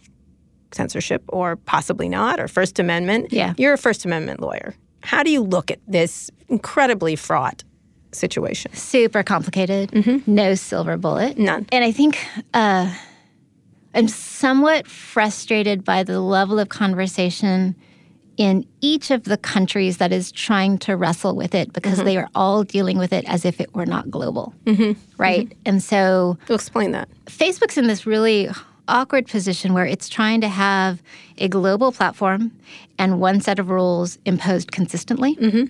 censorship 0.73 1.23
or 1.29 1.55
possibly 1.55 2.09
not, 2.09 2.39
or 2.39 2.47
First 2.47 2.79
Amendment. 2.79 3.31
Yeah. 3.31 3.53
You're 3.57 3.73
a 3.73 3.77
First 3.77 4.05
Amendment 4.05 4.41
lawyer. 4.41 4.75
How 5.01 5.23
do 5.23 5.31
you 5.31 5.41
look 5.41 5.71
at 5.71 5.79
this 5.87 6.29
incredibly 6.49 7.15
fraught 7.15 7.63
situation? 8.11 8.73
super 8.73 9.23
complicated, 9.23 10.27
no 10.27 10.55
silver 10.55 10.97
bullet. 10.97 11.33
Mm-hmm. 11.33 11.43
None. 11.45 11.65
And 11.71 11.83
I 11.83 11.91
think 11.91 12.25
uh, 12.53 12.93
I'm 13.93 14.07
somewhat 14.07 14.87
frustrated 14.87 15.83
by 15.83 16.03
the 16.03 16.19
level 16.19 16.59
of 16.59 16.69
conversation 16.69 17.75
in 18.38 18.65
each 18.82 19.12
of 19.12 19.26
the 19.26 19.38
countries 19.38 19.98
that 19.98 20.12
is 20.12 20.32
trying 20.32 20.78
to 20.80 20.98
wrestle 20.98 21.36
with 21.36 21.54
it 21.54 21.72
because 21.74 21.98
Mm-hmm. 21.98 22.06
they 22.06 22.17
are 22.17 22.30
all 22.34 22.63
dealing 22.63 22.98
with 22.98 23.13
it 23.13 23.24
as 23.28 23.46
if 23.46 23.62
it 23.62 23.74
were 23.76 23.86
not 23.86 24.10
global. 24.10 24.54
Mm-hmm. 24.65 25.00
Right. 25.17 25.48
Mm-hmm. 25.50 25.60
And 25.65 25.84
so 25.84 26.38
We'll 26.50 26.56
explain 26.56 26.91
that. 26.91 27.08
Facebook's 27.28 27.78
in 27.78 27.88
this 27.88 28.06
really 28.08 28.50
awkward 28.88 29.28
position 29.28 29.74
where 29.74 29.86
it's 29.86 30.10
trying 30.10 30.41
to 30.41 30.48
have 30.50 31.02
a 31.38 31.48
global 31.48 31.91
platform 31.91 32.52
and 32.98 33.19
one 33.19 33.39
set 33.39 33.60
of 33.60 33.69
rules 33.69 34.17
imposed 34.26 34.72
consistently. 34.72 35.36
Mm-hmm. 35.36 35.65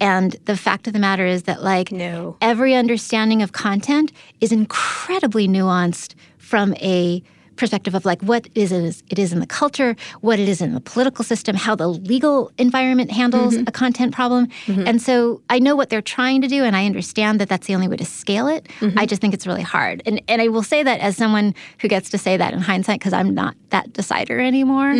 And 0.00 0.36
the 0.44 0.56
fact 0.56 0.86
of 0.86 0.92
the 0.92 0.98
matter 0.98 1.24
is 1.24 1.44
that, 1.44 1.62
like, 1.62 1.90
No. 1.92 2.36
every 2.42 2.74
understanding 2.74 3.40
of 3.42 3.52
content 3.52 4.12
is 4.40 4.52
incredibly 4.52 5.48
nuanced 5.48 6.14
from 6.38 6.74
a 6.74 7.22
perspective 7.56 7.94
of 7.94 8.04
like 8.04 8.22
what 8.22 8.48
is 8.54 8.72
it 8.72 8.84
is, 8.84 9.02
it 9.10 9.18
is 9.18 9.32
in 9.32 9.40
the 9.40 9.46
culture, 9.46 9.96
what 10.20 10.38
it 10.38 10.48
is 10.48 10.60
in 10.60 10.74
the 10.74 10.80
political 10.80 11.24
system, 11.24 11.56
how 11.56 11.74
the 11.74 11.88
legal 11.88 12.52
environment 12.58 13.10
handles 13.10 13.54
mm-hmm. 13.54 13.64
a 13.66 13.72
content 13.72 14.14
problem. 14.14 14.46
Mm-hmm. 14.66 14.86
And 14.86 15.02
so 15.02 15.42
I 15.50 15.58
know 15.58 15.74
what 15.74 15.90
they're 15.90 16.02
trying 16.02 16.42
to 16.42 16.48
do 16.48 16.64
and 16.64 16.76
I 16.76 16.86
understand 16.86 17.40
that 17.40 17.48
that's 17.48 17.66
the 17.66 17.74
only 17.74 17.88
way 17.88 17.96
to 17.96 18.04
scale 18.04 18.48
it. 18.48 18.68
Mm-hmm. 18.80 18.98
I 18.98 19.06
just 19.06 19.20
think 19.20 19.34
it's 19.34 19.46
really 19.46 19.62
hard. 19.62 20.02
And 20.06 20.22
and 20.28 20.42
I 20.42 20.48
will 20.48 20.62
say 20.62 20.82
that 20.82 21.00
as 21.00 21.16
someone 21.16 21.54
who 21.80 21.88
gets 21.88 22.10
to 22.10 22.18
say 22.18 22.36
that 22.36 22.52
in 22.52 22.60
hindsight 22.60 23.00
because 23.00 23.12
I'm 23.12 23.34
not 23.34 23.56
that 23.70 23.92
decider 23.92 24.40
anymore. 24.40 24.94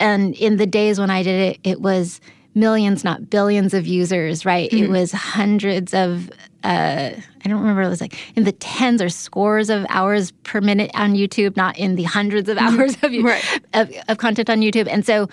And 0.00 0.34
in 0.36 0.56
the 0.56 0.66
days 0.66 0.98
when 0.98 1.10
I 1.10 1.22
did 1.22 1.52
it, 1.52 1.60
it 1.62 1.80
was 1.82 2.20
millions, 2.54 3.04
not 3.04 3.30
billions 3.30 3.74
of 3.74 3.86
users, 3.86 4.44
right? 4.44 4.72
It 4.72 4.88
was 4.88 5.12
hundreds 5.12 5.94
of, 5.94 6.30
uh, 6.64 7.10
I 7.44 7.48
don't 7.48 7.60
remember, 7.60 7.82
it 7.82 7.88
was 7.88 8.00
like 8.00 8.18
in 8.36 8.44
the 8.44 8.52
tens 8.52 9.00
or 9.00 9.08
scores 9.08 9.70
of 9.70 9.86
hours 9.88 10.30
per 10.44 10.60
minute 10.60 10.90
on 10.94 11.14
YouTube, 11.14 11.56
not 11.56 11.78
in 11.78 11.96
the 11.96 12.04
hundreds 12.04 12.48
of 12.48 12.58
hours 12.64 12.96
of, 13.02 13.12
Right. 13.12 13.60
of, 13.74 13.90
of 14.08 14.18
content 14.18 14.50
on 14.50 14.60
YouTube. 14.60 14.88
And 14.88 15.04
so 15.04 15.28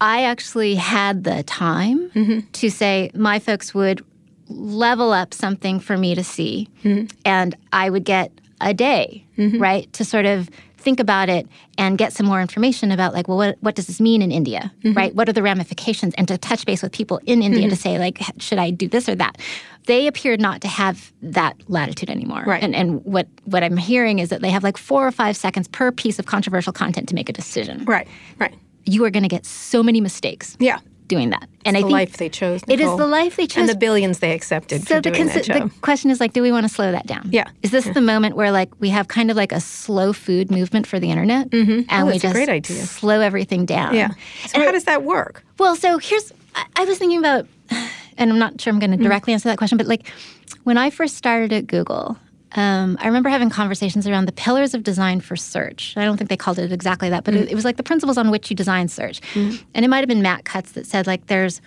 I 0.00 0.22
actually 0.22 0.74
had 0.74 1.24
the 1.24 1.42
time 1.42 2.10
mm-hmm. 2.10 2.40
to 2.52 2.70
say, 2.70 3.10
my 3.14 3.38
folks 3.38 3.74
would 3.74 4.04
level 4.48 5.12
up 5.12 5.34
something 5.34 5.78
for 5.78 5.96
me 5.96 6.14
to 6.14 6.24
see, 6.24 6.68
mm-hmm. 6.82 7.06
and 7.24 7.54
I 7.72 7.90
would 7.90 8.04
get 8.04 8.32
a 8.60 8.74
day, 8.74 9.24
mm-hmm. 9.38 9.60
right, 9.60 9.92
to 9.92 10.04
sort 10.04 10.26
of 10.26 10.50
think 10.80 10.98
about 10.98 11.28
it 11.28 11.46
and 11.78 11.98
get 11.98 12.12
some 12.12 12.26
more 12.26 12.40
information 12.40 12.90
about 12.90 13.12
like 13.12 13.28
well 13.28 13.36
what, 13.36 13.58
what 13.60 13.74
does 13.74 13.86
this 13.86 14.00
mean 14.00 14.22
in 14.22 14.32
india 14.32 14.72
right? 14.94 15.14
What 15.14 15.28
are 15.28 15.32
the 15.32 15.42
ramifications? 15.42 16.14
And 16.16 16.26
to 16.28 16.38
touch 16.38 16.64
base 16.64 16.82
with 16.82 16.92
people 16.92 17.20
in 17.26 17.42
india 17.42 17.68
to 17.68 17.76
say 17.76 17.98
like 17.98 18.18
should 18.38 18.58
i 18.58 18.70
do 18.70 18.88
this 18.88 19.06
or 19.06 19.14
that 19.16 19.36
they 19.90 20.06
appear 20.06 20.36
not 20.48 20.58
to 20.60 20.68
have 20.68 20.96
that 21.22 21.54
latitude 21.68 22.10
anymore 22.10 22.42
Right. 22.46 22.62
and, 22.64 22.72
and 22.80 23.04
what, 23.04 23.26
what 23.52 23.62
i'm 23.66 23.76
hearing 23.76 24.18
is 24.22 24.28
that 24.32 24.40
they 24.44 24.50
have 24.56 24.64
like 24.68 24.78
four 24.78 25.02
or 25.06 25.12
five 25.22 25.36
seconds 25.36 25.66
per 25.68 25.90
piece 26.02 26.18
of 26.20 26.24
controversial 26.34 26.72
content 26.82 27.08
to 27.10 27.14
make 27.14 27.28
a 27.28 27.32
decision 27.42 27.84
Right, 27.84 28.06
right. 28.38 28.54
you 28.84 29.04
are 29.04 29.10
going 29.10 29.22
to 29.28 29.34
get 29.36 29.44
so 29.46 29.82
many 29.82 30.00
mistakes 30.00 30.56
Yeah. 30.58 30.78
doing 31.14 31.30
that. 31.30 31.46
And 31.66 31.74
the 31.76 31.80
I 31.80 31.82
think 31.82 31.92
life 31.92 32.16
they 32.22 32.28
chose. 32.30 32.60
It 32.68 32.80
is 32.86 32.90
the 33.04 33.06
life 33.20 33.34
they 33.36 33.46
chose. 33.52 33.60
and 33.60 33.68
the 33.68 33.76
billions 33.86 34.20
they 34.20 34.32
accepted 34.32 34.78
so 34.86 34.94
the, 34.94 35.10
doing 35.10 35.28
consi- 35.28 35.34
that 35.34 35.44
show. 35.44 35.58
the 35.68 35.70
question 35.88 36.08
is 36.10 36.18
like, 36.22 36.32
do 36.32 36.40
we 36.46 36.52
want 36.56 36.64
to 36.68 36.72
slow 36.72 36.90
that 36.92 37.06
down? 37.14 37.28
Yeah. 37.32 37.48
Is 37.66 37.70
this 37.76 37.84
the 37.98 38.00
moment 38.12 38.32
where 38.36 38.50
like 38.60 38.70
we 38.80 38.88
have 38.90 39.06
kind 39.08 39.28
of 39.30 39.36
like 39.36 39.52
a 39.52 39.60
slow 39.60 40.12
food 40.12 40.50
movement 40.58 40.86
for 40.86 40.98
the 41.00 41.10
internet, 41.10 41.50
mm-hmm. 41.50 41.80
and 41.92 42.02
Oh, 42.02 42.06
we 42.06 42.18
just 42.18 42.32
great 42.34 42.48
idea. 42.48 42.82
slow 43.00 43.18
everything 43.20 43.66
down? 43.66 43.94
yeah. 43.94 44.10
So 44.46 44.60
how 44.64 44.70
does 44.72 44.84
that 44.84 45.02
work? 45.02 45.34
Well, 45.58 45.74
so 45.76 45.98
here's 45.98 46.32
I, 46.54 46.64
I 46.80 46.84
was 46.84 46.96
thinking 46.98 47.18
about, 47.18 47.46
and 48.20 48.30
I'm 48.30 48.38
not 48.38 48.60
sure 48.60 48.72
I'm 48.72 48.78
going 48.78 48.90
to 48.92 48.96
Mm-hmm. 48.96 49.04
directly 49.06 49.32
answer 49.32 49.48
that 49.48 49.58
question, 49.58 49.76
but 49.78 49.86
like 49.88 50.06
when 50.64 50.78
I 50.78 50.90
first 50.90 51.16
started 51.16 51.52
at 51.52 51.66
Google. 51.66 52.16
Um, 52.56 52.98
I 53.00 53.06
remember 53.06 53.28
having 53.28 53.48
conversations 53.48 54.08
around 54.08 54.24
the 54.26 54.32
pillars 54.32 54.74
of 54.74 54.82
design 54.82 55.20
for 55.20 55.36
search. 55.36 55.94
I 55.96 56.04
don't 56.04 56.16
think 56.16 56.28
they 56.30 56.36
called 56.36 56.58
it 56.58 56.72
exactly 56.72 57.08
that, 57.08 57.22
but 57.22 57.32
Mm. 57.32 57.42
it, 57.42 57.50
it 57.52 57.54
was 57.54 57.64
like 57.64 57.76
the 57.76 57.84
principles 57.84 58.18
on 58.18 58.28
which 58.32 58.50
you 58.50 58.56
design 58.56 58.88
search. 58.88 59.20
And 59.36 59.84
it 59.84 59.86
might 59.88 59.98
have 60.00 60.08
been 60.08 60.20
Matt 60.20 60.44
Cutts 60.44 60.72
that 60.72 60.84
said 60.84 61.06
like 61.06 61.28
there's 61.28 61.60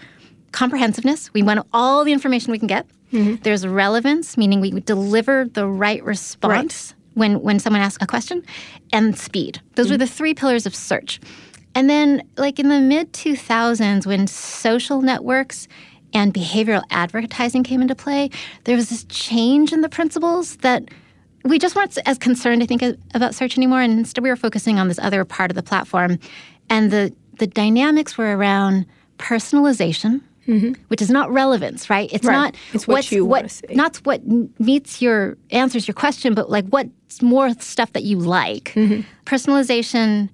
comprehensiveness. 0.51 1.33
We 1.33 1.41
want 1.41 1.65
all 1.71 2.03
the 2.03 2.11
information 2.11 2.51
we 2.51 2.59
can 2.59 2.67
get. 2.67 2.85
Mm-hmm. 3.13 3.35
There's 3.43 3.65
relevance, 3.65 4.37
meaning 4.37 4.59
we 4.59 4.71
deliver 4.81 5.45
the 5.45 5.67
right 5.67 6.03
response 6.03 6.95
when 7.13 7.41
when 7.41 7.59
someone 7.59 7.81
asks 7.81 8.03
a 8.03 8.07
question, 8.07 8.43
and 8.91 9.17
speed. 9.17 9.61
Those 9.75 9.85
Mm-hmm. 9.85 9.93
were 9.93 9.97
the 9.99 10.07
three 10.07 10.33
pillars 10.33 10.65
of 10.65 10.75
search. 10.75 11.21
And 11.75 11.89
then, 11.89 12.23
like 12.37 12.59
in 12.59 12.67
the 12.69 12.79
mid 12.81 13.13
2000s, 13.13 14.05
when 14.05 14.27
social 14.27 15.01
networks 15.01 15.67
and 16.13 16.33
behavioral 16.33 16.83
advertising 16.89 17.63
came 17.63 17.81
into 17.81 17.95
play, 17.95 18.29
there 18.65 18.75
was 18.75 18.89
this 18.89 19.03
change 19.05 19.73
in 19.73 19.81
the 19.81 19.89
principles 19.89 20.57
that 20.57 20.83
we 21.45 21.59
just 21.59 21.75
weren't 21.75 21.97
as 22.05 22.17
concerned, 22.17 22.63
I 22.63 22.65
think, 22.65 22.81
about 23.13 23.35
search 23.35 23.57
anymore. 23.57 23.81
And 23.81 23.99
instead, 23.99 24.23
we 24.23 24.29
were 24.29 24.35
focusing 24.35 24.79
on 24.79 24.87
this 24.87 24.99
other 24.99 25.25
part 25.25 25.51
of 25.51 25.55
the 25.55 25.63
platform. 25.63 26.19
And 26.69 26.89
the, 26.91 27.13
the 27.39 27.47
dynamics 27.47 28.17
were 28.17 28.37
around 28.37 28.85
personalization. 29.17 30.21
Which 30.89 31.01
is 31.01 31.09
not 31.09 31.31
relevance, 31.31 31.89
right? 31.89 32.09
It's 32.11 32.25
Right. 32.25 32.33
not 32.33 32.55
It's 32.73 32.85
what 32.85 33.09
you 33.13 33.23
what, 33.23 33.49
see. 33.49 33.65
not 33.75 33.95
what 34.03 34.21
meets 34.59 35.01
your 35.01 35.37
answers 35.51 35.87
your 35.87 35.95
question, 35.95 36.33
but 36.33 36.49
like 36.49 36.65
what's 36.67 37.21
more 37.21 37.51
stuff 37.61 37.93
that 37.93 38.03
you 38.03 38.17
like. 38.19 38.73
Mm-hmm. 38.75 39.01
Personalization, 39.25 40.27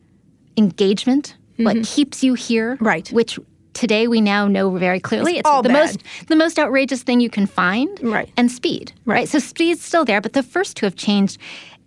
engagement, 0.57 1.35
what 1.57 1.83
keeps 1.83 2.23
you 2.23 2.33
here, 2.33 2.75
Mm-hmm. 2.77 2.85
Right. 2.85 3.11
Which 3.11 3.37
today 3.73 4.07
we 4.07 4.21
now 4.21 4.47
know 4.47 4.69
very 4.77 4.99
clearly 4.99 5.37
it's, 5.37 5.47
all 5.47 5.61
the 5.61 5.69
bad. 5.69 5.81
most 5.81 6.27
the 6.27 6.35
most 6.35 6.59
outrageous 6.59 7.03
thing 7.03 7.19
you 7.19 7.29
can 7.29 7.45
find, 7.45 7.99
Right. 8.01 8.31
And 8.37 8.51
speed, 8.51 8.93
right? 9.05 9.27
So 9.27 9.39
speed's 9.39 9.83
still 9.83 10.05
there, 10.05 10.21
but 10.21 10.33
the 10.33 10.43
first 10.43 10.77
two 10.77 10.85
have 10.85 10.95
changed. 10.95 11.37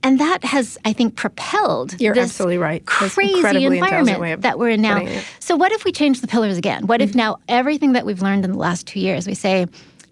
And 0.05 0.18
that 0.18 0.42
has, 0.45 0.77
I 0.85 0.92
think, 0.92 1.14
propelled 1.14 2.01
You're 2.01 2.14
this 2.14 2.25
absolutely 2.25 2.59
right. 2.59 2.85
That's 3.01 3.14
crazy 3.14 3.64
environment 3.64 4.42
that 4.42 4.59
we're 4.59 4.71
in 4.71 4.83
now. 4.83 4.99
Mm-hmm. 4.99 5.21
So, 5.38 5.55
what 5.55 5.71
if 5.71 5.85
we 5.85 5.92
change 5.92 6.21
the 6.21 6.27
pillars 6.27 6.59
again? 6.59 6.87
What 6.88 7.01
if 7.01 7.14
now 7.14 7.38
everything 7.49 7.92
that 7.92 8.05
we've 8.05 8.21
learned 8.21 8.45
in 8.45 8.51
the 8.51 8.59
last 8.59 8.87
two 8.87 8.99
years, 8.99 9.29
we 9.29 9.35
say, 9.35 9.66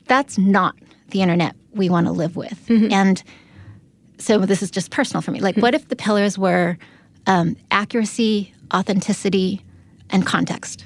that's 0.06 0.38
not 0.38 0.76
the 1.08 1.22
internet 1.22 1.56
we 1.72 1.88
want 1.88 2.06
to 2.06 2.12
live 2.12 2.36
with? 2.36 2.64
Mm-hmm. 2.68 2.92
And 2.92 3.22
so, 4.18 4.38
this 4.38 4.62
is 4.62 4.70
just 4.70 4.92
personal 4.92 5.22
for 5.22 5.32
me. 5.32 5.40
Like, 5.40 5.56
what 5.56 5.74
if 5.74 5.88
the 5.88 5.96
pillars 5.96 6.38
were 6.38 6.78
um, 7.26 7.56
accuracy, 7.72 8.54
authenticity, 8.72 9.60
and 10.10 10.24
context? 10.24 10.84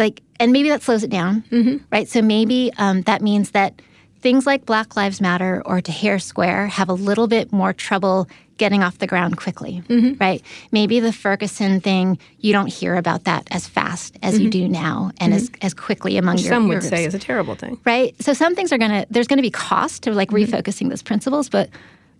Mm-hmm. 0.00 0.16
Like, 0.16 0.22
and 0.38 0.52
maybe 0.52 0.68
that 0.70 0.82
slows 0.82 1.02
it 1.04 1.10
down, 1.10 1.44
right? 1.92 2.08
So, 2.08 2.22
maybe 2.22 2.72
um, 2.78 3.02
that 3.02 3.20
means 3.22 3.50
that 3.50 3.80
things 4.20 4.46
like 4.46 4.66
Black 4.66 4.96
Lives 4.96 5.20
Matter 5.20 5.62
or 5.64 5.80
to 5.80 5.92
Tahrir 5.92 6.20
Square 6.20 6.68
have 6.68 6.88
a 6.88 6.94
little 6.94 7.26
bit 7.26 7.52
more 7.52 7.72
trouble 7.72 8.28
getting 8.58 8.82
off 8.82 8.98
the 8.98 9.06
ground 9.06 9.38
quickly, 9.38 9.82
Mm-hmm. 9.88 10.14
right? 10.20 10.42
Maybe 10.70 11.00
the 11.00 11.12
Ferguson 11.14 11.80
thing, 11.80 12.18
you 12.40 12.52
don't 12.52 12.66
hear 12.70 12.96
about 12.96 13.24
that 13.24 13.48
as 13.50 13.66
fast 13.66 14.18
as 14.22 14.38
you 14.38 14.50
do 14.50 14.68
now 14.68 15.12
and 15.18 15.32
as, 15.32 15.50
as 15.62 15.72
quickly 15.72 16.18
among 16.18 16.36
your 16.36 16.44
Mm-hmm. 16.52 16.54
Some 16.54 16.66
your 16.66 16.74
would 16.76 16.82
say 16.84 16.88
groups, 17.04 17.06
is 17.08 17.14
a 17.14 17.18
terrible 17.18 17.54
thing. 17.54 17.80
right? 17.86 18.14
So 18.22 18.34
some 18.34 18.54
things 18.54 18.70
are 18.72 18.76
gonna 18.78 19.06
there's 19.08 19.26
gonna 19.28 19.40
be 19.40 19.50
cost 19.50 20.02
to 20.02 20.12
like 20.12 20.28
Mm-hmm. 20.30 20.54
refocusing 20.54 20.90
those 20.90 21.02
principles, 21.02 21.48
but 21.48 21.70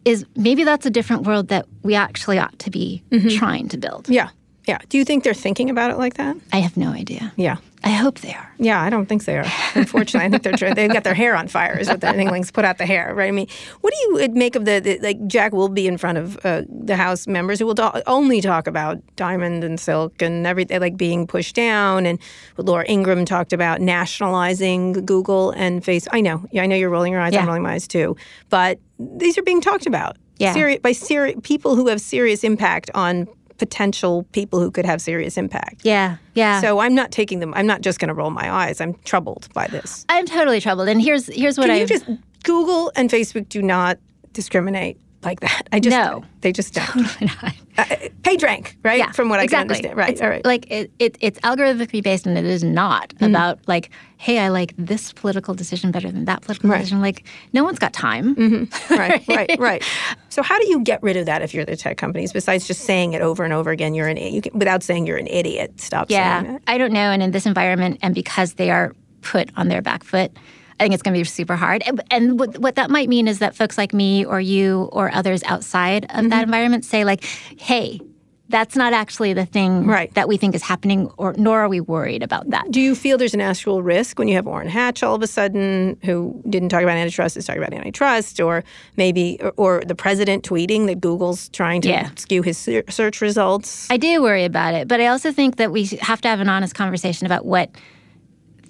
is 0.07 0.25
maybe 0.35 0.65
that's 0.65 0.87
a 0.87 0.91
different 0.91 1.25
world 1.25 1.49
that 1.49 1.67
we 1.83 1.95
actually 1.95 2.39
ought 2.39 2.59
to 2.61 2.71
be 2.71 3.03
Mm-hmm. 3.11 3.37
trying 3.37 3.69
to 3.69 3.77
build. 3.77 4.09
Yeah. 4.09 4.31
Yeah. 4.71 4.79
Do 4.89 4.99
you 4.99 5.05
think 5.05 5.25
they're 5.25 5.35
thinking 5.35 5.69
about 5.69 5.91
it 5.91 5.99
like 5.99 6.15
that? 6.15 6.37
I 6.53 6.59
have 6.59 6.77
no 6.77 6.91
idea. 6.93 7.33
Yeah. 7.35 7.57
I 7.83 7.89
hope 7.91 8.21
they 8.21 8.33
are. 8.33 8.53
Yeah, 8.59 8.81
I 8.81 8.89
don't 8.89 9.07
think 9.07 9.25
they 9.25 9.37
are. 9.37 9.47
Unfortunately, 9.75 10.27
I 10.27 10.31
think 10.31 10.43
they're 10.45 10.75
they've 10.75 10.93
got 10.93 11.03
their 11.03 11.15
hair 11.15 11.35
on 11.35 11.49
fire. 11.49 11.77
Is 11.77 11.89
what 11.89 12.01
the 12.01 12.15
Inglings 12.15 12.53
put 12.53 12.65
out 12.65 12.79
the 12.79 12.87
hair, 12.87 13.13
right? 13.15 13.27
I 13.27 13.33
mean, 13.33 13.49
what 13.81 13.93
do 13.93 13.99
you 14.01 14.29
make 14.29 14.55
of 14.55 14.65
the, 14.65 14.79
the 14.79 14.99
like 15.01 15.27
Jack 15.27 15.53
will 15.53 15.71
be 15.71 15.89
in 15.89 15.97
front 15.99 16.19
of 16.19 16.39
uh, 16.45 16.63
the 16.69 16.95
House 16.95 17.27
members 17.27 17.59
who 17.59 17.67
will 17.67 17.75
only 18.07 18.41
talk 18.41 18.69
about 18.69 18.99
diamond 19.17 19.65
and 19.65 19.81
silk 19.81 20.23
and 20.23 20.47
everything 20.47 20.79
like 20.79 20.97
being 20.97 21.27
pushed 21.27 21.57
down, 21.57 22.07
and 22.07 22.21
Laura 22.59 22.85
Ingraham 22.87 23.25
talked 23.25 23.53
about 23.53 23.81
nationalizing 23.81 25.05
Google 25.05 25.51
and 25.53 25.83
Face. 25.83 26.07
I 26.13 26.21
know, 26.21 26.45
yeah, 26.53 26.63
I 26.63 26.67
know 26.67 26.77
you're 26.77 26.91
rolling 26.91 27.13
your 27.13 27.23
eyes. 27.23 27.33
Yeah. 27.33 27.41
I'm 27.41 27.47
rolling 27.47 27.63
my 27.63 27.73
eyes 27.73 27.89
too, 27.89 28.15
but 28.51 28.79
these 29.01 29.37
are 29.37 29.43
being 29.43 29.63
talked 29.63 29.87
about. 29.87 30.17
Yeah. 30.37 30.55
Seri- 30.55 30.79
by 30.79 30.93
seri- 30.93 31.37
people 31.43 31.77
who 31.77 31.89
have 31.89 32.01
serious 32.01 32.45
impact 32.45 32.91
on 32.95 33.27
potential 33.61 34.25
people 34.33 34.59
who 34.59 34.71
could 34.71 34.87
have 34.87 35.01
serious 35.01 35.37
impact. 35.37 35.83
Yeah, 35.85 36.17
yeah. 36.35 36.61
So 36.63 36.81
I'm 36.81 36.95
not 36.95 37.13
taking 37.13 37.39
them. 37.39 37.53
I'm 37.55 37.67
not 37.67 37.83
just 37.83 38.01
going 38.01 38.09
to 38.09 38.15
roll 38.15 38.31
my 38.31 38.51
eyes. 38.51 38.81
I'm 38.81 38.95
troubled 39.05 39.49
by 39.53 39.69
this. 39.69 40.07
I'm 40.09 40.27
totally 40.27 40.61
troubled. 40.61 40.89
And 40.89 41.01
here's 41.01 41.27
here's 41.27 41.59
what 41.59 41.71
I 41.71 41.77
you 41.81 41.87
just 41.87 42.07
Google 42.43 42.91
and 42.97 43.11
Facebook 43.11 43.49
do 43.49 43.61
not 43.61 43.99
discriminate 44.33 44.99
like 45.23 45.41
that? 45.41 45.69
I 45.73 45.81
just 45.81 45.97
No. 45.97 46.25
they 46.41 46.53
just 46.53 46.75
don't. 46.75 47.17
Uh, 47.79 47.85
page 48.25 48.43
rank, 48.43 48.77
right? 48.85 48.99
yeah, 48.99 49.11
From 49.13 49.31
what 49.31 49.41
exactly. 49.43 49.77
I 49.77 49.81
can 49.81 49.91
understand, 49.91 49.97
right? 49.97 50.11
It's 50.11 50.21
all 50.21 50.29
right. 50.29 50.45
Like 50.45 50.71
it, 50.71 50.91
it, 50.99 51.17
it's 51.21 51.39
algorithmically 51.41 52.03
based, 52.03 52.27
and 52.27 52.37
it 52.37 52.45
is 52.45 52.63
not 52.63 53.09
Mm-hmm. 53.15 53.25
about 53.25 53.59
like, 53.67 53.89
hey, 54.19 54.39
I 54.39 54.49
like 54.49 54.75
this 54.77 55.15
political 55.15 55.55
decision 55.55 55.91
better 55.91 56.11
than 56.13 56.27
that 56.27 56.43
political 56.43 56.69
Right. 56.69 56.77
Mm-hmm. 56.77 56.81
decision. 56.83 57.01
Like, 57.01 57.25
no 57.55 57.65
one's 57.65 57.79
got 57.79 57.95
time. 57.95 58.35
right, 58.91 59.23
right, 59.29 59.57
right. 59.59 59.83
So 60.29 60.43
how 60.43 60.59
do 60.59 60.69
you 60.69 60.81
get 60.81 61.03
rid 61.03 61.17
of 61.17 61.25
that 61.25 61.41
if 61.41 61.55
you're 61.55 61.65
the 61.65 61.77
tech 61.77 61.97
companies? 61.97 62.35
Besides 62.35 62.67
just 62.67 62.83
saying 62.83 63.15
it 63.15 63.23
over 63.23 63.45
and 63.45 63.55
over 63.55 63.71
again, 63.71 63.95
you're 63.95 64.09
an 64.09 64.19
you 64.19 64.43
can, 64.43 64.59
without 64.59 64.83
saying 64.83 65.07
you're 65.07 65.17
an 65.17 65.29
idiot. 65.29 65.81
Stop 65.81 66.11
saying 66.11 66.21
Yeah, 66.21 66.43
that. 66.43 66.63
I 66.67 66.77
don't 66.77 66.93
know. 66.93 67.11
And 67.13 67.23
in 67.23 67.31
this 67.31 67.47
environment, 67.47 67.99
and 68.03 68.15
because 68.15 68.55
they 68.55 68.71
are 68.71 68.95
put 69.23 69.49
on 69.57 69.69
their 69.69 69.81
back 69.81 70.05
foot, 70.05 70.33
I 70.81 70.85
think 70.85 70.95
it's 70.95 71.03
going 71.03 71.13
to 71.15 71.21
be 71.21 71.25
super 71.25 71.57
hard. 71.57 71.83
And, 71.87 72.03
and 72.11 72.41
what, 72.41 72.59
what 72.59 72.75
that 72.77 72.91
might 72.91 73.09
mean 73.11 73.29
is 73.29 73.39
that 73.41 73.55
folks 73.55 73.77
like 73.77 73.93
me 73.93 74.25
or 74.25 74.41
you 74.41 74.89
or 74.93 75.13
others 75.15 75.43
outside 75.45 76.05
of 76.05 76.11
Mm-hmm. 76.11 76.29
that 76.31 76.43
environment 76.45 76.85
say, 76.87 77.05
like, 77.05 77.23
hey, 77.25 78.01
that's 78.49 78.75
not 78.77 78.93
actually 78.93 79.33
the 79.35 79.45
thing 79.47 79.87
Right. 79.87 80.13
that 80.15 80.27
we 80.27 80.37
think 80.39 80.55
is 80.55 80.63
happening, 80.63 81.09
or 81.19 81.35
nor 81.37 81.61
are 81.61 81.69
we 81.69 81.81
worried 81.81 82.23
about 82.23 82.51
that. 82.51 82.71
Do 82.71 82.81
you 82.81 82.95
feel 82.95 83.17
there's 83.19 83.35
an 83.35 83.41
actual 83.41 83.83
risk 83.83 84.19
when 84.19 84.27
you 84.27 84.35
have 84.37 84.47
Orrin 84.47 84.69
Hatch 84.69 85.03
all 85.03 85.15
of 85.15 85.23
a 85.23 85.27
sudden, 85.27 85.99
who 86.05 86.43
didn't 86.49 86.71
talk 86.71 86.83
about 86.83 86.97
antitrust, 86.97 87.37
is 87.37 87.45
talking 87.47 87.63
about 87.63 87.75
antitrust, 87.75 88.41
or 88.41 88.65
maybe, 88.97 89.39
or, 89.41 89.53
or 89.57 89.83
the 89.87 89.95
president 89.95 90.45
tweeting 90.45 90.87
that 90.87 91.01
Google's 91.01 91.49
trying 91.51 91.81
to 91.83 91.91
Yeah. 91.91 92.11
skew 92.17 92.43
his 92.43 92.59
search 92.89 93.21
results? 93.21 93.87
I 93.91 93.99
do 93.99 94.21
worry 94.23 94.45
about 94.45 94.75
it, 94.75 94.89
but 94.89 95.01
I 95.01 95.07
also 95.07 95.31
think 95.31 95.57
that 95.57 95.71
we 95.71 95.85
have 96.01 96.21
to 96.23 96.29
have 96.29 96.41
an 96.41 96.49
honest 96.49 96.75
conversation 96.75 97.27
about 97.27 97.45
what 97.45 97.71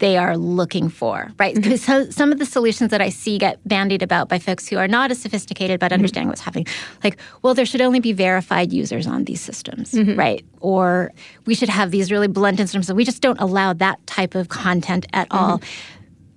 they 0.01 0.17
are 0.19 0.37
looking 0.37 0.89
for, 0.89 1.31
right? 1.39 1.55
Mm-hmm. 1.55 1.63
Because 1.63 1.83
so, 1.83 2.11
some 2.11 2.33
of 2.33 2.39
the 2.39 2.45
solutions 2.47 2.91
that 2.91 3.01
I 3.01 3.09
see 3.11 3.39
get 3.39 3.61
bandied 3.67 4.03
about 4.03 4.29
by 4.29 4.39
folks 4.39 4.67
who 4.69 4.77
are 4.77 4.89
not 4.89 5.11
as 5.11 5.21
sophisticated 5.21 5.77
Mm-hmm. 5.79 5.87
but 5.87 5.93
understanding 5.93 6.29
what's 6.29 6.41
happening, 6.41 6.67
like, 7.05 7.17
well, 7.43 7.55
there 7.55 7.65
should 7.67 7.81
only 7.81 8.01
be 8.01 8.13
verified 8.13 8.73
users 8.73 9.07
on 9.07 9.25
these 9.25 9.41
systems, 9.41 9.93
Mm-hmm. 9.93 10.19
right? 10.19 10.45
Or 10.61 11.13
we 11.47 11.55
should 11.55 11.69
have 11.69 11.91
these 11.93 12.11
really 12.11 12.29
blunt 12.29 12.59
instruments, 12.61 12.89
and 12.89 12.97
we 12.97 13.05
just 13.05 13.23
don't 13.23 13.41
allow 13.41 13.73
that 13.75 14.05
type 14.07 14.35
of 14.35 14.49
content 14.49 15.07
at 15.13 15.29
Mm-hmm. 15.29 15.39
all. 15.53 15.61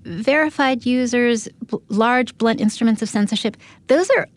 Verified 0.06 0.86
users, 0.86 1.48
bl- 1.62 1.78
large 1.88 2.38
blunt 2.38 2.60
instruments 2.60 3.02
of 3.02 3.08
censorship, 3.08 3.56
those 3.88 4.10
are 4.10 4.28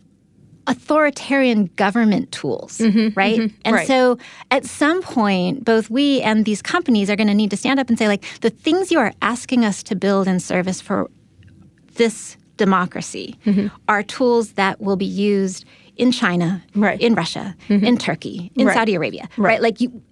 authoritarian 0.67 1.71
government 1.77 2.33
tools, 2.33 2.81
right? 2.81 3.39
And 3.39 3.51
Mm-hmm, 3.53 3.73
Right. 3.75 3.87
so 3.87 4.19
at 4.51 4.65
some 4.65 5.03
point, 5.03 5.65
both 5.65 5.91
we 5.91 6.21
and 6.23 6.45
these 6.45 6.63
companies 6.63 7.09
are 7.11 7.17
going 7.17 7.29
to 7.29 7.35
need 7.35 7.51
to 7.51 7.57
stand 7.57 7.79
up 7.81 7.89
and 7.89 7.99
say, 7.99 8.09
like, 8.09 8.25
the 8.41 8.51
things 8.51 8.91
you 8.91 8.99
are 8.99 9.13
asking 9.23 9.65
us 9.65 9.83
to 9.85 9.95
build 9.97 10.27
and 10.29 10.43
service 10.43 10.81
for 10.81 11.11
this 11.95 12.37
democracy 12.57 13.37
Mm-hmm. 13.47 13.67
are 13.89 14.03
tools 14.03 14.53
that 14.53 14.81
will 14.81 14.97
be 14.97 15.05
used 15.07 15.65
in 15.97 16.13
China, 16.13 16.63
Right. 16.75 17.01
in 17.01 17.15
Russia, 17.15 17.55
in 17.69 17.97
Turkey, 17.97 18.51
in 18.55 18.67
Right. 18.67 18.75
Saudi 18.75 18.95
Arabia, 18.95 19.29
right? 19.39 19.63
Like 19.63 19.81
you 19.81 20.03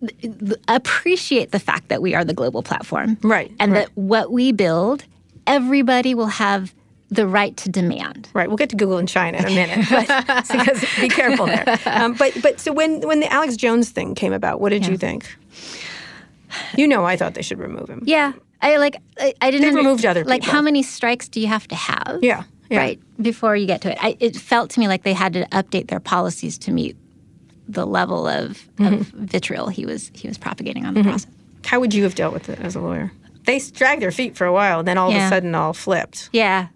appreciate 0.69 1.51
the 1.53 1.59
fact 1.59 1.89
that 1.89 2.01
we 2.03 2.15
are 2.15 2.25
the 2.25 2.35
global 2.35 2.63
platform, 2.63 3.19
Right, 3.23 3.51
And 3.61 3.73
right. 3.73 3.87
that 3.87 3.91
what 3.97 4.31
we 4.33 4.53
build, 4.53 5.05
everybody 5.47 6.15
will 6.15 6.27
have 6.27 6.75
the 7.11 7.27
right 7.27 7.57
to 7.59 7.69
demand. 7.69 8.29
Right, 8.35 8.49
we'll 8.49 8.57
get 8.57 8.71
to 8.71 8.77
Google 8.77 8.99
and 8.99 9.09
China 9.09 9.39
in 9.39 9.45
a 9.45 9.51
minute, 9.51 9.87
but 9.91 10.07
because 10.51 10.85
be 11.01 11.09
careful 11.09 11.47
there. 11.47 11.79
Um, 11.87 12.15
but 12.15 12.33
but 12.43 12.59
so 12.61 12.73
when 12.73 13.01
when 13.07 13.21
the 13.21 13.33
Alex 13.33 13.57
Jones 13.57 13.91
thing 13.91 14.15
came 14.15 14.33
about, 14.33 14.61
what 14.61 14.71
did 14.71 14.87
you 14.87 14.97
think? 14.97 15.27
You 16.77 16.87
know, 16.87 17.05
I 17.05 17.17
thought 17.17 17.35
they 17.35 17.43
should 17.43 17.59
remove 17.59 17.89
him. 17.89 18.03
Yeah, 18.05 18.33
I 18.63 18.77
like. 18.77 18.97
I, 19.19 19.35
I 19.41 19.51
didn't. 19.51 19.67
They've 19.67 19.75
removed 19.75 20.07
other 20.07 20.25
Like, 20.25 20.45
how 20.45 20.63
many 20.63 20.83
strikes 20.83 21.29
do 21.29 21.41
you 21.41 21.47
have 21.49 21.67
to 21.69 21.75
have? 21.75 22.19
Yeah, 22.23 22.45
yeah. 22.71 22.79
Right 22.79 23.01
before 23.21 23.57
you 23.57 23.67
get 23.67 23.81
to 23.83 23.93
it, 23.93 23.99
I, 24.01 24.17
it 24.21 24.37
felt 24.37 24.71
to 24.71 24.81
me 24.81 24.89
like 24.89 25.03
they 25.03 25.13
had 25.15 25.33
to 25.35 25.47
update 25.49 25.89
their 25.89 26.01
policies 26.01 26.57
to 26.59 26.71
meet 26.73 26.97
the 27.69 27.87
level 27.87 28.27
of, 28.27 28.69
Mm-hmm. 28.77 28.95
of 28.95 29.07
vitriol 29.09 29.69
he 29.69 29.87
was 29.87 30.11
he 30.15 30.29
was 30.29 30.39
propagating 30.39 30.85
on 30.87 30.95
the 30.95 31.03
process. 31.03 31.31
How 31.65 31.81
would 31.81 31.95
you 31.95 32.03
have 32.05 32.15
dealt 32.15 32.33
with 32.35 32.49
it 32.49 32.61
as 32.61 32.75
a 32.77 32.81
lawyer? 32.81 33.11
they 33.47 33.59
dragged 33.59 34.01
their 34.01 34.11
feet 34.13 34.37
for 34.37 34.47
a 34.47 34.53
while, 34.53 34.79
and 34.79 34.89
then 34.89 34.97
all 34.97 35.11
of 35.11 35.17
a 35.17 35.29
sudden, 35.29 35.55
all 35.55 35.75
flipped. 35.75 36.31
Yeah. 36.33 36.69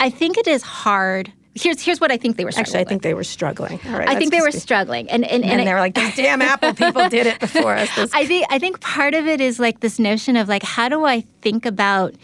I 0.00 0.10
think 0.10 0.36
it 0.38 0.46
is 0.48 0.62
hard. 0.62 1.32
Here's 1.54 1.82
here's 1.82 2.00
what 2.00 2.10
I 2.12 2.16
think 2.16 2.36
they 2.36 2.44
were 2.44 2.52
struggling 2.52 2.66
Actually, 2.76 2.80
I 2.80 2.84
think 2.84 2.98
with. 2.98 3.02
they 3.02 3.14
were 3.14 3.24
struggling. 3.24 3.80
All 3.86 3.98
right, 3.98 4.08
I 4.08 4.14
think 4.16 4.30
they 4.32 4.40
were 4.40 4.52
be- 4.52 4.58
struggling. 4.58 5.10
And 5.10 5.24
and, 5.24 5.44
and 5.44 5.60
I- 5.60 5.64
they 5.64 5.72
were 5.74 5.80
like, 5.80 5.94
"Those 5.94 6.14
damn 6.14 6.40
Apple 6.42 6.74
people 6.74 7.08
did 7.08 7.26
it 7.26 7.38
before 7.40 7.74
us." 7.76 7.88
This- 7.96 8.10
I 8.14 8.24
think 8.24 8.46
I 8.50 8.58
think 8.58 8.80
part 8.80 9.14
of 9.14 9.26
it 9.26 9.40
is 9.40 9.58
like 9.58 9.80
this 9.80 9.98
notion 9.98 10.36
of 10.36 10.48
like 10.48 10.62
how 10.62 10.88
do 10.88 11.04
I 11.04 11.22
think 11.42 11.66
about 11.66 12.14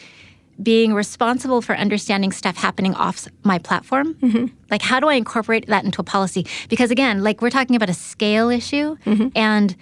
being 0.62 0.94
responsible 0.94 1.60
for 1.60 1.76
understanding 1.76 2.32
stuff 2.32 2.56
happening 2.56 2.94
off 2.94 3.26
my 3.42 3.58
platform? 3.58 4.14
Mm-hmm. 4.14 4.46
Like 4.70 4.80
how 4.82 5.00
do 5.00 5.08
I 5.08 5.14
incorporate 5.14 5.66
that 5.66 5.84
into 5.84 6.00
a 6.00 6.04
policy? 6.04 6.46
Because 6.68 6.90
again, 6.90 7.22
like 7.22 7.42
we're 7.42 7.50
talking 7.50 7.76
about 7.76 7.90
a 7.90 7.94
scale 7.94 8.48
issue 8.48 8.96
Mm-hmm. 9.04 9.28
and 9.36 9.76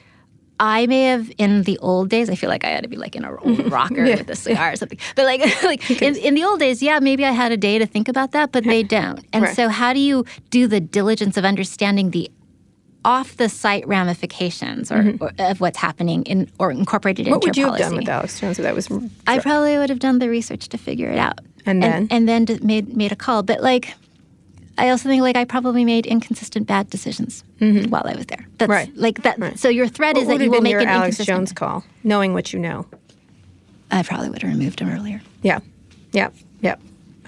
I 0.60 0.86
may 0.86 1.04
have 1.06 1.30
in 1.38 1.64
the 1.64 1.78
old 1.78 2.10
days. 2.10 2.30
I 2.30 2.36
feel 2.36 2.48
like 2.48 2.64
I 2.64 2.68
had 2.68 2.82
to 2.84 2.88
be 2.88 2.96
like 2.96 3.16
in 3.16 3.24
a 3.24 3.36
old 3.42 3.70
rocker 3.72 4.04
with 4.04 4.28
a 4.30 4.36
cigar 4.36 4.72
or 4.72 4.76
something. 4.76 4.98
But 5.16 5.24
like, 5.24 5.40
like 5.64 5.90
in, 6.02 6.16
in 6.16 6.34
the 6.34 6.44
old 6.44 6.60
days, 6.60 6.82
yeah, 6.82 7.00
maybe 7.00 7.24
I 7.24 7.32
had 7.32 7.50
a 7.52 7.56
day 7.56 7.78
to 7.78 7.86
think 7.86 8.08
about 8.08 8.32
that, 8.32 8.52
but 8.52 8.64
they 8.64 8.82
don't. 8.82 9.24
And 9.32 9.44
Right. 9.44 9.56
so, 9.56 9.68
how 9.68 9.92
do 9.92 9.98
you 10.00 10.24
do 10.50 10.66
the 10.66 10.80
diligence 10.80 11.36
of 11.36 11.44
understanding 11.44 12.10
the 12.10 12.30
off 13.04 13.36
the 13.36 13.50
site 13.50 13.86
ramifications 13.86 14.90
or, 14.90 15.14
or 15.20 15.30
of 15.38 15.60
what's 15.60 15.76
happening 15.78 16.22
in 16.22 16.48
or 16.58 16.70
incorporated 16.70 17.26
Mm-hmm. 17.26 17.34
what 17.34 17.44
into 17.46 17.48
would 17.48 17.56
you 17.58 17.66
have 17.66 17.78
done 17.78 17.96
with 17.96 18.08
Alex 18.08 18.40
Jones 18.40 18.58
if 18.58 18.62
that 18.62 18.74
was? 18.74 18.88
I 19.26 19.40
probably 19.40 19.76
would 19.76 19.90
have 19.90 19.98
done 19.98 20.20
the 20.20 20.30
research 20.30 20.68
to 20.70 20.78
figure 20.78 21.10
it 21.10 21.18
out, 21.18 21.40
And 21.66 21.82
then? 21.82 22.08
and, 22.10 22.26
then 22.28 22.46
made 22.62 22.96
made 22.96 23.12
a 23.12 23.16
call. 23.16 23.42
But 23.42 23.60
like, 23.62 23.92
I 24.76 24.90
also 24.90 25.08
think 25.08 25.22
like 25.22 25.36
I 25.36 25.44
probably 25.44 25.84
made 25.84 26.04
inconsistent 26.06 26.66
bad 26.66 26.90
decisions 26.90 27.44
while 27.60 28.02
I 28.06 28.14
was 28.16 28.26
there. 28.26 28.46
That's 28.58 28.70
Mm-hmm. 28.70 28.70
Right. 28.70 28.96
like 28.96 29.22
that. 29.22 29.58
So 29.58 29.68
your 29.68 29.86
threat 29.88 30.16
is 30.16 30.26
that 30.28 30.40
you 30.40 30.50
will 30.50 30.60
make 30.62 30.72
your 30.72 30.80
an 30.80 30.88
Alex 30.88 31.18
inconsistent. 31.20 31.36
Jones 31.38 31.52
call, 31.52 31.84
knowing 32.02 32.32
what 32.34 32.52
you 32.52 32.58
know? 32.58 32.86
I 33.90 34.02
probably 34.02 34.30
would 34.30 34.42
have 34.42 34.50
removed 34.50 34.80
him 34.80 34.88
earlier. 34.90 35.22
Yeah, 35.42 35.60
yeah, 36.12 36.30
yeah. 36.60 36.76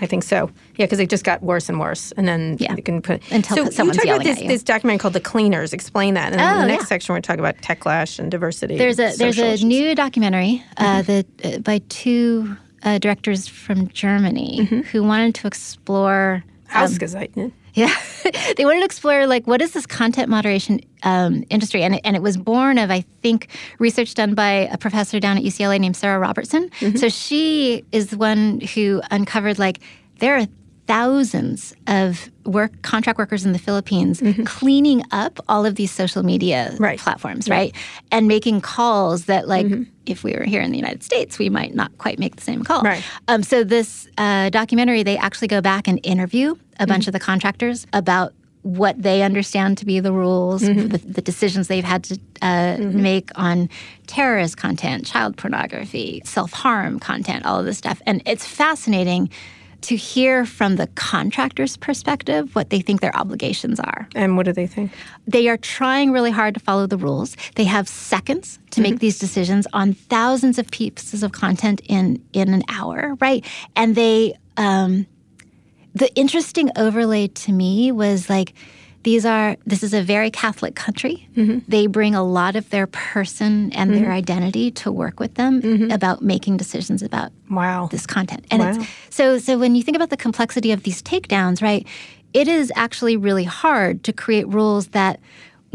I 0.00 0.06
think 0.06 0.24
so. 0.24 0.50
Yeah, 0.76 0.84
because 0.86 0.98
it 0.98 1.08
just 1.08 1.24
got 1.24 1.42
worse 1.42 1.68
and 1.70 1.78
worse, 1.80 2.12
and 2.18 2.26
then 2.28 2.56
Yeah. 2.60 2.74
you 2.76 2.82
can 2.82 3.00
put 3.00 3.22
Until 3.30 3.56
so 3.56 3.62
you 3.64 3.70
someone's 3.70 3.96
talk 3.98 4.06
about 4.06 4.24
this, 4.24 4.40
you. 4.42 4.48
this 4.48 4.62
documentary 4.62 4.98
called 4.98 5.14
"The 5.14 5.20
Cleaners." 5.20 5.72
Explain 5.72 6.14
that, 6.14 6.32
and 6.32 6.40
then 6.40 6.50
in 6.52 6.58
Oh, 6.58 6.60
the 6.62 6.66
next 6.68 6.82
yeah. 6.84 6.88
section 6.88 7.14
we're 7.14 7.20
talking 7.20 7.40
about 7.40 7.56
techlash 7.58 8.18
and 8.18 8.30
diversity. 8.30 8.76
There's 8.76 8.98
a 8.98 9.14
there's 9.16 9.38
a 9.38 9.52
issues. 9.52 9.64
new 9.64 9.94
documentary 9.94 10.62
uh, 10.76 11.02
Mm-hmm. 11.02 11.06
that 11.12 11.26
uh, 11.54 11.58
by 11.60 11.78
two 11.88 12.56
uh, 12.82 12.98
directors 12.98 13.46
from 13.46 13.88
Germany 13.88 14.58
Mm-hmm. 14.62 14.80
who 14.90 15.02
wanted 15.04 15.34
to 15.36 15.46
explore. 15.46 16.42
Um, 16.74 16.86
Hausgesegnet. 16.86 17.52
Yeah, 17.74 17.94
they 18.56 18.64
wanted 18.64 18.80
to 18.80 18.86
explore 18.86 19.26
like 19.26 19.46
what 19.46 19.60
is 19.60 19.72
this 19.72 19.86
content 19.86 20.28
moderation 20.28 20.80
um, 21.02 21.44
industry, 21.50 21.82
and 21.82 21.96
it, 21.96 22.00
and 22.04 22.16
it 22.16 22.22
was 22.22 22.36
born 22.36 22.78
of 22.78 22.90
I 22.90 23.04
think 23.22 23.48
research 23.78 24.14
done 24.14 24.34
by 24.34 24.68
a 24.72 24.78
professor 24.78 25.20
down 25.20 25.36
at 25.36 25.42
UCLA 25.42 25.78
named 25.78 25.96
Sarah 25.96 26.18
Robertson. 26.18 26.70
Mm-hmm. 26.80 26.96
So 26.96 27.08
she 27.08 27.84
is 27.92 28.08
the 28.08 28.16
one 28.16 28.60
who 28.60 29.02
uncovered 29.10 29.58
like 29.58 29.80
there 30.18 30.36
are 30.38 30.46
thousands 30.86 31.74
of 31.86 32.30
work 32.46 32.70
contract 32.82 33.18
workers 33.18 33.44
in 33.44 33.52
the 33.52 33.58
Philippines 33.58 34.22
cleaning 34.44 35.02
up 35.10 35.38
all 35.48 35.66
of 35.66 35.74
these 35.74 35.90
social 35.90 36.22
media 36.22 36.68
Mm-hmm. 36.72 36.82
Right. 36.82 36.98
platforms, 36.98 37.48
right, 37.48 37.74
and 38.10 38.26
making 38.28 38.60
calls 38.60 39.24
that 39.26 39.46
like 39.48 39.66
Mm-hmm. 39.66 39.82
if 40.06 40.22
we 40.24 40.32
were 40.34 40.44
here 40.44 40.60
in 40.62 40.70
the 40.70 40.76
United 40.78 41.02
States, 41.02 41.38
we 41.38 41.48
might 41.50 41.74
not 41.74 41.96
quite 41.98 42.18
make 42.18 42.36
the 42.36 42.42
same 42.42 42.62
call. 42.64 42.82
Right. 42.82 43.02
Um, 43.28 43.42
so 43.42 43.64
this 43.64 44.08
uh, 44.18 44.50
documentary, 44.50 45.02
they 45.02 45.18
actually 45.18 45.48
go 45.48 45.60
back 45.60 45.88
and 45.88 45.98
interview 46.02 46.54
a 46.78 46.86
bunch 46.86 47.06
of 47.06 47.12
the 47.12 47.20
contractors 47.20 47.86
about 47.92 48.32
what 48.62 49.00
they 49.00 49.22
understand 49.22 49.78
to 49.78 49.86
be 49.86 50.00
the 50.00 50.12
rules, 50.12 50.60
the, 50.62 51.00
the 51.04 51.22
decisions 51.22 51.68
they've 51.68 51.84
had 51.84 52.02
to 52.04 52.18
uh, 52.42 52.76
make 52.80 53.30
on 53.36 53.68
terrorist 54.08 54.56
content, 54.56 55.06
child 55.06 55.36
pornography, 55.36 56.20
self 56.24 56.52
harm 56.52 56.98
content, 56.98 57.46
all 57.46 57.60
of 57.60 57.64
this 57.66 57.78
stuff. 57.78 58.02
And 58.06 58.22
it's 58.26 58.44
fascinating 58.44 59.30
to 59.86 59.96
hear 59.96 60.44
from 60.44 60.76
the 60.76 60.86
contractor's 60.88 61.76
perspective 61.76 62.54
what 62.54 62.70
they 62.70 62.80
think 62.80 63.00
their 63.00 63.16
obligations 63.16 63.78
are 63.80 64.08
And 64.14 64.36
what 64.36 64.46
do 64.46 64.52
they 64.52 64.66
think? 64.66 64.90
they 65.26 65.48
are 65.48 65.56
trying 65.56 66.10
really 66.12 66.30
hard 66.30 66.54
to 66.54 66.60
follow 66.60 66.86
the 66.86 66.96
rules. 66.96 67.36
They 67.54 67.64
have 67.64 67.88
seconds 67.88 68.58
to 68.72 68.80
make 68.80 68.98
these 68.98 69.18
decisions 69.18 69.66
on 69.72 69.94
thousands 69.94 70.58
of 70.58 70.70
pieces 70.70 71.22
of 71.22 71.32
content 71.32 71.80
in 71.88 72.22
in 72.32 72.52
an 72.52 72.62
hour, 72.68 73.16
right? 73.20 73.44
And 73.74 73.94
they 73.94 74.34
um, 74.56 75.06
the 75.94 76.14
interesting 76.14 76.70
overlay 76.76 77.28
to 77.28 77.52
me 77.52 77.92
was 77.92 78.28
like 78.28 78.52
these 79.06 79.24
are 79.24 79.56
this 79.64 79.84
is 79.84 79.94
a 79.94 80.02
very 80.02 80.32
Catholic 80.32 80.74
country. 80.74 81.28
Mm-hmm. 81.36 81.60
They 81.68 81.86
bring 81.86 82.16
a 82.16 82.24
lot 82.24 82.56
of 82.56 82.68
their 82.70 82.88
person 82.88 83.72
and 83.72 83.94
their 83.94 84.06
mm-hmm. 84.06 84.10
identity 84.10 84.72
to 84.72 84.90
work 84.90 85.20
with 85.20 85.34
them 85.34 85.62
mm-hmm. 85.62 85.92
about 85.92 86.22
making 86.22 86.56
decisions 86.56 87.02
about 87.02 87.30
Wow. 87.48 87.86
this 87.88 88.04
content. 88.04 88.44
And 88.50 88.60
Wow. 88.62 88.70
it's 88.70 88.88
so 89.10 89.38
so 89.38 89.58
when 89.58 89.76
you 89.76 89.84
think 89.84 89.94
about 89.96 90.10
the 90.10 90.16
complexity 90.16 90.72
of 90.72 90.82
these 90.82 91.02
takedowns, 91.04 91.62
right? 91.62 91.86
It 92.32 92.48
is 92.48 92.72
actually 92.74 93.16
really 93.16 93.44
hard 93.44 94.02
to 94.02 94.12
create 94.12 94.48
rules 94.48 94.88
that 94.88 95.20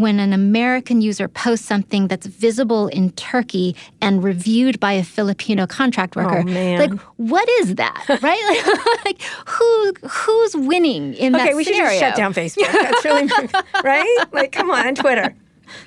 when 0.01 0.19
an 0.19 0.33
American 0.33 1.01
user 1.01 1.27
posts 1.27 1.65
something 1.65 2.07
that's 2.07 2.25
visible 2.25 2.87
in 2.87 3.11
Turkey 3.11 3.75
and 4.01 4.23
reviewed 4.23 4.79
by 4.79 4.93
a 4.93 5.03
Filipino 5.03 5.65
contract 5.67 6.15
worker, 6.15 6.39
Oh, 6.39 6.43
man. 6.43 6.79
like 6.79 6.99
what 7.17 7.47
is 7.61 7.75
that, 7.75 8.05
right? 8.21 8.43
Like, 8.65 9.05
like 9.05 9.21
who 9.47 9.93
who's 10.07 10.55
winning 10.57 11.13
in 11.13 11.33
that 11.33 11.41
Okay, 11.47 11.53
we 11.53 11.63
should 11.63 11.75
scenario? 11.75 11.99
just 11.99 12.09
shut 12.09 12.15
down 12.17 12.33
Facebook. 12.33 12.71
That's 12.71 13.05
really 13.05 13.27
right. 13.83 14.25
Like, 14.33 14.51
come 14.51 14.69
on, 14.71 14.95
Twitter. 14.95 15.33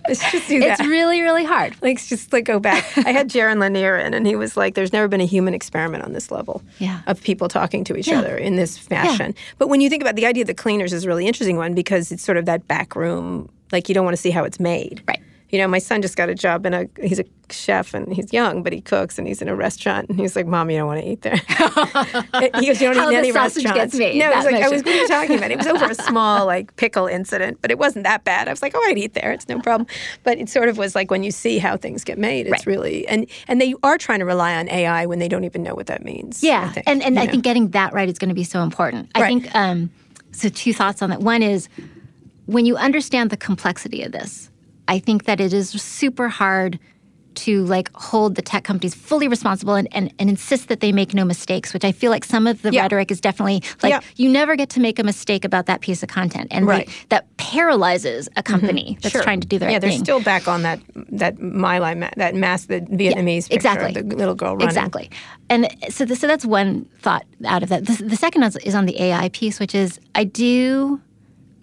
Let's 0.08 0.32
just 0.32 0.48
do 0.48 0.60
that. 0.60 0.80
It's 0.80 0.88
really 0.88 1.20
really 1.20 1.44
hard. 1.44 1.76
Let's 1.82 2.08
just 2.08 2.32
like 2.32 2.46
go 2.46 2.58
back. 2.58 2.84
I 2.96 3.10
had 3.12 3.28
Jaron 3.28 3.58
Lanier 3.60 3.96
in, 3.98 4.14
and 4.14 4.26
he 4.26 4.34
was 4.34 4.56
like, 4.56 4.74
"There's 4.74 4.94
never 4.94 5.08
been 5.08 5.20
a 5.20 5.26
human 5.26 5.52
experiment 5.52 6.04
on 6.04 6.14
this 6.14 6.30
level 6.30 6.62
Yeah. 6.78 7.00
of 7.06 7.22
people 7.22 7.48
talking 7.48 7.84
to 7.84 7.94
each 7.96 8.08
Yeah. 8.08 8.20
other 8.20 8.34
in 8.34 8.56
this 8.56 8.78
fashion." 8.78 9.34
But 9.58 9.68
when 9.68 9.82
you 9.82 9.90
think 9.90 10.02
about 10.02 10.16
the 10.16 10.24
idea 10.24 10.42
of 10.42 10.46
the 10.46 10.54
cleaners, 10.54 10.94
is 10.94 11.04
a 11.04 11.08
really 11.08 11.26
interesting 11.26 11.58
one 11.58 11.74
because 11.74 12.10
it's 12.12 12.22
sort 12.24 12.38
of 12.38 12.46
that 12.46 12.66
back 12.66 12.96
room. 12.96 13.50
Like 13.75 13.89
you 13.89 13.95
don't 13.95 14.05
want 14.05 14.16
to 14.16 14.22
see 14.22 14.31
how 14.31 14.45
it's 14.45 14.61
made. 14.61 15.03
Right. 15.07 15.20
You 15.51 15.59
know, 15.61 15.68
my 15.68 15.79
son 15.79 16.01
just 16.03 16.16
got 16.16 16.29
a 16.31 16.35
job 16.35 16.64
and. 16.64 16.89
He's 17.01 17.18
a 17.20 17.25
chef 17.51 17.95
and 17.95 18.12
he's 18.12 18.33
young, 18.33 18.62
but 18.62 18.72
he 18.72 18.81
cooks 18.81 19.18
and 19.18 19.29
he's 19.29 19.43
in 19.43 19.49
a 19.49 19.55
restaurant. 19.55 20.09
And 20.09 20.18
he's 20.18 20.35
like, 20.35 20.47
"Mom, 20.47 20.70
you 20.70 20.79
don't 20.79 20.87
want 20.87 21.01
to 21.01 21.09
eat 21.09 21.22
there." 21.22 21.37
He 22.61 22.66
goes, 22.66 22.81
"You 22.81 22.89
don't 22.89 22.97
How 22.97 23.11
eat 23.11 23.14
in 23.14 23.18
any 23.18 23.33
sausage 23.33 23.64
restaurants." 23.64 23.95
gets 23.95 23.99
made, 23.99 24.18
no, 24.18 24.33
he's 24.33 24.45
like, 24.45 24.55
"I 24.57 24.68
was 24.68 24.83
what 24.83 24.95
are 24.95 24.97
you 24.97 25.09
talking 25.09 25.37
about?" 25.39 25.51
It 25.51 25.59
was 25.59 25.66
over 25.66 25.85
a 25.85 25.95
small 25.95 26.47
like 26.47 26.75
pickle 26.77 27.07
incident, 27.07 27.59
but 27.61 27.70
it 27.70 27.79
wasn't 27.79 28.05
that 28.05 28.25
bad. 28.25 28.49
I 28.49 28.53
was 28.53 28.62
like, 28.62 28.72
"Oh, 28.75 28.83
I'd 28.89 28.99
eat 28.99 29.14
there. 29.14 29.33
It's 29.33 29.49
no 29.49 29.61
problem." 29.61 29.87
But 30.22 30.39
it 30.39 30.49
sort 30.49 30.68
of 30.68 30.79
was 30.79 30.95
like 30.95 31.11
when 31.11 31.22
you 31.22 31.31
see 31.31 31.59
how 31.59 31.77
things 31.77 32.05
get 32.05 32.18
made, 32.18 32.47
it's 32.47 32.53
Right. 32.53 32.66
really 32.66 33.07
and 33.07 33.27
and 33.47 33.61
they 33.61 33.75
are 33.83 33.99
trying 33.99 34.20
to 34.20 34.25
rely 34.25 34.55
on 34.57 34.68
AI 34.70 35.07
when 35.07 35.18
they 35.18 35.29
don't 35.29 35.45
even 35.45 35.62
know 35.62 35.75
what 35.75 35.87
that 35.87 36.03
means. 36.05 36.43
Yeah, 36.43 36.70
think, 36.72 36.89
and 36.89 37.03
and 37.03 37.18
I 37.18 37.27
know. 37.27 37.31
think 37.33 37.45
getting 37.45 37.68
that 37.70 37.93
right 37.93 38.09
is 38.09 38.18
going 38.18 38.31
to 38.31 38.35
be 38.35 38.45
so 38.45 38.62
important. 38.62 39.11
I 39.14 39.27
think 39.29 39.55
um, 39.55 39.91
so. 40.33 40.49
Two 40.49 40.72
thoughts 40.72 41.03
on 41.03 41.11
that. 41.11 41.20
One 41.20 41.43
is 41.43 41.68
when 42.47 42.66
you 42.66 42.76
understand 42.76 43.30
the 43.30 43.36
complexity 43.36 44.03
of 44.03 44.12
this, 44.12 44.51
I 44.88 44.99
think 44.99 45.24
that 45.24 45.40
it 45.40 45.53
is 45.53 45.70
super 45.70 46.28
hard 46.28 46.78
to 47.34 47.64
like 47.64 47.90
hold 47.95 48.36
the 48.36 48.42
tech 48.42 48.62
companies 48.62 48.95
fully 48.95 49.26
responsible 49.26 49.74
and, 49.74 49.88
and, 49.90 50.14
and 50.20 50.30
insist 50.30 50.68
that 50.68 50.78
they 50.78 50.92
make 50.92 51.14
no 51.14 51.24
mistakes, 51.24 51.74
which 51.74 51.84
I 51.84 51.90
feel 51.90 52.12
like 52.12 52.24
some 52.24 52.47
of 52.47 52.62
the 52.62 52.70
Yeah. 52.70 52.82
rhetoric 52.82 53.11
is 53.11 53.20
definitely 53.20 53.61
like 53.82 53.90
Yeah. 53.90 54.01
you 54.14 54.28
never 54.30 54.55
get 54.55 54.68
to 54.70 54.80
make 54.80 55.01
a 55.01 55.03
mistake 55.03 55.45
about 55.45 55.66
that 55.66 55.80
piece 55.80 56.05
of 56.05 56.09
content. 56.09 56.49
And 56.53 56.64
Right. 56.64 56.88
that 57.09 57.26
paralyzes 57.36 58.28
a 58.28 58.30
mm-hmm. 58.42 58.53
company 58.53 58.99
that's 59.03 59.12
Sure. 59.12 59.22
trying 59.22 59.40
to 59.40 59.49
do 59.49 59.59
the 59.59 59.66
right 59.66 59.72
yeah, 59.72 59.78
they're 59.80 59.90
thing. 59.90 60.05
still 60.05 60.20
back 60.20 60.47
on 60.47 60.62
that 60.62 60.78
that 61.11 61.40
my 61.40 61.78
line 61.78 62.01
ma- 62.01 62.11
that 62.16 62.36
mass 62.36 62.66
the 62.66 62.82
Vietnamese 62.82 63.49
picture 63.49 63.55
exactly. 63.57 64.01
the 64.01 64.16
little 64.16 64.36
girl 64.36 64.53
running. 64.53 64.68
Exactly. 64.68 65.11
And 65.51 65.66
so, 65.88 66.05
th- 66.05 66.18
so 66.18 66.28
that's 66.28 66.45
one 66.47 66.86
thought 67.01 67.24
out 67.47 67.64
of 67.64 67.68
that. 67.68 67.86
The, 67.86 68.05
the 68.05 68.16
second 68.16 68.45
is, 68.45 68.57
is 68.59 68.76
on 68.76 68.86
the 68.86 69.01
AI 69.03 69.28
piece, 69.30 69.59
which 69.59 69.74
is 69.74 69.99
I 70.14 70.22
do 70.22 71.01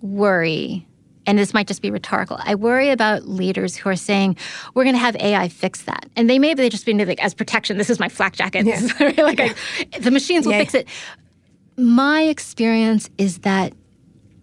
worry, 0.01 0.87
and 1.25 1.37
this 1.37 1.53
might 1.53 1.67
just 1.67 1.81
be 1.81 1.91
rhetorical. 1.91 2.37
I 2.39 2.55
worry 2.55 2.89
about 2.89 3.27
leaders 3.27 3.75
who 3.75 3.89
are 3.89 3.95
saying 3.95 4.37
we're 4.73 4.83
going 4.83 4.95
to 4.95 4.99
have 4.99 5.15
AI 5.17 5.47
fix 5.47 5.83
that, 5.83 6.07
and 6.15 6.29
they 6.29 6.39
may 6.39 6.53
be 6.53 6.69
just 6.69 6.85
being 6.85 6.97
like 7.05 7.23
as 7.23 7.33
protection. 7.33 7.77
This 7.77 7.89
is 7.89 7.99
my 7.99 8.09
flak 8.09 8.33
jacket. 8.35 8.67
Is- 8.67 8.99
like 9.17 9.39
I, 9.39 9.53
the 9.99 10.11
machines 10.11 10.45
will 10.45 10.53
Yeah. 10.53 10.59
fix 10.59 10.73
it. 10.73 10.87
My 11.77 12.23
experience 12.23 13.09
is 13.17 13.39
that 13.39 13.73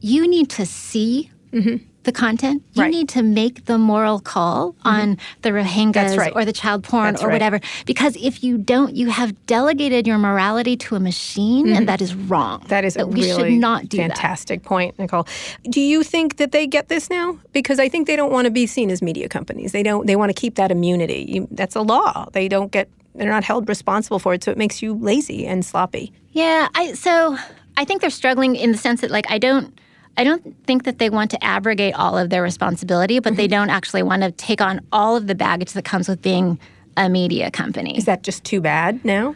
you 0.00 0.26
need 0.28 0.50
to 0.50 0.64
see. 0.66 1.30
Mm-hmm. 1.52 1.84
The 2.08 2.12
content, 2.12 2.62
you 2.62 2.68
Mm-hmm. 2.68 2.80
Right. 2.80 2.86
Mm-hmm. 2.88 2.98
need 2.98 3.08
to 3.10 3.22
make 3.22 3.56
the 3.66 3.76
moral 3.76 4.18
call 4.18 4.74
on 4.82 5.18
the 5.42 5.50
Rohingyas 5.50 6.16
right. 6.16 6.32
or 6.34 6.44
the 6.46 6.52
child 6.62 6.82
porn 6.84 7.12
That's 7.12 7.22
or 7.22 7.26
right. 7.28 7.34
whatever. 7.34 7.60
Because 7.84 8.16
if 8.16 8.42
you 8.42 8.56
don't, 8.56 8.96
you 8.96 9.10
have 9.10 9.30
delegated 9.46 10.06
your 10.06 10.16
morality 10.16 10.74
to 10.84 10.96
a 10.96 11.00
machine, 11.00 11.68
and 11.76 11.86
that 11.86 12.00
is 12.00 12.14
wrong. 12.14 12.60
Mm-hmm. 12.60 12.68
That 12.68 12.84
is 12.84 12.96
a 12.96 13.06
we 13.06 13.22
really 13.22 13.50
should 13.52 13.60
not 13.60 13.88
do 13.90 13.98
that. 13.98 14.16
fantastic 14.16 14.62
point, 14.62 14.98
Nicole. 14.98 15.26
Do 15.68 15.80
you 15.82 16.02
think 16.02 16.36
that 16.38 16.50
they 16.52 16.66
get 16.66 16.88
this 16.88 17.10
now? 17.10 17.38
Because 17.52 17.78
I 17.78 17.88
think 17.90 18.06
they 18.06 18.16
don't 18.16 18.32
want 18.32 18.46
to 18.46 18.50
be 18.50 18.66
seen 18.66 18.88
as 18.90 19.02
media 19.02 19.28
companies. 19.28 19.72
They 19.72 19.82
don't. 19.82 20.06
They 20.06 20.16
want 20.16 20.30
to 20.30 20.38
keep 20.42 20.54
that 20.54 20.70
immunity. 20.70 21.26
You, 21.28 21.48
that's 21.50 21.76
a 21.76 21.82
law. 21.82 22.28
They 22.32 22.48
don't 22.48 22.72
get. 22.72 22.88
They're 23.14 23.28
not 23.38 23.44
held 23.44 23.68
responsible 23.68 24.18
for 24.18 24.32
it, 24.34 24.44
so 24.44 24.50
it 24.50 24.56
makes 24.56 24.80
you 24.80 24.94
lazy 24.94 25.46
and 25.46 25.62
sloppy. 25.64 26.12
Yeah, 26.32 26.68
I 26.74 26.94
so 26.94 27.36
I 27.76 27.84
think 27.84 28.00
they're 28.00 28.10
struggling 28.22 28.56
in 28.56 28.72
the 28.72 28.78
sense 28.78 29.02
that 29.02 29.10
like 29.10 29.30
I 29.30 29.38
don't 29.38 29.78
I 30.18 30.24
don't 30.24 30.42
think 30.66 30.82
that 30.84 30.98
they 30.98 31.08
want 31.10 31.30
to 31.30 31.42
abrogate 31.44 31.94
all 31.94 32.18
of 32.18 32.28
their 32.28 32.42
responsibility, 32.42 33.20
but 33.20 33.36
they 33.36 33.44
Mm-hmm. 33.46 33.52
don't 33.52 33.70
actually 33.70 34.02
want 34.02 34.22
to 34.22 34.32
take 34.32 34.60
on 34.60 34.80
all 34.92 35.16
of 35.16 35.26
the 35.28 35.34
baggage 35.34 35.72
that 35.72 35.84
comes 35.84 36.08
with 36.08 36.20
being 36.20 36.58
a 36.96 37.08
media 37.08 37.50
company. 37.50 37.96
Is 37.96 38.04
that 38.06 38.22
just 38.24 38.42
too 38.44 38.60
bad 38.60 39.02
now? 39.04 39.34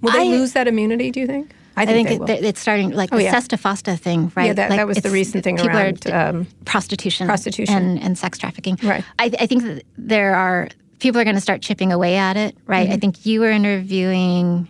Will 0.00 0.12
they 0.12 0.20
I- 0.20 0.36
lose 0.36 0.52
that 0.52 0.68
immunity? 0.68 1.10
Do 1.10 1.20
you 1.20 1.26
think? 1.26 1.52
I 1.76 1.86
think 1.86 2.08
they 2.08 2.14
it, 2.16 2.20
will. 2.20 2.28
it's 2.30 2.60
starting 2.60 2.90
like 2.90 3.08
the 3.10 3.22
yeah. 3.22 3.32
Sesta 3.32 3.56
Fosta 3.56 3.98
thing, 3.98 4.30
right? 4.36 4.54
that- 4.54 4.70
like 4.70 4.78
that 4.78 4.86
was 4.86 4.98
the 4.98 5.10
recent 5.10 5.42
thing 5.42 5.56
people 5.56 5.70
around, 5.70 6.06
are, 6.06 6.28
um, 6.28 6.46
prostitution, 6.66 7.26
prostitution. 7.26 7.74
and, 7.74 7.98
and 8.02 8.18
sex 8.18 8.36
trafficking. 8.38 8.78
Right. 8.82 9.04
I, 9.18 9.30
I 9.40 9.46
think 9.46 9.62
that 9.64 9.82
there 9.96 10.34
are 10.34 10.68
people 11.00 11.18
are 11.20 11.24
going 11.24 11.34
to 11.36 11.40
start 11.42 11.62
chipping 11.62 11.90
away 11.90 12.16
at 12.16 12.36
it, 12.36 12.54
right? 12.66 12.84
Mm-hmm. 12.86 12.92
I 12.92 12.96
think 12.98 13.26
you 13.26 13.40
were 13.40 13.50
interviewing. 13.50 14.68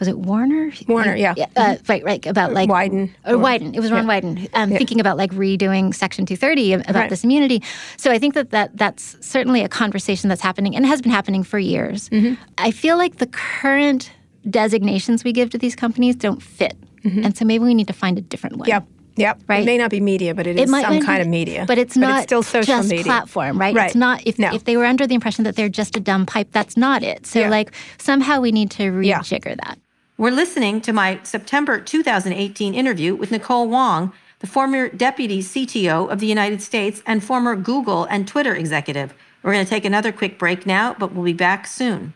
Was 0.00 0.08
it 0.08 0.18
Warner? 0.18 0.72
Warner, 0.88 1.14
yeah. 1.14 1.34
uh, 1.56 1.76
right, 1.88 2.02
right. 2.04 2.24
About 2.26 2.52
like 2.52 2.68
Wyden. 2.68 3.10
or 3.24 3.34
Wyden. 3.34 3.74
It 3.76 3.80
was 3.80 3.92
Ron 3.92 4.06
Wyden. 4.06 4.48
Um, 4.52 4.70
Thinking 4.70 4.98
about 5.00 5.16
like 5.16 5.30
redoing 5.32 5.94
Section 5.94 6.26
230 6.26 6.72
about 6.72 6.94
Right. 6.94 7.10
this 7.10 7.22
immunity. 7.24 7.62
So 7.96 8.10
I 8.10 8.18
think 8.18 8.34
that, 8.34 8.50
that 8.50 8.76
that's 8.76 9.16
certainly 9.24 9.62
a 9.62 9.68
conversation 9.68 10.28
that's 10.28 10.40
happening 10.42 10.74
and 10.74 10.84
has 10.84 11.00
been 11.00 11.12
happening 11.12 11.44
for 11.44 11.58
years. 11.58 12.08
Mm-hmm. 12.10 12.34
I 12.58 12.70
feel 12.72 12.96
like 12.96 13.16
the 13.18 13.28
current 13.28 14.10
designations 14.50 15.24
we 15.24 15.32
give 15.32 15.50
to 15.50 15.58
these 15.58 15.74
companies 15.76 16.16
don't 16.16 16.42
fit, 16.42 16.76
and 17.04 17.36
so 17.36 17.44
maybe 17.44 17.64
we 17.64 17.74
need 17.74 17.86
to 17.86 17.92
find 17.92 18.18
a 18.18 18.20
different 18.22 18.56
one. 18.56 18.68
Mm-hmm. 18.68 18.70
Yep. 18.72 18.88
Yep. 19.16 19.36
It 19.42 19.44
Right. 19.48 19.64
may 19.64 19.78
not 19.78 19.90
be 19.90 20.00
media, 20.00 20.34
but 20.34 20.46
it 20.46 20.56
is 20.56 20.62
It 20.62 20.68
might 20.68 20.84
some 20.84 21.00
kind 21.00 21.18
be- 21.18 21.22
of 21.22 21.28
media. 21.28 21.64
but 21.68 21.78
it's 21.78 21.96
not 21.96 22.24
still 22.24 22.42
social 22.42 22.76
just 22.78 22.88
media. 22.88 23.04
platform, 23.04 23.56
right? 23.60 23.72
Right. 23.74 23.86
It's 23.86 23.94
not 23.94 24.26
if, 24.26 24.40
No. 24.40 24.52
if 24.52 24.64
they 24.64 24.76
were 24.76 24.84
under 24.84 25.06
the 25.06 25.14
impression 25.14 25.44
that 25.44 25.54
they're 25.54 25.68
just 25.68 25.96
a 25.96 26.00
dumb 26.00 26.26
pipe, 26.26 26.48
that's 26.50 26.76
not 26.76 27.04
it. 27.04 27.24
So 27.24 27.38
Yeah. 27.40 27.48
like 27.48 27.70
somehow 27.98 28.40
we 28.40 28.50
need 28.50 28.72
to 28.72 28.82
Yeah. 29.02 29.20
rejigger 29.20 29.54
that. 29.64 29.78
We're 30.16 30.30
listening 30.30 30.80
to 30.82 30.92
my 30.92 31.18
September 31.24 31.80
2018 31.80 32.72
interview 32.72 33.16
with 33.16 33.32
Nicole 33.32 33.68
Wong, 33.68 34.12
the 34.38 34.46
former 34.46 34.88
deputy 34.88 35.40
CTO 35.40 36.08
of 36.08 36.20
the 36.20 36.28
United 36.28 36.62
States 36.62 37.02
and 37.04 37.22
former 37.22 37.56
Google 37.56 38.04
and 38.04 38.28
Twitter 38.28 38.54
executive. 38.54 39.12
We're 39.42 39.54
going 39.54 39.64
to 39.64 39.68
take 39.68 39.84
another 39.84 40.12
quick 40.12 40.38
break 40.38 40.66
now, 40.66 40.94
but 40.96 41.12
we'll 41.12 41.24
be 41.24 41.32
back 41.32 41.66
soon. 41.66 42.14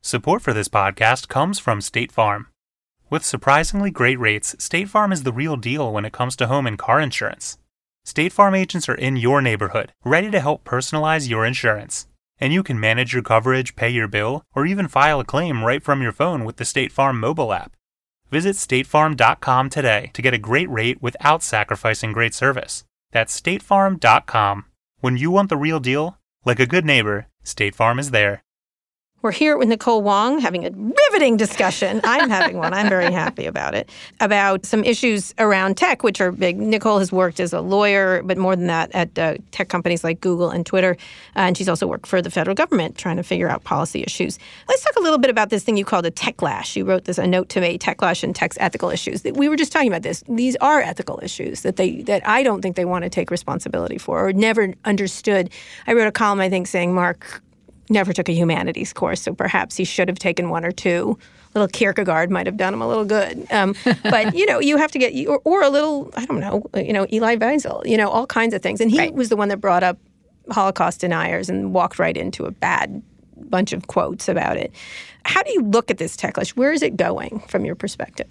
Support 0.00 0.40
for 0.40 0.54
this 0.54 0.70
podcast 0.70 1.28
comes 1.28 1.58
from 1.58 1.82
State 1.82 2.10
Farm. 2.10 2.46
With 3.10 3.22
surprisingly 3.22 3.90
great 3.90 4.18
rates, 4.18 4.56
State 4.58 4.88
Farm 4.88 5.12
is 5.12 5.24
the 5.24 5.32
real 5.32 5.58
deal 5.58 5.92
when 5.92 6.06
it 6.06 6.14
comes 6.14 6.36
to 6.36 6.46
home 6.46 6.66
and 6.66 6.78
car 6.78 7.02
insurance. 7.02 7.58
State 8.06 8.32
Farm 8.32 8.54
agents 8.54 8.88
are 8.88 8.94
in 8.94 9.16
your 9.16 9.42
neighborhood, 9.42 9.92
ready 10.06 10.30
to 10.30 10.40
help 10.40 10.64
personalize 10.64 11.28
your 11.28 11.44
insurance. 11.44 12.06
And 12.42 12.52
you 12.52 12.64
can 12.64 12.80
manage 12.80 13.12
your 13.12 13.22
coverage, 13.22 13.76
pay 13.76 13.90
your 13.90 14.08
bill, 14.08 14.42
or 14.52 14.66
even 14.66 14.88
file 14.88 15.20
a 15.20 15.24
claim 15.24 15.62
right 15.62 15.80
from 15.80 16.02
your 16.02 16.10
phone 16.10 16.44
with 16.44 16.56
the 16.56 16.64
State 16.64 16.90
Farm 16.90 17.20
mobile 17.20 17.52
app. 17.52 17.76
Visit 18.32 18.56
statefarm.com 18.56 19.70
today 19.70 20.10
to 20.12 20.22
get 20.22 20.34
a 20.34 20.38
great 20.38 20.68
rate 20.68 21.00
without 21.00 21.44
sacrificing 21.44 22.10
great 22.10 22.34
service. 22.34 22.82
That's 23.12 23.40
statefarm.com. 23.40 24.64
When 24.98 25.16
you 25.16 25.30
want 25.30 25.50
the 25.50 25.56
real 25.56 25.78
deal, 25.78 26.18
like 26.44 26.58
a 26.58 26.66
good 26.66 26.84
neighbor, 26.84 27.28
State 27.44 27.76
Farm 27.76 28.00
is 28.00 28.10
there. 28.10 28.42
We're 29.22 29.30
here 29.30 29.56
with 29.56 29.68
Nicole 29.68 30.02
Wong 30.02 30.40
having 30.40 30.66
a 30.66 30.70
riveting 30.70 31.36
discussion. 31.36 32.00
I'm 32.02 32.28
having 32.28 32.56
one. 32.56 32.74
I'm 32.74 32.88
very 32.88 33.12
happy 33.12 33.46
about 33.46 33.72
it. 33.72 33.88
About 34.18 34.66
some 34.66 34.82
issues 34.82 35.32
around 35.38 35.76
tech, 35.76 36.02
which 36.02 36.20
are 36.20 36.32
big. 36.32 36.58
Nicole 36.58 36.98
has 36.98 37.12
worked 37.12 37.38
as 37.38 37.52
a 37.52 37.60
lawyer, 37.60 38.24
but 38.24 38.36
more 38.36 38.56
than 38.56 38.66
that, 38.66 38.90
at 38.92 39.16
uh, 39.16 39.36
tech 39.52 39.68
companies 39.68 40.02
like 40.02 40.20
Google 40.20 40.50
and 40.50 40.66
Twitter. 40.66 40.96
Uh, 41.36 41.42
and 41.42 41.56
she's 41.56 41.68
also 41.68 41.86
worked 41.86 42.08
for 42.08 42.20
the 42.20 42.30
federal 42.30 42.56
government 42.56 42.98
trying 42.98 43.16
to 43.16 43.22
figure 43.22 43.48
out 43.48 43.62
policy 43.62 44.02
issues. 44.02 44.40
Let's 44.66 44.82
talk 44.82 44.96
a 44.96 45.00
little 45.00 45.18
bit 45.18 45.30
about 45.30 45.50
this 45.50 45.62
thing 45.62 45.76
you 45.76 45.84
called 45.84 46.04
a 46.04 46.10
techlash. 46.10 46.74
You 46.74 46.84
wrote 46.84 47.04
this 47.04 47.18
a 47.18 47.26
note 47.26 47.48
to 47.50 47.60
me, 47.60 47.78
techlash 47.78 48.24
and 48.24 48.34
tech's 48.34 48.58
ethical 48.58 48.90
issues. 48.90 49.22
We 49.22 49.48
were 49.48 49.56
just 49.56 49.70
talking 49.70 49.86
about 49.86 50.02
this. 50.02 50.24
These 50.28 50.56
are 50.56 50.80
ethical 50.80 51.20
issues 51.22 51.62
that 51.62 51.76
they 51.76 52.02
that 52.02 52.26
I 52.26 52.42
don't 52.42 52.60
think 52.60 52.74
they 52.74 52.84
want 52.84 53.04
to 53.04 53.08
take 53.08 53.30
responsibility 53.30 53.98
for 53.98 54.26
or 54.26 54.32
never 54.32 54.74
understood. 54.84 55.50
I 55.86 55.92
wrote 55.92 56.08
a 56.08 56.12
column, 56.12 56.40
I 56.40 56.48
think, 56.48 56.66
saying 56.66 56.92
Mark 56.92 57.40
never 57.92 58.12
took 58.12 58.28
a 58.28 58.32
humanities 58.32 58.92
course, 58.92 59.22
so 59.22 59.34
perhaps 59.34 59.76
he 59.76 59.84
should 59.84 60.08
have 60.08 60.18
taken 60.18 60.48
one 60.48 60.64
or 60.64 60.72
two. 60.72 61.18
Little 61.54 61.68
Kierkegaard 61.68 62.30
might 62.30 62.46
have 62.46 62.56
done 62.56 62.72
him 62.72 62.82
a 62.82 62.88
little 62.88 63.04
good, 63.04 63.46
um, 63.50 63.74
but 64.02 64.34
you 64.34 64.46
know, 64.46 64.58
you 64.58 64.78
have 64.78 64.90
to 64.92 64.98
get 64.98 65.14
or, 65.28 65.40
or 65.44 65.62
a 65.62 65.68
little, 65.68 66.10
I 66.16 66.24
don't 66.24 66.40
know, 66.40 66.64
you 66.74 66.92
know, 66.92 67.04
Elie 67.04 67.36
Wiesel, 67.36 67.86
you 67.86 67.96
know, 67.96 68.08
all 68.08 68.26
kinds 68.26 68.54
of 68.54 68.62
things. 68.62 68.80
And 68.80 68.90
he 68.90 69.10
was 69.10 69.28
the 69.28 69.36
one 69.36 69.48
that 69.48 69.58
brought 69.58 69.82
up 69.82 69.98
Holocaust 70.50 71.00
deniers 71.00 71.48
and 71.48 71.72
walked 71.72 71.98
right 71.98 72.16
into 72.16 72.46
a 72.46 72.50
bad 72.50 73.02
bunch 73.36 73.72
of 73.72 73.86
quotes 73.86 74.28
about 74.28 74.56
it. 74.56 74.72
How 75.24 75.42
do 75.42 75.52
you 75.52 75.62
look 75.62 75.90
at 75.90 75.98
this 75.98 76.16
techlash? 76.16 76.50
Where 76.50 76.72
is 76.72 76.82
it 76.82 76.96
going 76.96 77.40
from 77.48 77.64
your 77.64 77.74
perspective? 77.74 78.28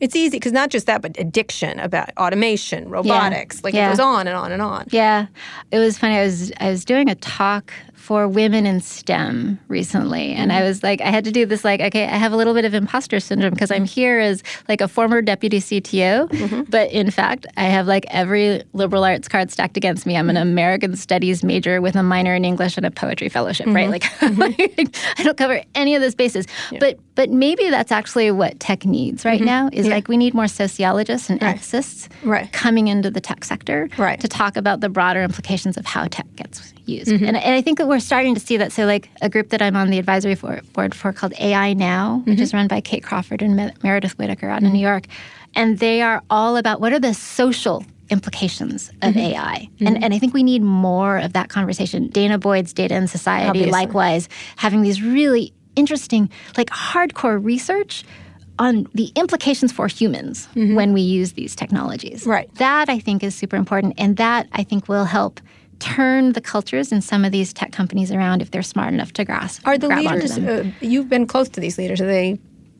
It's 0.00 0.16
easy 0.16 0.36
because 0.36 0.52
not 0.52 0.70
just 0.70 0.86
that, 0.86 1.02
but 1.02 1.14
addiction 1.18 1.78
about 1.78 2.10
automation, 2.16 2.88
robotics, 2.88 3.62
like 3.62 3.74
it 3.74 3.86
goes 3.86 4.00
on 4.00 4.26
and 4.26 4.34
on 4.34 4.50
and 4.50 4.62
on. 4.62 4.86
Yeah, 4.88 5.26
it 5.70 5.78
was 5.78 5.98
funny. 5.98 6.16
I 6.16 6.24
was 6.24 6.52
I 6.58 6.70
was 6.70 6.86
doing 6.86 7.10
a 7.10 7.14
talk 7.14 7.70
for 8.00 8.26
women 8.26 8.64
in 8.64 8.80
STEM 8.80 9.60
recently, 9.68 10.32
and 10.32 10.52
I 10.52 10.62
mm. 10.62 10.68
was 10.68 10.82
like, 10.82 11.02
I 11.02 11.10
had 11.10 11.22
to 11.24 11.30
do 11.30 11.44
this 11.44 11.64
like, 11.64 11.80
okay, 11.80 12.04
I 12.04 12.16
have 12.16 12.32
a 12.32 12.36
little 12.36 12.54
bit 12.54 12.64
of 12.64 12.72
imposter 12.72 13.20
syndrome 13.20 13.52
because 13.52 13.70
I'm 13.70 13.84
here 13.84 14.18
as 14.18 14.42
like 14.68 14.80
a 14.80 14.88
former 14.88 15.20
deputy 15.20 15.60
CTO, 15.60 16.28
mm-hmm. 16.28 16.62
but 16.62 16.90
in 16.90 17.10
fact, 17.10 17.46
I 17.58 17.64
have 17.64 17.86
like 17.86 18.06
every 18.08 18.62
liberal 18.72 19.04
arts 19.04 19.28
card 19.28 19.50
stacked 19.50 19.76
against 19.76 20.06
me. 20.06 20.16
I'm 20.16 20.30
an 20.30 20.36
mm-hmm. 20.36 20.48
American 20.48 20.96
Studies 20.96 21.44
major 21.44 21.82
with 21.82 21.94
a 21.94 22.02
minor 22.02 22.34
in 22.34 22.44
English 22.44 22.78
and 22.78 22.86
a 22.86 22.90
poetry 22.90 23.28
fellowship, 23.28 23.66
right? 23.66 23.88
Mm-hmm. 23.90 24.40
Like, 24.40 24.96
I 25.18 25.22
don't 25.22 25.36
cover 25.36 25.62
any 25.74 25.94
of 25.94 26.00
those 26.00 26.14
bases, 26.14 26.46
but 26.78 26.98
but 27.14 27.28
maybe 27.28 27.68
that's 27.68 27.92
actually 27.92 28.30
what 28.30 28.58
tech 28.60 28.86
needs 28.86 29.26
right 29.26 29.42
now 29.42 29.68
is 29.74 29.86
like 29.86 30.08
we 30.08 30.16
need 30.16 30.32
more 30.32 30.48
sociologists 30.48 31.28
and 31.28 31.38
ethicists 31.40 32.08
Right. 32.22 32.50
coming 32.52 32.88
into 32.88 33.10
the 33.10 33.20
tech 33.20 33.44
sector 33.44 33.90
Right. 33.98 34.18
to 34.20 34.28
talk 34.28 34.56
about 34.56 34.80
the 34.80 34.88
broader 34.88 35.22
implications 35.22 35.76
of 35.76 35.84
how 35.84 36.06
tech 36.06 36.26
gets 36.36 36.72
used. 36.86 37.10
Mm-hmm. 37.10 37.24
And, 37.24 37.36
and 37.36 37.54
I 37.54 37.62
think 37.62 37.78
that 37.78 37.88
we're 37.88 38.00
starting 38.00 38.34
to 38.34 38.40
see 38.40 38.56
that. 38.56 38.72
So, 38.72 38.86
like 38.86 39.08
a 39.22 39.28
group 39.28 39.50
that 39.50 39.62
I'm 39.62 39.76
on 39.76 39.90
the 39.90 39.98
advisory 39.98 40.34
for, 40.34 40.60
board 40.72 40.94
for 40.94 41.12
called 41.12 41.34
AI 41.38 41.72
Now, 41.74 42.22
which 42.24 42.40
is 42.40 42.50
mm-hmm. 42.50 42.58
run 42.58 42.68
by 42.68 42.80
Kate 42.80 43.02
Crawford 43.02 43.42
and 43.42 43.56
Me- 43.56 43.72
Meredith 43.82 44.18
Whittaker 44.18 44.48
out 44.48 44.60
in 44.60 44.68
mm-hmm. 44.68 44.74
New 44.74 44.80
York. 44.80 45.06
And 45.54 45.78
they 45.78 46.02
are 46.02 46.22
all 46.30 46.56
about 46.56 46.80
what 46.80 46.92
are 46.92 47.00
the 47.00 47.14
social 47.14 47.84
implications 48.10 48.90
of 49.02 49.16
AI. 49.16 49.68
And, 49.80 50.02
and 50.02 50.12
I 50.12 50.18
think 50.18 50.34
we 50.34 50.42
need 50.42 50.62
more 50.62 51.18
of 51.18 51.32
that 51.32 51.48
conversation. 51.48 52.08
Dana 52.08 52.38
Boyd's 52.38 52.72
Data 52.72 52.94
and 52.94 53.08
Society, 53.08 53.48
Obviously. 53.48 53.70
likewise, 53.70 54.28
having 54.56 54.82
these 54.82 55.00
really 55.00 55.52
interesting, 55.76 56.28
like 56.56 56.68
hardcore 56.70 57.42
research 57.42 58.04
on 58.58 58.86
the 58.94 59.10
implications 59.16 59.72
for 59.72 59.88
humans 59.88 60.48
when 60.54 60.92
we 60.92 61.00
use 61.00 61.32
these 61.32 61.56
technologies. 61.56 62.26
Right. 62.26 62.54
That 62.56 62.90
I 62.90 62.98
think 62.98 63.22
is 63.22 63.34
super 63.34 63.56
important. 63.56 63.94
And 63.96 64.18
that 64.18 64.48
I 64.52 64.64
think 64.64 64.86
will 64.86 65.06
help 65.06 65.40
turn 65.80 66.32
the 66.32 66.40
cultures 66.40 66.92
in 66.92 67.00
some 67.00 67.24
of 67.24 67.32
these 67.32 67.52
tech 67.52 67.72
companies 67.72 68.12
around 68.12 68.42
if 68.42 68.50
they're 68.52 68.62
smart 68.62 68.94
enough 68.94 69.12
to 69.14 69.24
grasp. 69.24 69.66
Are 69.66 69.76
the 69.76 69.88
leaders, 69.88 70.38
uh, 70.38 70.70
you've 70.80 71.08
been 71.08 71.26
close 71.26 71.48
to 71.50 71.60
these 71.60 71.76
leaders, 71.78 72.00
are 72.00 72.06
they 72.06 72.38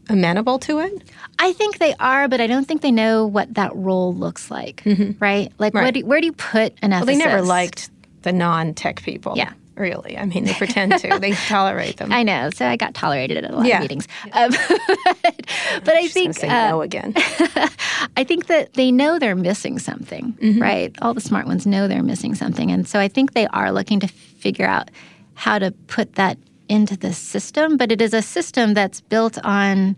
amenable 0.09 0.59
to 0.61 0.78
it? 0.80 1.03
I 1.38 1.53
think 1.53 1.78
they 1.78 1.94
are, 1.98 2.28
but 2.28 2.40
I 2.40 2.46
don't 2.46 2.66
think 2.66 2.82
they 2.82 2.90
know 2.92 3.26
what 3.26 3.55
that 3.55 3.74
role 3.74 4.14
looks 4.14 4.51
like. 4.51 4.82
Right? 5.18 5.53
Like, 5.59 5.74
Where, 5.74 5.84
Right. 5.84 5.94
do, 5.94 6.07
where 6.07 6.20
do 6.20 6.26
you 6.26 6.32
put 6.32 6.74
an 6.82 6.90
Well, 6.90 7.05
they 7.05 7.16
never 7.16 7.42
liked 7.42 7.90
the 8.22 8.32
non 8.32 8.74
tech 8.74 9.03
people. 9.03 9.34
Yeah. 9.36 9.53
Really. 9.81 10.18
I 10.18 10.26
mean, 10.26 10.45
they 10.45 10.53
pretend 10.55 10.99
to, 10.99 11.18
they 11.18 11.33
tolerate 11.49 11.97
them. 11.97 12.12
I 12.12 12.22
know, 12.22 12.51
so 12.51 12.66
I 12.66 12.76
got 12.76 12.93
tolerated 12.95 13.39
at 13.45 13.51
a 13.51 13.57
lot 13.57 13.64
Yeah. 13.66 13.76
of 13.78 13.83
meetings. 13.83 14.07
Um, 14.33 14.51
but, 14.51 15.47
but 15.85 15.95
I 15.95 16.07
think 16.09 16.35
say 16.37 16.49
uh, 16.49 16.70
no 16.70 16.83
again. 16.83 17.14
I 18.16 18.24
think 18.24 18.47
that 18.49 18.74
they 18.74 18.93
know 18.93 19.18
they're 19.18 19.35
missing 19.35 19.78
something, 19.78 20.33
Mm-hmm. 20.41 20.61
right? 20.62 20.95
All 21.03 21.14
the 21.14 21.20
smart 21.20 21.47
ones 21.47 21.66
know 21.66 21.89
they're 21.89 22.03
missing 22.03 22.35
something. 22.35 22.70
And 22.70 22.87
so 22.87 22.99
I 23.01 23.09
think 23.09 23.33
they 23.33 23.47
are 23.49 23.72
looking 23.72 24.01
to 24.01 24.07
figure 24.09 24.66
out 24.66 24.91
how 25.35 25.59
to 25.59 25.70
put 25.89 26.14
that 26.16 26.37
into 26.68 26.97
the 26.97 27.12
system. 27.12 27.76
But 27.76 27.91
it 27.91 28.01
is 28.01 28.12
a 28.14 28.22
system 28.22 28.74
that's 28.74 29.01
built 29.01 29.39
on 29.45 29.97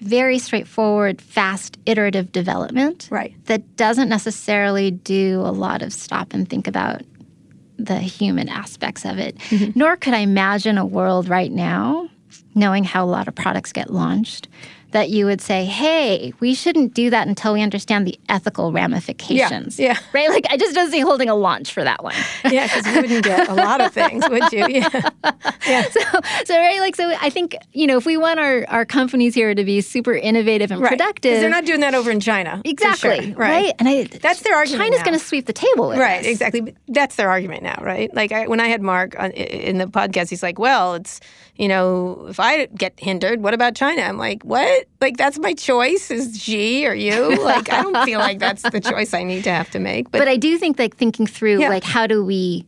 very 0.00 0.38
straightforward, 0.40 1.20
fast, 1.22 1.78
iterative 1.86 2.32
development 2.32 3.06
Right. 3.10 3.34
that 3.46 3.76
doesn't 3.76 4.08
necessarily 4.08 4.90
do 4.90 5.40
a 5.40 5.52
lot 5.52 5.80
of 5.82 5.92
stop 5.92 6.32
and 6.34 6.48
think 6.48 6.66
about 6.66 7.02
the 7.86 7.98
human 7.98 8.48
aspects 8.48 9.04
of 9.04 9.18
it. 9.18 9.36
Mm-hmm. 9.38 9.78
Nor 9.78 9.96
could 9.96 10.14
I 10.14 10.18
imagine 10.18 10.78
a 10.78 10.86
world 10.86 11.28
right 11.28 11.52
now, 11.52 12.08
knowing 12.54 12.84
how 12.84 13.04
a 13.04 13.06
lot 13.06 13.28
of 13.28 13.34
products 13.34 13.72
get 13.72 13.90
launched, 13.90 14.48
that 14.92 15.10
you 15.10 15.26
would 15.26 15.40
say, 15.40 15.64
hey, 15.64 16.32
we 16.40 16.54
shouldn't 16.54 16.94
do 16.94 17.10
that 17.10 17.26
until 17.28 17.52
we 17.52 17.62
understand 17.62 18.06
the 18.06 18.18
ethical 18.28 18.72
ramifications. 18.72 19.78
yeah. 19.78 19.92
yeah. 19.92 19.98
Right? 20.12 20.28
Like, 20.30 20.46
I 20.50 20.56
just 20.56 20.74
don't 20.74 20.90
see 20.90 21.00
holding 21.00 21.28
a 21.28 21.34
launch 21.34 21.72
for 21.72 21.82
that 21.84 22.02
one. 22.04 22.14
yeah, 22.50 22.66
because 22.66 22.86
you 22.86 23.00
wouldn't 23.02 23.24
get 23.24 23.48
a 23.48 23.54
lot 23.54 23.80
of 23.80 23.92
things, 23.92 24.24
would 24.28 24.52
you? 24.52 24.66
Yeah. 24.68 25.10
Yeah. 25.66 25.82
so, 25.90 26.00
so, 26.44 26.58
right? 26.58 26.80
Like, 26.80 26.96
so 26.96 27.08
I 27.20 27.30
think, 27.30 27.54
you 27.72 27.86
know, 27.86 27.96
if 27.96 28.04
we 28.04 28.16
want 28.16 28.40
our, 28.40 28.64
our 28.68 28.84
companies 28.84 29.32
here 29.32 29.54
to 29.54 29.64
be 29.64 29.80
super 29.80 30.12
innovative 30.12 30.72
and 30.72 30.80
Right. 30.80 30.90
productive. 30.90 31.40
they're 31.40 31.48
not 31.50 31.64
doing 31.64 31.80
that 31.80 31.94
over 31.94 32.10
in 32.10 32.18
China. 32.18 32.60
Exactly. 32.64 33.28
sure. 33.28 33.34
Right. 33.36 33.72
And 33.78 33.88
I, 33.88 34.04
That's 34.04 34.40
their 34.42 34.56
argument 34.56 34.82
China's 34.90 35.02
going 35.04 35.16
to 35.18 35.24
sweep 35.24 35.46
the 35.46 35.52
table 35.52 35.88
with 35.88 35.98
Right, 35.98 36.20
us. 36.20 36.26
exactly. 36.26 36.74
That's 36.88 37.14
their 37.14 37.30
argument 37.30 37.62
now, 37.62 37.78
right? 37.80 38.12
Like 38.12 38.32
I, 38.32 38.48
when 38.48 38.58
I 38.60 38.66
had 38.68 38.82
Mark 38.82 39.18
on, 39.18 39.30
in 39.30 39.78
the 39.78 39.86
podcast, 39.86 40.30
he's 40.30 40.42
like, 40.42 40.58
"Well, 40.58 40.94
it's 40.94 41.20
you 41.56 41.68
know, 41.68 42.26
if 42.28 42.40
I 42.40 42.66
get 42.66 42.94
hindered, 42.98 43.40
what 43.42 43.54
about 43.54 43.74
China?" 43.76 44.02
I'm 44.02 44.18
like, 44.18 44.42
"What? 44.44 44.81
Like 45.00 45.16
that's 45.16 45.38
my 45.38 45.54
choice? 45.54 46.10
Is 46.10 46.40
Xi 46.42 46.86
or 46.86 46.94
you? 46.94 47.36
Like 47.42 47.72
I 47.72 47.82
don't 47.82 48.04
feel 48.04 48.18
like 48.20 48.38
that's 48.38 48.62
the 48.62 48.80
choice 48.80 49.14
I 49.14 49.22
need 49.24 49.44
to 49.44 49.50
have 49.52 49.70
to 49.70 49.78
make." 49.78 50.10
But, 50.10 50.18
but 50.18 50.28
I 50.28 50.36
do 50.36 50.56
think 50.58 50.78
like 50.78 50.96
thinking 50.96 51.26
through 51.26 51.60
Yeah. 51.60 51.68
like 51.68 51.84
how 51.84 52.06
do 52.06 52.24
we 52.24 52.64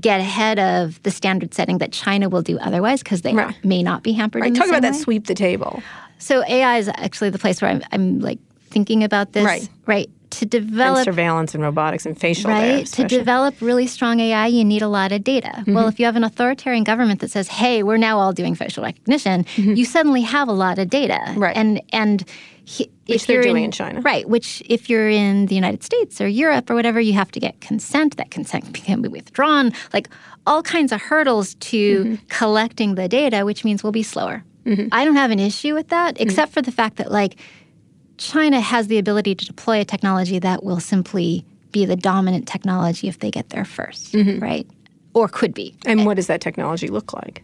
get 0.00 0.18
ahead 0.20 0.58
of 0.58 1.00
the 1.04 1.10
standard 1.10 1.54
setting 1.54 1.78
that 1.78 1.92
China 1.92 2.28
will 2.28 2.42
do 2.42 2.58
otherwise 2.58 3.02
because 3.02 3.22
they 3.22 3.32
Right. 3.32 3.54
may 3.64 3.82
not 3.82 4.02
be 4.02 4.12
hampered. 4.12 4.42
Right. 4.42 4.54
Talk 4.54 4.66
about 4.66 4.82
same 4.82 4.92
that 4.92 4.98
sweep 5.00 5.26
the 5.26 5.34
table. 5.34 5.82
So 6.18 6.42
AI 6.48 6.78
is 6.78 6.88
actually 6.88 7.30
the 7.30 7.38
place 7.38 7.62
where 7.62 7.70
I'm, 7.70 7.82
I'm 7.92 8.18
like 8.18 8.38
thinking 8.70 9.04
about 9.04 9.32
this. 9.34 9.44
Right. 9.44 9.68
Right. 9.86 10.10
To 10.30 10.42
And 10.42 10.50
develop 10.50 11.04
surveillance 11.04 11.54
and 11.54 11.62
robotics 11.62 12.06
and 12.06 12.18
facial 12.18 12.50
right 12.50 12.84
to 12.86 13.04
develop 13.06 13.54
really 13.60 13.86
strong 13.86 14.18
ai 14.20 14.46
you 14.48 14.64
need 14.64 14.82
a 14.82 14.88
lot 14.88 15.12
of 15.12 15.22
data 15.22 15.48
Mm-hmm. 15.54 15.74
well 15.74 15.86
if 15.88 15.98
you 16.00 16.06
have 16.06 16.16
an 16.16 16.24
authoritarian 16.24 16.82
government 16.84 17.20
that 17.20 17.30
says 17.30 17.46
hey 17.48 17.82
we're 17.82 17.96
now 17.98 18.18
all 18.18 18.32
doing 18.32 18.54
facial 18.56 18.82
recognition 18.84 19.44
you 19.56 19.84
suddenly 19.84 20.22
have 20.22 20.48
a 20.48 20.52
lot 20.52 20.78
of 20.78 20.90
data 20.90 21.18
Mm-hmm. 21.26 21.40
Right. 21.42 21.56
and 21.56 21.80
and 21.92 22.24
he, 22.66 22.84
Which 23.06 23.20
if 23.22 23.26
they're 23.26 23.36
you're 23.36 23.52
doing 23.52 23.64
in 23.64 23.70
China. 23.70 24.00
right 24.00 24.28
which 24.28 24.62
if 24.68 24.88
you're 24.90 25.08
in 25.08 25.46
the 25.46 25.54
united 25.54 25.84
states 25.84 26.20
or 26.20 26.26
europe 26.26 26.68
or 26.70 26.74
whatever 26.74 27.00
you 27.00 27.12
have 27.12 27.30
to 27.32 27.40
get 27.40 27.60
consent 27.60 28.16
that 28.16 28.30
consent 28.30 28.72
can 28.74 29.02
be 29.02 29.08
withdrawn 29.08 29.72
like 29.92 30.08
all 30.46 30.62
kinds 30.62 30.90
of 30.90 31.00
hurdles 31.02 31.54
to 31.56 32.04
Mm-hmm. 32.04 32.14
collecting 32.28 32.94
the 32.96 33.06
data 33.08 33.44
which 33.44 33.64
means 33.64 33.82
we'll 33.84 33.92
be 33.92 34.02
slower 34.02 34.42
i 34.92 35.04
don't 35.04 35.16
have 35.16 35.30
an 35.30 35.38
issue 35.38 35.74
with 35.74 35.88
that 35.88 36.14
Mm-hmm. 36.14 36.22
except 36.24 36.52
for 36.52 36.62
the 36.62 36.72
fact 36.72 36.96
that 36.96 37.12
like 37.12 37.36
China 38.18 38.60
has 38.60 38.86
the 38.88 38.98
ability 38.98 39.34
to 39.34 39.44
deploy 39.44 39.80
a 39.80 39.84
technology 39.84 40.38
that 40.38 40.62
will 40.64 40.80
simply 40.80 41.44
be 41.72 41.84
the 41.84 41.96
dominant 41.96 42.46
technology 42.46 43.08
if 43.08 43.18
they 43.18 43.30
get 43.30 43.50
there 43.50 43.64
1st 43.64 44.10
Mm-hmm. 44.12 44.42
right? 44.42 44.66
Or 45.14 45.28
could 45.28 45.54
be. 45.54 45.76
and 45.86 46.06
what 46.06 46.16
does 46.16 46.26
that 46.28 46.40
technology 46.40 46.88
look 46.88 47.12
like? 47.12 47.42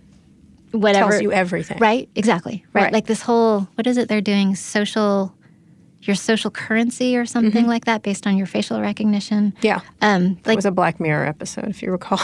Whatever. 0.72 1.10
Tells 1.10 1.22
you 1.22 1.32
everything. 1.32 1.78
Right? 1.78 2.08
Exactly. 2.14 2.64
Right. 2.72 2.84
Right. 2.84 2.92
Like 2.92 3.06
this 3.06 3.22
whole, 3.22 3.68
what 3.74 3.86
is 3.86 3.96
it 3.96 4.08
they're 4.08 4.20
doing? 4.20 4.54
Social, 4.56 5.32
your 6.02 6.14
social 6.16 6.50
currency 6.50 7.16
or 7.16 7.26
something 7.26 7.66
like 7.66 7.84
that 7.86 8.02
based 8.02 8.26
on 8.26 8.36
your 8.36 8.46
facial 8.46 8.80
recognition. 8.80 9.52
Mm-hmm. 9.52 9.66
Yeah. 9.66 9.80
Um, 10.00 10.38
It 10.46 10.54
was 10.56 10.64
a 10.64 10.70
Black 10.70 11.00
Mirror 11.00 11.26
episode, 11.26 11.68
if 11.68 11.82
you 11.82 11.90
recall. 11.90 12.20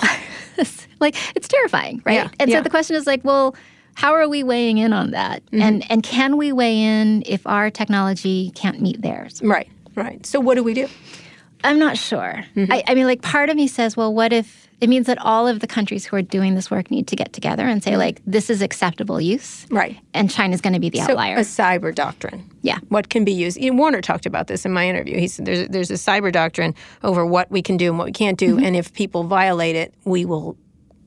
like 1.00 1.16
it's 1.36 1.48
terrifying, 1.48 2.02
right? 2.04 2.14
Yeah, 2.14 2.28
And 2.40 2.48
yeah. 2.50 2.58
so 2.58 2.62
the 2.62 2.70
question 2.70 2.94
is 2.96 3.06
like, 3.06 3.24
well, 3.24 3.54
how 3.96 4.12
are 4.12 4.28
we 4.28 4.42
weighing 4.42 4.78
in 4.78 4.92
on 4.92 5.10
that? 5.12 5.44
Mm-hmm. 5.46 5.62
And 5.62 5.90
and 5.90 6.02
can 6.02 6.36
we 6.36 6.52
weigh 6.52 6.78
in 6.80 7.22
if 7.26 7.46
our 7.46 7.70
technology 7.70 8.50
can't 8.54 8.80
meet 8.80 9.02
theirs? 9.02 9.40
right. 9.42 9.68
Right. 9.94 10.24
So 10.26 10.40
what 10.40 10.56
do 10.56 10.62
we 10.62 10.74
do? 10.74 10.88
I'm 11.64 11.78
not 11.78 11.96
sure. 11.96 12.44
Mm-hmm. 12.54 12.70
I, 12.70 12.84
I 12.86 12.94
mean, 12.94 13.06
like, 13.06 13.22
part 13.22 13.48
of 13.48 13.56
me 13.56 13.66
says, 13.66 13.96
well, 13.96 14.12
what 14.12 14.30
if 14.30 14.68
it 14.82 14.90
means 14.90 15.06
that 15.06 15.16
all 15.22 15.48
of 15.48 15.60
the 15.60 15.66
countries 15.66 16.04
who 16.04 16.14
are 16.16 16.22
doing 16.22 16.54
this 16.54 16.70
work 16.70 16.90
need 16.90 17.06
to 17.08 17.16
get 17.16 17.32
together 17.32 17.66
and 17.66 17.82
say, 17.82 17.96
like, 17.96 18.20
this 18.26 18.50
is 18.50 18.60
acceptable 18.60 19.18
use, 19.22 19.64
Mm-hmm. 19.64 19.76
Right. 19.76 19.96
and 20.12 20.30
China's 20.30 20.60
going 20.60 20.74
to 20.74 20.78
be 20.80 20.90
the 20.90 20.98
So 20.98 21.12
outlier. 21.12 21.36
a 21.36 21.40
cyber 21.40 21.94
doctrine. 21.94 22.44
Yeah. 22.60 22.76
What 22.90 23.08
can 23.08 23.24
be 23.24 23.32
used? 23.32 23.56
Ian 23.56 23.78
Warner 23.78 24.02
talked 24.02 24.26
about 24.26 24.48
this 24.48 24.66
in 24.66 24.72
my 24.72 24.86
interview. 24.86 25.18
He 25.18 25.28
said 25.28 25.46
there's 25.46 25.66
there's 25.68 25.90
a 25.90 25.94
cyber 25.94 26.30
doctrine 26.30 26.74
over 27.02 27.24
what 27.24 27.50
we 27.50 27.62
can 27.62 27.78
do 27.78 27.88
and 27.88 27.96
what 27.98 28.04
we 28.08 28.12
can't 28.12 28.38
do, 28.38 28.58
and 28.58 28.76
if 28.76 28.92
people 28.92 29.24
violate 29.24 29.76
it, 29.76 29.94
we 30.04 30.26
will 30.26 30.58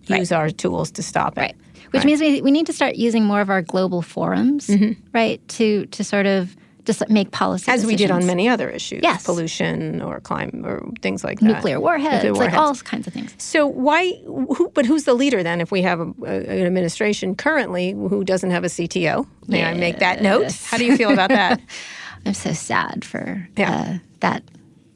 use 0.08 0.32
our 0.32 0.50
tools 0.50 0.90
to 0.94 1.04
stop 1.04 1.38
it. 1.38 1.42
right. 1.42 1.56
Which 1.92 2.06
means 2.06 2.22
we, 2.22 2.42
we 2.42 2.52
need 2.52 2.66
to 2.68 2.74
start 2.74 2.96
using 2.96 3.24
more 3.26 3.42
of 3.42 3.50
our 3.50 3.62
global 3.62 4.02
forums, 4.02 4.68
Mm-hmm. 4.68 4.94
right, 5.14 5.46
to 5.50 5.86
to 5.88 6.04
sort 6.04 6.26
of 6.26 6.56
just 6.86 7.08
make 7.10 7.30
policy 7.30 7.70
As 7.72 7.86
we 7.86 7.96
did 7.96 8.10
on 8.10 8.26
many 8.26 8.50
other 8.50 8.68
issues, 8.70 9.02
Yes. 9.04 9.24
pollution 9.24 10.02
or 10.02 10.20
climate 10.22 10.66
or 10.66 10.82
things 11.02 11.24
like 11.24 11.40
that. 11.40 11.46
nuclear 11.46 11.80
warheads, 11.80 12.24
Nuclear 12.24 12.46
like 12.50 12.54
all 12.58 12.74
kinds 12.78 13.06
of 13.06 13.14
things. 13.14 13.34
So 13.38 13.68
why? 13.68 14.14
Who, 14.26 14.72
but 14.74 14.86
who's 14.88 15.04
the 15.04 15.14
leader 15.14 15.44
then? 15.44 15.62
If 15.62 15.72
we 15.72 15.82
have 15.84 16.00
a, 16.00 16.12
a- 16.24 16.60
an 16.62 16.66
administration 16.66 17.36
currently 17.36 17.92
who 17.92 18.24
doesn't 18.24 18.50
have 18.50 18.64
a 18.64 18.68
CTO, 18.70 19.28
may 19.48 19.64
I 19.66 19.74
make 19.76 20.00
that 20.00 20.22
note? 20.24 20.52
How 20.70 20.78
do 20.78 20.86
you 20.86 20.98
feel 20.98 21.12
about 21.12 21.30
that? 21.30 21.62
I'm 22.26 22.34
so 22.34 22.54
sad 22.54 23.06
for 23.06 23.48
Yeah. 23.56 23.72
uh, 23.82 23.98
that 24.22 24.44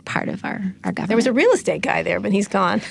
part 0.06 0.30
of 0.30 0.44
our, 0.44 0.62
our 0.84 0.92
government. 0.92 1.08
There 1.10 1.16
was 1.18 1.28
a 1.28 1.34
real 1.34 1.52
estate 1.52 1.82
guy 1.82 2.02
there, 2.04 2.20
but 2.20 2.32
he's 2.32 2.48
gone. 2.48 2.82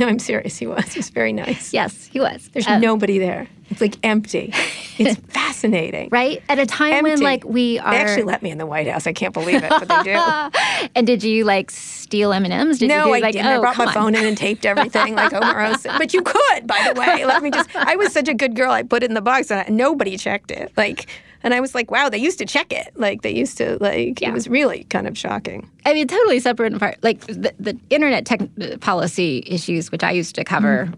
No, 0.00 0.08
I'm 0.08 0.18
serious. 0.18 0.56
He 0.56 0.66
was. 0.66 0.92
He 0.92 0.98
was 0.98 1.10
very 1.10 1.32
nice. 1.32 1.72
yes, 1.72 2.06
he 2.06 2.18
was. 2.20 2.48
There's 2.52 2.66
Uh, 2.66 2.78
nobody 2.78 3.18
there. 3.18 3.46
It's 3.68 3.80
like 3.80 3.96
empty. 4.02 4.52
It's 4.98 5.20
fascinating. 5.28 6.08
right 6.10 6.42
at 6.48 6.58
a 6.58 6.66
time 6.66 7.04
when 7.04 7.20
like 7.20 7.44
we 7.44 7.78
are 7.78 7.90
They 7.92 7.98
actually 7.98 8.22
let 8.24 8.42
me 8.42 8.50
in 8.50 8.58
the 8.58 8.66
White 8.66 8.88
House. 8.88 9.06
I 9.06 9.12
can't 9.12 9.32
believe 9.34 9.62
it, 9.62 9.68
but 9.68 9.86
they 9.88 10.12
do. 10.12 10.88
And 10.96 11.06
did 11.06 11.22
you 11.22 11.44
like 11.44 11.70
steal 11.70 12.32
M 12.32 12.44
and 12.44 12.52
M's? 12.52 12.78
Did 12.78 12.90
you 12.90 12.96
no, 12.96 13.04
do, 13.04 13.14
I 13.14 13.18
like, 13.20 13.32
didn't. 13.34 13.46
Oh, 13.46 13.58
I 13.58 13.60
brought 13.60 13.76
my 13.78 13.86
on. 13.86 13.92
phone 13.92 14.14
in 14.14 14.24
and 14.24 14.36
taped 14.36 14.64
everything 14.66 15.14
like 15.14 15.32
Omarosa. 15.32 15.98
But 15.98 16.12
you 16.14 16.22
could, 16.22 16.66
by 16.66 16.90
the 16.92 16.98
way. 16.98 17.24
Let 17.26 17.42
me 17.42 17.50
just. 17.50 17.68
I 17.76 17.94
was 17.96 18.12
such 18.12 18.28
a 18.28 18.34
good 18.34 18.56
girl. 18.56 18.72
I 18.72 18.82
put 18.82 19.02
it 19.02 19.10
in 19.10 19.14
the 19.14 19.20
box 19.20 19.50
and 19.52 19.60
I, 19.60 19.66
nobody 19.68 20.16
checked 20.16 20.50
it. 20.50 20.72
Like, 20.76 21.06
and 21.42 21.54
I 21.54 21.60
was 21.60 21.74
like, 21.74 21.90
wow, 21.90 22.08
they 22.08 22.18
used 22.18 22.38
to 22.38 22.46
check 22.46 22.72
it. 22.72 22.92
Like 22.96 23.22
they 23.22 23.34
used 23.34 23.56
to. 23.58 23.76
Like 23.80 24.20
Yeah. 24.20 24.28
it 24.30 24.32
was 24.32 24.48
really 24.48 24.84
kind 24.84 25.06
of 25.06 25.16
shocking. 25.16 25.68
I 25.86 25.94
mean, 25.94 26.06
totally 26.08 26.40
separate 26.40 26.66
and 26.68 26.76
apart. 26.76 26.98
Like 27.02 27.20
the, 27.26 27.54
the 27.58 27.78
internet 27.90 28.26
tech 28.26 28.40
uh, 28.42 28.76
policy 28.80 29.42
issues, 29.46 29.90
which 29.92 30.02
I 30.04 30.10
used 30.12 30.34
to 30.36 30.44
cover, 30.44 30.92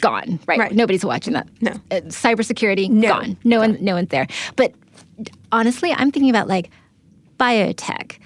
gone. 0.00 0.38
Right? 0.46 0.58
Right. 0.58 0.72
Nobody's 0.72 1.04
watching 1.04 1.32
that. 1.34 1.48
No. 1.60 1.72
Uh, 1.90 2.00
cybersecurity, 2.08 2.88
No. 2.90 3.08
gone. 3.08 3.36
No 3.44 3.58
one, 3.60 3.76
no 3.80 3.94
one's 3.94 4.08
there. 4.08 4.26
But 4.56 4.72
honestly, 5.52 5.92
I'm 5.92 6.10
thinking 6.10 6.30
about 6.30 6.48
like 6.48 6.70
biotech. 7.38 8.16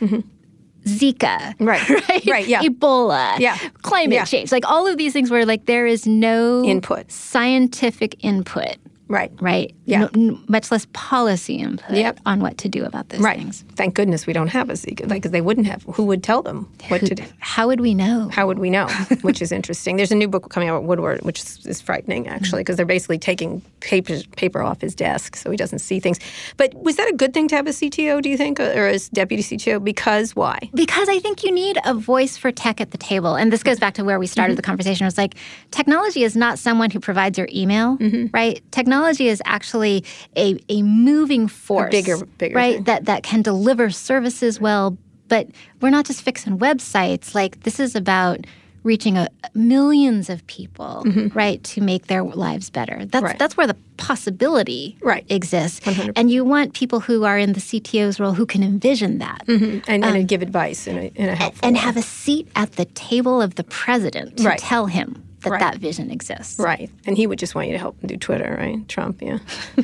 Zika, 0.86 1.54
Mm-hmm. 1.56 1.64
Right. 1.64 1.88
right, 2.08 2.26
Right, 2.26 2.46
yeah. 2.46 2.62
Ebola, 2.62 3.38
Yeah. 3.38 3.56
climate 3.82 4.14
Yeah. 4.16 4.24
change, 4.26 4.52
like 4.52 4.68
all 4.68 4.86
of 4.86 4.98
these 4.98 5.12
things 5.14 5.30
where 5.30 5.46
like 5.46 5.64
there 5.66 5.86
is 5.86 6.06
no 6.06 6.62
Input. 6.64 7.10
scientific 7.10 8.22
input, 8.22 8.76
Right. 9.08 9.30
right? 9.40 9.74
Yeah. 9.84 10.00
No- 10.00 10.10
n- 10.14 10.44
much 10.48 10.70
less 10.70 10.86
policy 10.92 11.56
input 11.56 11.94
Yep. 11.96 12.20
on 12.24 12.40
what 12.40 12.56
to 12.58 12.68
do 12.68 12.84
about 12.84 13.10
those 13.10 13.20
Right. 13.20 13.38
things. 13.38 13.64
Thank 13.76 13.94
goodness 13.94 14.26
we 14.26 14.32
don't 14.32 14.48
have 14.48 14.70
a 14.70 14.72
Zika. 14.74 15.08
Like, 15.08 15.22
'cause 15.22 15.32
they 15.32 15.42
wouldn't 15.42 15.66
have. 15.66 15.82
Who 15.94 16.04
would 16.04 16.22
tell 16.22 16.42
them 16.42 16.68
what 16.88 17.04
to 17.04 17.14
do? 17.14 17.22
How 17.38 17.66
would 17.66 17.80
we 17.80 17.94
know? 17.94 18.30
How 18.32 18.46
would 18.46 18.58
we 18.58 18.70
know? 18.70 18.86
Which 19.22 19.42
is 19.42 19.52
interesting. 19.52 19.96
There's 19.96 20.10
a 20.10 20.14
new 20.14 20.26
book 20.28 20.48
coming 20.50 20.68
out 20.70 20.80
with 20.80 20.88
Woodward, 20.88 21.20
which 21.22 21.40
is, 21.40 21.66
is 21.66 21.80
frightening 21.82 22.26
actually, 22.28 22.58
mm-hmm. 22.58 22.60
because 22.60 22.76
they're 22.76 22.86
basically 22.86 23.18
taking 23.18 23.60
paper 23.80 24.20
paper 24.36 24.62
off 24.62 24.80
his 24.80 24.94
desk 24.94 25.36
so 25.36 25.50
he 25.50 25.56
doesn't 25.56 25.80
see 25.80 26.00
things. 26.00 26.18
But 26.56 26.72
was 26.82 26.96
that 26.96 27.08
a 27.08 27.12
good 27.14 27.34
thing 27.34 27.46
to 27.48 27.56
have 27.56 27.66
a 27.66 27.70
CTO? 27.72 28.22
Do 28.22 28.30
you 28.30 28.38
think, 28.38 28.58
or 28.58 28.86
as 28.86 29.10
deputy 29.10 29.42
CTO? 29.42 29.84
Because 29.84 30.34
why? 30.34 30.58
Because 30.74 31.08
I 31.10 31.18
think 31.18 31.44
you 31.44 31.52
need 31.52 31.76
a 31.84 31.92
voice 31.92 32.38
for 32.38 32.50
tech 32.50 32.80
at 32.80 32.90
the 32.90 32.98
table. 32.98 33.34
And 33.34 33.52
this 33.52 33.62
goes 33.62 33.78
back 33.78 33.94
to 33.94 34.04
where 34.04 34.18
we 34.18 34.26
started 34.26 34.52
mm-hmm. 34.52 34.56
the 34.56 34.62
conversation. 34.62 35.04
It 35.04 35.08
was 35.08 35.18
like 35.18 35.34
technology 35.70 36.24
is 36.24 36.34
not 36.34 36.58
someone 36.58 36.90
who 36.90 37.00
provides 37.00 37.36
your 37.36 37.48
email, 37.52 37.98
mm-hmm. 37.98 38.26
right? 38.32 38.62
Technology 38.72 38.93
is 39.02 39.42
actually 39.44 40.04
a, 40.36 40.58
a 40.68 40.82
moving 40.82 41.48
force. 41.48 41.90
bigger- 41.90 42.24
bigger 42.38 42.54
right? 42.56 42.74
thing. 42.76 42.84
That 42.84 43.04
that 43.06 43.22
can 43.22 43.42
deliver 43.42 43.90
services 43.90 44.60
well. 44.60 44.96
But 45.28 45.48
we're 45.80 45.90
not 45.90 46.04
just 46.06 46.22
fixing 46.22 46.58
websites. 46.58 47.34
Like 47.34 47.60
this 47.62 47.80
is 47.80 47.96
about 47.96 48.46
reaching 48.82 49.16
a, 49.16 49.26
millions 49.54 50.28
of 50.28 50.46
people, 50.46 51.02
mm-hmm. 51.06 51.28
right, 51.36 51.64
to 51.64 51.80
make 51.80 52.06
their 52.08 52.22
lives 52.22 52.68
better. 52.68 53.06
That's 53.06 53.22
Right. 53.24 53.38
that's 53.38 53.56
where 53.56 53.66
the 53.66 53.76
possibility 53.96 54.96
Right. 55.00 55.24
exists. 55.30 55.80
And 56.16 56.30
you 56.30 56.44
want 56.44 56.74
people 56.74 57.00
who 57.00 57.24
are 57.24 57.38
in 57.38 57.54
the 57.54 57.60
CTO's 57.60 58.20
role 58.20 58.32
who 58.32 58.44
can 58.46 58.62
envision 58.62 59.18
that 59.18 59.42
mm-hmm. 59.46 59.78
And, 59.90 60.04
and 60.04 60.16
um, 60.16 60.26
give 60.26 60.42
advice 60.42 60.86
in 60.86 60.98
a, 60.98 61.12
in 61.14 61.28
a 61.30 61.34
helpful 61.34 61.66
and 61.66 61.76
have 61.78 61.96
a 61.96 62.02
seat 62.02 62.48
at 62.56 62.72
the 62.72 62.84
table 62.86 63.40
of 63.40 63.54
the 63.54 63.64
president 63.64 64.36
to 64.38 64.44
Right. 64.44 64.58
tell 64.58 64.86
him 64.86 65.22
that 65.44 65.50
Right. 65.50 65.60
that 65.60 65.76
vision 65.76 66.10
exists. 66.10 66.58
Right. 66.58 66.90
And 67.06 67.16
he 67.16 67.26
would 67.26 67.38
just 67.38 67.54
want 67.54 67.68
you 67.68 67.72
to 67.74 67.78
help 67.78 68.00
him 68.02 68.08
do 68.08 68.16
Twitter, 68.16 68.56
right? 68.58 68.86
Trump, 68.88 69.22
yeah. 69.22 69.38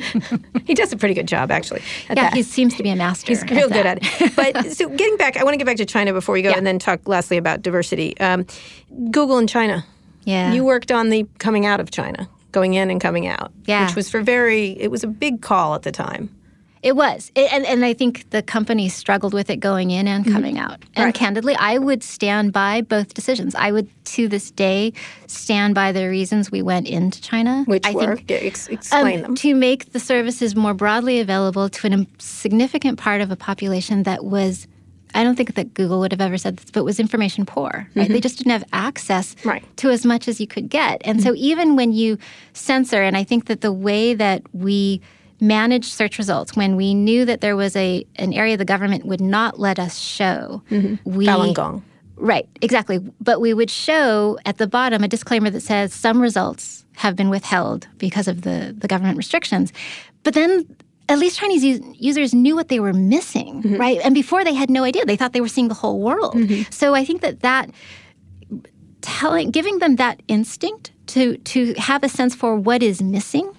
he 0.65 0.73
does 0.73 0.91
a 0.93 0.97
pretty 0.97 1.13
good 1.13 1.27
job, 1.27 1.51
actually. 1.51 1.81
Yeah, 2.09 2.15
that. 2.15 2.33
he 2.33 2.43
seems 2.43 2.75
to 2.75 2.83
be 2.83 2.89
a 2.89 2.95
master. 2.95 3.27
He's 3.27 3.43
real 3.49 3.69
good 3.69 3.85
at 3.85 3.99
it. 4.01 4.35
But 4.35 4.71
so 4.73 4.89
getting 4.89 5.17
back, 5.17 5.37
I 5.37 5.43
want 5.43 5.53
to 5.53 5.57
get 5.57 5.65
back 5.65 5.77
to 5.77 5.85
China 5.85 6.13
before 6.13 6.33
we 6.33 6.41
go 6.41 6.49
Yeah. 6.49 6.57
and 6.57 6.67
then 6.67 6.79
talk 6.79 7.07
lastly 7.07 7.37
about 7.37 7.61
diversity. 7.61 8.19
Um, 8.19 8.45
Google 9.11 9.37
in 9.37 9.47
China. 9.47 9.85
Yeah. 10.25 10.53
You 10.53 10.63
worked 10.63 10.91
on 10.91 11.09
the 11.09 11.25
coming 11.39 11.65
out 11.65 11.79
of 11.79 11.89
China, 11.91 12.29
going 12.51 12.73
in 12.75 12.91
and 12.91 13.01
coming 13.01 13.27
out. 13.27 13.51
Yeah. 13.65 13.87
Which 13.87 13.95
was 13.95 14.09
for 14.09 14.21
very, 14.21 14.71
it 14.79 14.91
was 14.91 15.03
a 15.03 15.07
big 15.07 15.41
call 15.41 15.73
at 15.75 15.81
the 15.83 15.91
time. 15.91 16.29
It 16.83 16.95
was. 16.95 17.31
It, 17.35 17.53
and, 17.53 17.63
and 17.65 17.85
I 17.85 17.93
think 17.93 18.29
the 18.31 18.41
company 18.41 18.89
struggled 18.89 19.33
with 19.35 19.49
it 19.51 19.57
going 19.57 19.91
in 19.91 20.07
and 20.07 20.25
coming 20.25 20.57
out. 20.57 20.71
And 20.73 20.81
Mm-hmm. 20.81 21.01
Right. 21.03 21.13
candidly, 21.13 21.55
I 21.55 21.77
would 21.77 22.03
stand 22.03 22.53
by 22.53 22.81
both 22.81 23.13
decisions. 23.13 23.53
I 23.55 23.71
would, 23.71 23.87
to 24.05 24.27
this 24.27 24.49
day, 24.51 24.93
stand 25.27 25.75
by 25.75 25.91
the 25.91 26.09
reasons 26.09 26.51
we 26.51 26.61
went 26.63 26.87
into 26.87 27.21
China. 27.21 27.63
Which 27.67 27.85
I 27.85 27.91
were, 27.93 28.15
think, 28.15 28.31
ex- 28.31 28.67
explain 28.67 29.17
um, 29.17 29.21
them. 29.21 29.35
To 29.35 29.53
make 29.53 29.91
the 29.93 29.99
services 29.99 30.55
more 30.55 30.73
broadly 30.73 31.19
available 31.19 31.69
to 31.69 31.87
a 31.93 32.07
significant 32.19 32.97
part 32.97 33.21
of 33.21 33.29
a 33.31 33.35
population 33.35 34.03
that 34.03 34.25
was, 34.25 34.67
I 35.13 35.23
don't 35.23 35.35
think 35.35 35.53
that 35.55 35.73
Google 35.75 35.99
would 35.99 36.11
have 36.11 36.21
ever 36.21 36.37
said 36.39 36.57
this, 36.57 36.71
but 36.71 36.83
was 36.83 36.99
information 36.99 37.45
poor. 37.45 37.87
Right? 37.95 38.09
They 38.09 38.19
just 38.21 38.37
didn't 38.39 38.53
have 38.53 38.63
access 38.73 39.35
Mm-hmm. 39.35 39.49
Right. 39.49 39.61
Mm-hmm. 39.61 39.75
to 39.75 39.89
as 39.91 40.03
much 40.05 40.27
as 40.27 40.41
you 40.41 40.47
could 40.47 40.67
get. 40.69 41.01
And 41.05 41.21
so 41.21 41.33
even 41.35 41.75
when 41.75 41.91
you 41.93 42.17
censor, 42.53 43.03
and 43.03 43.15
I 43.15 43.23
think 43.23 43.45
that 43.45 43.61
the 43.61 43.71
way 43.71 44.13
that 44.15 44.41
we 44.53 44.99
managed 45.41 45.91
search 45.91 46.17
results 46.17 46.55
when 46.55 46.75
we 46.75 46.93
knew 46.93 47.25
that 47.25 47.41
there 47.41 47.55
was 47.55 47.75
a 47.75 48.05
an 48.17 48.31
area 48.33 48.55
the 48.55 48.65
government 48.65 49.05
would 49.05 49.21
not 49.21 49.59
let 49.59 49.79
us 49.79 49.97
show 49.97 50.61
mm-hmm. 50.69 50.95
we 51.09 51.25
Falun 51.25 51.53
Gong. 51.53 51.83
Right, 52.15 52.47
exactly. 52.61 52.99
But 53.19 53.41
we 53.41 53.51
would 53.51 53.71
show 53.71 54.37
at 54.45 54.59
the 54.59 54.67
bottom 54.67 55.03
a 55.03 55.07
disclaimer 55.07 55.49
that 55.49 55.61
says 55.61 55.91
some 55.91 56.21
results 56.21 56.85
have 56.93 57.15
been 57.15 57.31
withheld 57.31 57.87
because 57.97 58.27
of 58.27 58.43
the, 58.43 58.75
the 58.77 58.87
government 58.87 59.17
restrictions. 59.17 59.73
But 60.21 60.35
then 60.35 60.67
at 61.09 61.17
least 61.17 61.39
Chinese 61.39 61.63
us- 61.63 61.95
users 61.95 62.31
knew 62.35 62.55
what 62.55 62.67
they 62.67 62.79
were 62.79 62.93
missing, 62.93 63.63
mm-hmm. 63.63 63.75
right? 63.77 63.99
And 64.03 64.13
before 64.13 64.43
they 64.43 64.53
had 64.53 64.69
no 64.69 64.83
idea. 64.83 65.03
They 65.03 65.15
thought 65.15 65.33
they 65.33 65.41
were 65.41 65.47
seeing 65.47 65.67
the 65.67 65.73
whole 65.73 65.99
world. 65.99 66.35
Mm-hmm. 66.35 66.69
So 66.69 66.93
I 66.93 67.03
think 67.03 67.21
that 67.21 67.39
that 67.39 67.71
telling 69.01 69.49
giving 69.49 69.79
them 69.79 69.95
that 69.95 70.21
instinct 70.27 70.91
to 71.07 71.37
to 71.37 71.73
have 71.73 72.03
a 72.03 72.09
sense 72.09 72.35
for 72.35 72.55
what 72.55 72.83
is 72.83 73.01
missing 73.01 73.51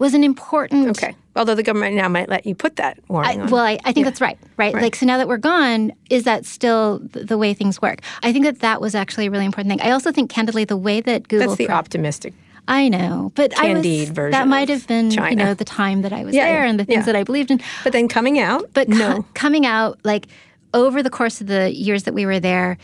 was 0.00 0.14
an 0.14 0.24
important. 0.24 0.88
Okay. 0.98 1.14
Although 1.36 1.54
the 1.54 1.62
government 1.62 1.94
now 1.94 2.08
might 2.08 2.28
let 2.28 2.44
you 2.44 2.56
put 2.56 2.74
that 2.76 2.98
I, 3.08 3.12
warning 3.12 3.40
on. 3.42 3.50
well, 3.50 3.64
I, 3.64 3.78
I 3.84 3.92
think 3.92 4.04
that's 4.04 4.20
right, 4.20 4.36
right, 4.56 4.74
Right. 4.74 4.82
Like, 4.82 4.96
so 4.96 5.06
now 5.06 5.16
that 5.18 5.28
we're 5.28 5.36
gone, 5.36 5.92
is 6.10 6.24
that 6.24 6.44
still 6.44 6.98
the, 6.98 7.22
the 7.24 7.38
way 7.38 7.54
things 7.54 7.80
work? 7.80 8.00
I 8.24 8.32
think 8.32 8.44
that 8.46 8.58
that 8.60 8.80
was 8.80 8.96
actually 8.96 9.26
a 9.26 9.30
really 9.30 9.44
important 9.44 9.70
thing. 9.70 9.80
I 9.86 9.92
also 9.92 10.10
think, 10.10 10.28
candidly, 10.30 10.64
the 10.64 10.76
way 10.76 11.00
that 11.00 11.28
Google. 11.28 11.48
That's 11.48 11.58
the 11.58 11.66
fra- 11.66 11.74
optimistic. 11.76 12.34
I 12.66 12.88
know, 12.88 13.32
but 13.34 13.56
I 13.58 13.74
was, 13.74 13.84
version 14.10 14.30
that 14.32 14.46
might 14.46 14.68
have 14.68 14.86
been, 14.86 15.10
you 15.10 15.34
know, 15.36 15.54
the 15.54 15.64
time 15.64 16.02
that 16.02 16.12
I 16.12 16.24
was 16.24 16.34
Yeah, 16.34 16.44
there 16.46 16.64
yeah, 16.64 16.70
and 16.70 16.78
the 16.78 16.84
things 16.84 17.00
yeah. 17.00 17.12
that 17.12 17.16
I 17.16 17.24
believed 17.24 17.50
in. 17.50 17.60
But 17.84 17.92
then 17.92 18.06
coming 18.08 18.38
out, 18.38 18.68
But 18.74 18.86
co- 18.88 18.96
no. 18.96 19.24
coming 19.34 19.66
out, 19.66 19.98
like 20.04 20.26
over 20.72 21.02
the 21.02 21.10
course 21.10 21.40
of 21.40 21.46
the 21.48 21.74
years 21.74 22.04
that 22.04 22.14
we 22.14 22.26
were 22.26 22.38
there, 22.38 22.78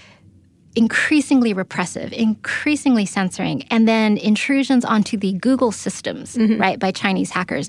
increasingly 0.77 1.53
repressive, 1.53 2.12
increasingly 2.12 3.07
censoring, 3.07 3.62
and 3.70 3.89
then 3.89 4.16
intrusions 4.18 4.85
onto 4.85 5.16
the 5.16 5.33
Google 5.33 5.72
systems, 5.72 6.37
Mm-hmm. 6.37 6.61
right, 6.61 6.79
by 6.79 6.91
Chinese 6.93 7.31
hackers, 7.31 7.68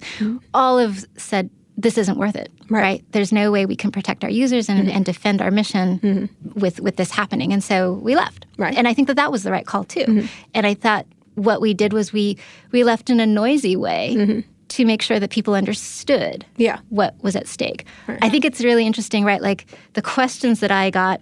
all 0.53 0.77
have 0.77 1.05
said 1.17 1.49
this 1.77 1.97
isn't 1.97 2.17
worth 2.17 2.35
it, 2.35 2.51
right? 2.69 3.03
There's 3.11 3.31
no 3.31 3.51
way 3.51 3.65
we 3.65 3.75
can 3.75 3.91
protect 3.91 4.23
our 4.23 4.29
users 4.29 4.67
and, 4.67 4.89
and 4.89 5.05
defend 5.05 5.41
our 5.41 5.51
mission 5.51 6.29
with 6.55 6.79
with 6.79 6.95
this 6.97 7.11
happening, 7.11 7.53
and 7.53 7.63
so 7.63 7.93
we 7.93 8.15
left. 8.15 8.45
Mm-hmm. 8.47 8.61
Right. 8.61 8.71
Mm-hmm. 8.71 8.79
And 8.79 8.87
I 8.87 8.93
think 8.93 9.07
that 9.07 9.15
that 9.17 9.31
was 9.31 9.43
the 9.43 9.51
right 9.51 9.65
call 9.65 9.83
too. 9.83 10.27
And 10.53 10.65
I 10.67 10.73
thought 10.73 11.05
what 11.35 11.61
we 11.61 11.73
did 11.73 11.93
was 11.93 12.11
we 12.11 12.37
we 12.71 12.83
left 12.83 13.09
in 13.09 13.19
a 13.19 13.25
noisy 13.25 13.75
way. 13.75 14.43
To 14.71 14.83
make 14.85 15.01
sure 15.01 15.17
that 15.17 15.29
people 15.31 15.55
understood 15.55 16.43
Mm-hmm. 16.43 16.61
Yeah. 16.61 16.79
what 16.89 17.15
was 17.23 17.35
at 17.37 17.47
stake. 17.47 17.85
Right. 18.05 18.19
I 18.21 18.29
think 18.29 18.43
it's 18.43 18.61
really 18.61 18.85
interesting, 18.85 19.23
right? 19.23 19.41
Like 19.41 19.65
the 19.93 20.01
questions 20.01 20.59
that 20.59 20.71
I 20.71 20.89
got 20.89 21.21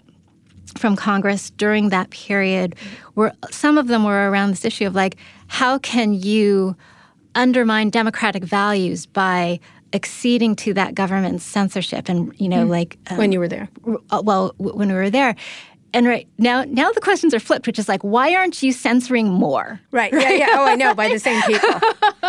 from 0.77 0.95
Congress 0.95 1.49
during 1.51 1.89
that 1.89 2.09
period 2.09 2.75
were 3.15 3.31
some 3.51 3.77
of 3.77 3.87
them 3.87 4.03
were 4.03 4.29
around 4.29 4.51
this 4.51 4.65
issue 4.65 4.85
of 4.87 4.95
like, 4.95 5.17
how 5.47 5.77
can 5.79 6.13
you 6.13 6.75
undermine 7.35 7.89
democratic 7.89 8.43
values 8.43 9.05
by 9.05 9.59
acceding 9.93 10.55
to 10.55 10.73
that 10.73 10.95
government's 10.95 11.43
censorship 11.43 12.09
and 12.09 12.33
you 12.39 12.49
know 12.49 12.65
like 12.65 12.97
um, 13.09 13.17
when 13.17 13.31
you 13.31 13.39
were 13.39 13.47
there. 13.47 13.69
uh, 14.09 14.21
well 14.23 14.53
w- 14.57 14.75
when 14.77 14.89
we 14.89 14.93
were 14.95 15.09
there 15.09 15.35
and 15.95 16.05
right 16.07 16.27
now 16.37 16.63
now 16.67 16.91
the 16.91 17.01
questions 17.01 17.33
are 17.33 17.39
flipped 17.39 17.65
which 17.67 17.79
is 17.79 17.87
like 17.89 18.03
why 18.03 18.35
aren't 18.35 18.61
you 18.61 18.71
censoring 18.71 19.27
more 19.29 19.79
Right. 19.91 20.11
Yeah, 20.13 20.31
yeah. 20.31 20.47
Oh, 20.57 20.65
I 20.65 20.75
know. 20.75 20.93
By 20.93 21.07
the 21.07 21.19
same 21.19 21.41
people. 21.43 21.69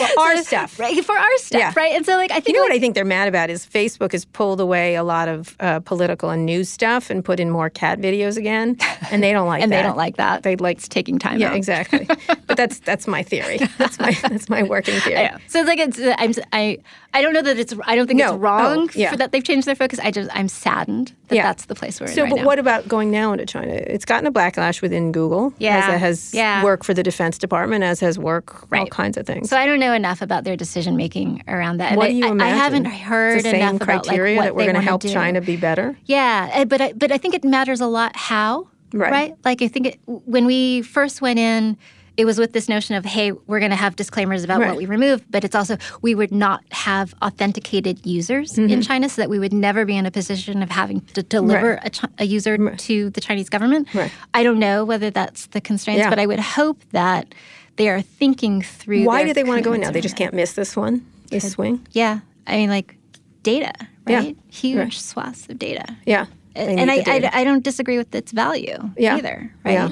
well, 0.00 0.18
our 0.18 0.36
stuff. 0.38 0.78
right 0.78 1.04
for 1.04 1.16
our 1.16 1.36
stuff 1.38 1.60
Yeah. 1.60 1.72
right 1.76 1.92
and 1.96 2.04
so 2.04 2.16
like 2.16 2.30
i 2.32 2.34
think 2.40 2.48
You 2.48 2.54
know 2.54 2.60
like, 2.62 2.70
what 2.70 2.76
I 2.76 2.80
think 2.80 2.94
they're 2.96 3.04
mad 3.18 3.28
about 3.28 3.48
is 3.50 3.64
Facebook 3.64 4.12
has 4.12 4.24
pulled 4.24 4.60
away 4.60 4.96
a 4.96 5.04
lot 5.04 5.28
of 5.28 5.56
uh, 5.60 5.80
political 5.80 6.30
and 6.30 6.44
news 6.46 6.68
stuff 6.68 7.10
and 7.10 7.24
put 7.24 7.38
in 7.40 7.48
more 7.50 7.70
cat 7.70 8.00
videos 8.00 8.36
again, 8.36 8.76
and 9.10 9.22
they 9.22 9.32
don't 9.32 9.46
like 9.52 9.62
and 9.62 9.70
that. 9.72 9.76
they 9.76 9.82
don't 9.82 9.96
like 9.96 10.16
that 10.16 10.42
They'd 10.42 10.60
like 10.60 10.78
it's 10.78 10.88
taking 10.88 11.18
time 11.18 11.38
Yeah, 11.38 11.50
out. 11.50 11.56
exactly. 11.56 12.06
but 12.48 12.56
that's 12.56 12.78
that's 12.88 13.06
my 13.06 13.22
theory. 13.22 13.58
That's 13.78 13.98
my 14.00 14.12
that's 14.22 14.48
my 14.48 14.62
working 14.62 14.98
theory. 15.00 15.28
So 15.48 15.60
it's 15.60 15.68
like 15.68 15.78
it's 15.78 15.98
uh, 16.00 16.14
I'm 16.18 16.32
I 16.52 16.78
I 17.14 17.22
don't 17.22 17.34
know 17.34 17.42
that 17.42 17.58
it's 17.58 17.74
I 17.84 17.94
don't 17.96 18.06
think 18.08 18.18
No. 18.18 18.34
it's 18.34 18.40
wrong 18.42 18.88
Oh, 18.88 18.88
yeah. 18.94 19.10
for 19.10 19.16
that 19.18 19.30
they've 19.32 19.44
changed 19.44 19.66
their 19.68 19.76
focus. 19.76 19.98
I 20.02 20.10
just 20.10 20.30
I'm 20.34 20.48
saddened 20.48 21.14
that 21.32 21.36
Yeah. 21.36 21.42
that's 21.44 21.64
the 21.66 21.74
place 21.74 22.00
we're 22.00 22.06
So, 22.06 22.22
in 22.22 22.24
right 22.24 22.30
but 22.30 22.36
now. 22.42 22.46
what 22.46 22.58
about 22.58 22.86
going 22.88 23.10
now 23.10 23.32
into 23.32 23.46
China? 23.46 23.72
It's 23.72 24.04
gotten 24.04 24.26
a 24.26 24.32
backlash 24.32 24.80
within 24.82 25.12
Google. 25.12 25.52
Yeah, 25.58 25.78
As 25.88 25.94
it 25.94 25.98
has 25.98 26.34
yeah. 26.34 26.62
work 26.62 26.84
for 26.84 26.94
the 26.94 27.02
Defense 27.02 27.38
Department, 27.38 27.82
as 27.84 28.00
has 28.00 28.18
work 28.18 28.66
all 28.72 28.86
kinds 28.86 29.16
of 29.16 29.26
things. 29.26 29.50
so 29.50 29.56
I 29.56 29.66
don't 29.66 29.80
know 29.80 29.92
enough 29.92 30.22
about 30.22 30.44
their 30.44 30.56
decision 30.56 30.96
making 30.96 31.42
around 31.48 31.78
that. 31.78 31.90
And 31.92 31.96
what 31.98 32.06
I, 32.06 32.10
do 32.10 32.16
you 32.16 32.26
I- 32.26 32.30
imagine? 32.30 32.54
I 32.54 32.56
haven't 32.58 32.84
heard 32.86 33.38
the 33.38 33.42
same 33.42 33.54
enough 33.56 33.80
criteria 33.80 34.34
about 34.36 34.44
like, 34.44 34.54
what 34.54 34.58
that 34.62 34.66
we're 34.66 34.72
going 34.72 34.82
to 34.84 34.88
help 34.88 35.02
do. 35.02 35.08
China 35.12 35.40
be 35.40 35.56
better. 35.56 35.96
Yeah, 36.06 36.50
uh, 36.54 36.64
but 36.64 36.80
I, 36.80 36.92
but 36.92 37.10
I 37.10 37.18
think 37.18 37.34
it 37.34 37.44
matters 37.44 37.80
a 37.80 37.86
lot 37.86 38.14
how. 38.16 38.68
Right. 38.94 39.34
Like 39.44 39.62
I 39.62 39.68
think 39.68 39.86
it, 39.86 40.00
when 40.06 40.44
we 40.46 40.82
first 40.82 41.22
went 41.22 41.38
in. 41.38 41.76
It 42.16 42.26
was 42.26 42.38
with 42.38 42.52
this 42.52 42.68
notion 42.68 42.94
of, 42.94 43.04
hey, 43.06 43.32
we're 43.32 43.58
going 43.58 43.70
to 43.70 43.76
have 43.76 43.96
disclaimers 43.96 44.44
about 44.44 44.60
Right. 44.60 44.68
what 44.68 44.76
we 44.76 44.84
remove, 44.86 45.24
but 45.30 45.44
it's 45.44 45.54
also 45.54 45.78
we 46.02 46.14
would 46.14 46.30
not 46.30 46.62
have 46.70 47.14
authenticated 47.22 48.04
users 48.04 48.52
Mm-hmm. 48.52 48.70
in 48.70 48.82
China, 48.82 49.08
so 49.08 49.22
that 49.22 49.30
we 49.30 49.38
would 49.38 49.52
never 49.54 49.84
be 49.86 49.96
in 49.96 50.04
a 50.04 50.10
position 50.10 50.62
of 50.62 50.68
having 50.70 51.00
to 51.14 51.22
deliver 51.22 51.74
Right. 51.82 51.86
a, 51.86 51.90
Chi- 51.90 52.08
a 52.18 52.24
user 52.24 52.76
to 52.76 53.10
the 53.10 53.20
Chinese 53.20 53.48
government. 53.48 53.88
Right. 53.94 54.12
I 54.34 54.42
don't 54.42 54.58
know 54.58 54.84
whether 54.84 55.08
that's 55.10 55.46
the 55.46 55.60
constraints, 55.60 56.00
Yeah. 56.00 56.10
but 56.10 56.18
I 56.18 56.26
would 56.26 56.40
hope 56.40 56.82
that 56.90 57.34
they 57.76 57.88
are 57.88 58.02
thinking 58.02 58.60
through. 58.60 59.04
Why 59.04 59.24
do 59.24 59.32
they 59.32 59.44
want 59.44 59.58
to 59.58 59.64
go 59.64 59.72
in 59.72 59.80
now? 59.80 59.90
They 59.90 60.02
just 60.02 60.16
can't 60.16 60.34
miss 60.34 60.52
this 60.52 60.76
one, 60.76 61.06
this 61.30 61.52
swing. 61.52 61.86
Yeah, 61.92 62.20
I 62.46 62.56
mean, 62.56 62.68
like 62.68 62.94
data, 63.42 63.72
Yeah. 64.06 64.16
right? 64.18 64.36
Huge 64.50 64.76
Right. 64.78 64.92
swaths 64.92 65.48
of 65.48 65.58
data. 65.58 65.84
Yeah. 66.04 66.26
They 66.54 66.76
and 66.76 66.90
I, 66.90 67.02
I. 67.06 67.30
I 67.40 67.44
don't 67.44 67.64
disagree 67.64 67.96
with 67.96 68.14
its 68.14 68.32
value 68.32 68.76
Yeah. 68.98 69.16
either, 69.16 69.50
right? 69.64 69.72
Yeah. 69.72 69.88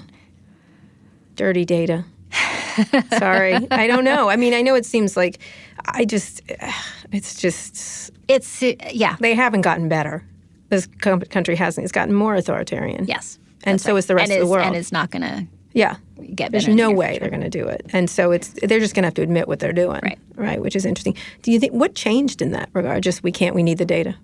Dirty 1.37 1.64
data. 1.64 2.05
Sorry, 3.18 3.55
I 3.70 3.87
don't 3.87 4.05
know. 4.05 4.28
I 4.28 4.37
mean, 4.37 4.55
I 4.55 4.62
know 4.62 4.74
it 4.74 4.87
seems 4.87 5.16
like 5.16 5.39
I 5.87 6.05
just, 6.05 6.41
it's 7.12 7.41
just 7.41 8.11
It's 8.28 8.62
uh, 8.62 8.72
yeah, 8.93 9.16
they 9.20 9.35
haven't 9.35 9.62
gotten 9.62 9.89
better. 9.89 10.24
This 10.68 10.87
country 10.87 11.57
hasn't. 11.57 11.85
It's 11.85 11.93
gotten 11.93 12.14
more 12.14 12.37
authoritarian. 12.37 13.07
yes, 13.07 13.39
and 13.64 13.81
so 13.81 13.93
right. 13.93 13.99
is 13.99 14.07
the 14.07 14.14
rest 14.14 14.31
and 14.31 14.41
of 14.41 14.47
the 14.47 14.51
world. 14.53 14.66
and 14.66 14.76
it's 14.76 14.93
not 14.93 15.11
going 15.11 15.22
to 15.22 15.47
yeah, 15.72 15.97
get 16.35 16.53
there's 16.53 16.66
the 16.66 16.74
no 16.74 16.89
near 16.89 16.97
way 16.97 17.09
future. 17.11 17.20
they're 17.20 17.31
going 17.31 17.51
to 17.51 17.51
do 17.51 17.66
it, 17.66 17.87
and 17.93 18.09
so 18.09 18.31
it's 18.31 18.49
they're 18.62 18.78
just 18.78 18.95
going 18.95 19.03
to 19.03 19.09
have 19.09 19.14
to 19.14 19.22
admit 19.22 19.49
what 19.49 19.59
they're 19.59 19.72
doing, 19.72 20.01
Right. 20.03 20.18
Right, 20.37 20.61
which 20.61 20.76
is 20.76 20.87
interesting. 20.87 21.16
Do 21.43 21.51
you 21.53 21.59
think 21.61 21.72
what 21.72 21.95
changed 21.95 22.41
in 22.41 22.53
that 22.53 22.70
regard? 22.72 23.03
Just 23.03 23.22
we 23.22 23.33
can't. 23.33 23.55
We 23.55 23.62
need 23.62 23.78
the 23.78 23.85
data. 23.85 24.16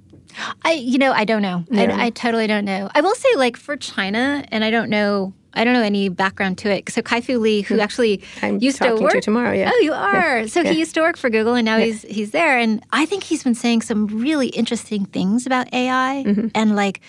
I, 0.65 0.73
you 0.73 0.99
know, 0.99 1.13
I 1.13 1.25
don't 1.25 1.43
know. 1.43 1.65
I, 1.73 2.07
I 2.07 2.11
totally 2.11 2.47
don't 2.47 2.65
know. 2.65 2.91
I 2.95 3.01
will 3.01 3.15
say, 3.15 3.29
like 3.37 3.57
for 3.57 3.77
China, 3.77 4.45
and 4.51 4.65
I 4.65 4.71
don't 4.71 4.91
know, 4.91 5.33
I 5.57 5.65
don't 5.65 5.73
know 5.75 5.83
any 5.83 6.09
background 6.09 6.59
to 6.59 6.71
it. 6.71 6.89
So 6.91 7.03
Kai-Fu 7.03 7.39
Lee, 7.39 7.63
who 7.63 7.81
actually 7.81 8.23
Hmm. 8.41 8.45
I'm 8.47 8.59
used 8.61 8.79
to 8.79 8.89
to 8.97 9.03
work 9.03 9.15
you 9.15 9.21
tomorrow, 9.21 9.53
yeah. 9.53 9.71
Oh, 9.73 9.81
you 9.83 9.93
are. 9.93 10.47
So 10.49 10.61
yeah. 10.61 10.73
he 10.73 10.79
used 10.79 10.95
to 10.95 11.01
work 11.01 11.17
for 11.17 11.31
Google, 11.31 11.55
and 11.55 11.65
now 11.65 11.79
he's 11.79 12.03
he's 12.03 12.31
there. 12.31 12.59
And 12.59 12.83
I 12.93 13.07
think 13.07 13.23
he's 13.25 13.43
been 13.43 13.55
saying 13.55 13.83
some 13.83 14.07
really 14.07 14.49
interesting 14.49 15.07
things 15.07 15.47
about 15.47 15.67
AI 15.73 16.25
Mm-hmm. 16.27 16.49
and 16.55 16.77
like 16.77 17.01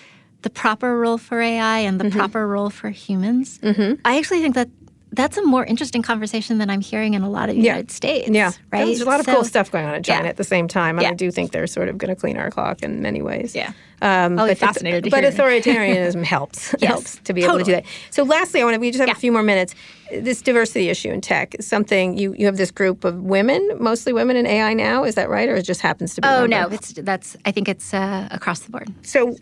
the 0.42 0.50
proper 0.50 0.98
role 0.98 1.18
for 1.18 1.40
AI 1.40 1.78
and 1.80 2.00
the 2.00 2.04
Mm-hmm. 2.04 2.18
proper 2.18 2.46
role 2.48 2.70
for 2.70 2.90
humans. 2.90 3.60
I 3.62 4.18
actually 4.18 4.40
think 4.40 4.54
that. 4.54 4.68
That's 5.12 5.36
a 5.36 5.42
more 5.44 5.64
interesting 5.64 6.02
conversation 6.02 6.58
than 6.58 6.68
I'm 6.70 6.80
hearing 6.80 7.14
in 7.14 7.22
a 7.22 7.30
lot 7.30 7.48
of 7.48 7.54
the 7.56 7.62
Yeah. 7.62 7.72
United 7.72 7.90
States. 7.90 8.28
Yeah, 8.30 8.52
right. 8.72 8.84
There's 8.84 9.00
a 9.00 9.04
lot 9.06 9.20
of 9.20 9.26
So- 9.26 9.34
cool 9.34 9.44
stuff 9.44 9.70
going 9.70 9.86
on 9.86 9.94
in 9.94 10.02
China 10.02 10.24
yeah. 10.24 10.28
at 10.30 10.36
the 10.36 10.44
same 10.44 10.68
time, 10.68 10.98
and 10.98 11.02
Yeah. 11.04 11.10
I 11.10 11.14
do 11.14 11.30
think 11.30 11.52
they're 11.52 11.66
sort 11.66 11.88
of 11.88 11.98
going 11.98 12.14
to 12.14 12.20
clean 12.20 12.36
our 12.36 12.50
clock 12.50 12.82
in 12.82 13.00
many 13.02 13.22
ways. 13.22 13.54
Yeah. 13.54 13.72
Um, 14.00 14.38
I'll 14.38 14.46
but 14.46 14.58
fascinated 14.58 15.04
to 15.04 15.10
but 15.10 15.24
authoritarianism 15.24 16.22
helps. 16.34 16.74
Yes, 16.78 16.88
helps 16.90 17.16
to 17.24 17.32
be 17.32 17.42
able 17.42 17.58
to 17.58 17.64
do 17.64 17.72
that. 17.72 17.84
So, 18.10 18.22
lastly, 18.22 18.60
I 18.60 18.64
want 18.64 18.74
to. 18.74 18.80
We 18.80 18.90
just 18.92 19.00
have 19.00 19.16
a 19.16 19.18
few 19.18 19.32
more 19.32 19.42
minutes. 19.42 19.74
This 20.12 20.40
diversity 20.40 20.88
issue 20.88 21.10
in 21.10 21.20
tech 21.20 21.56
is 21.58 21.66
something 21.66 22.16
you 22.16 22.32
you 22.38 22.46
have 22.46 22.56
this 22.58 22.70
group 22.70 23.04
of 23.04 23.20
women, 23.22 23.68
mostly 23.80 24.12
women 24.12 24.36
in 24.36 24.46
AI 24.46 24.72
now. 24.74 25.02
Is 25.04 25.16
that 25.16 25.28
right, 25.28 25.48
or 25.48 25.56
it 25.56 25.62
just 25.62 25.80
happens 25.80 26.14
to 26.14 26.20
be? 26.20 26.28
Oh 26.28 26.46
no, 26.46 26.68
it's 26.68 26.92
that's. 26.92 27.36
I 27.44 27.50
think 27.50 27.68
it's 27.68 27.92
uh, 27.92 28.28
across 28.30 28.60
the 28.60 28.70
board. 28.70 28.92
So. 29.02 29.36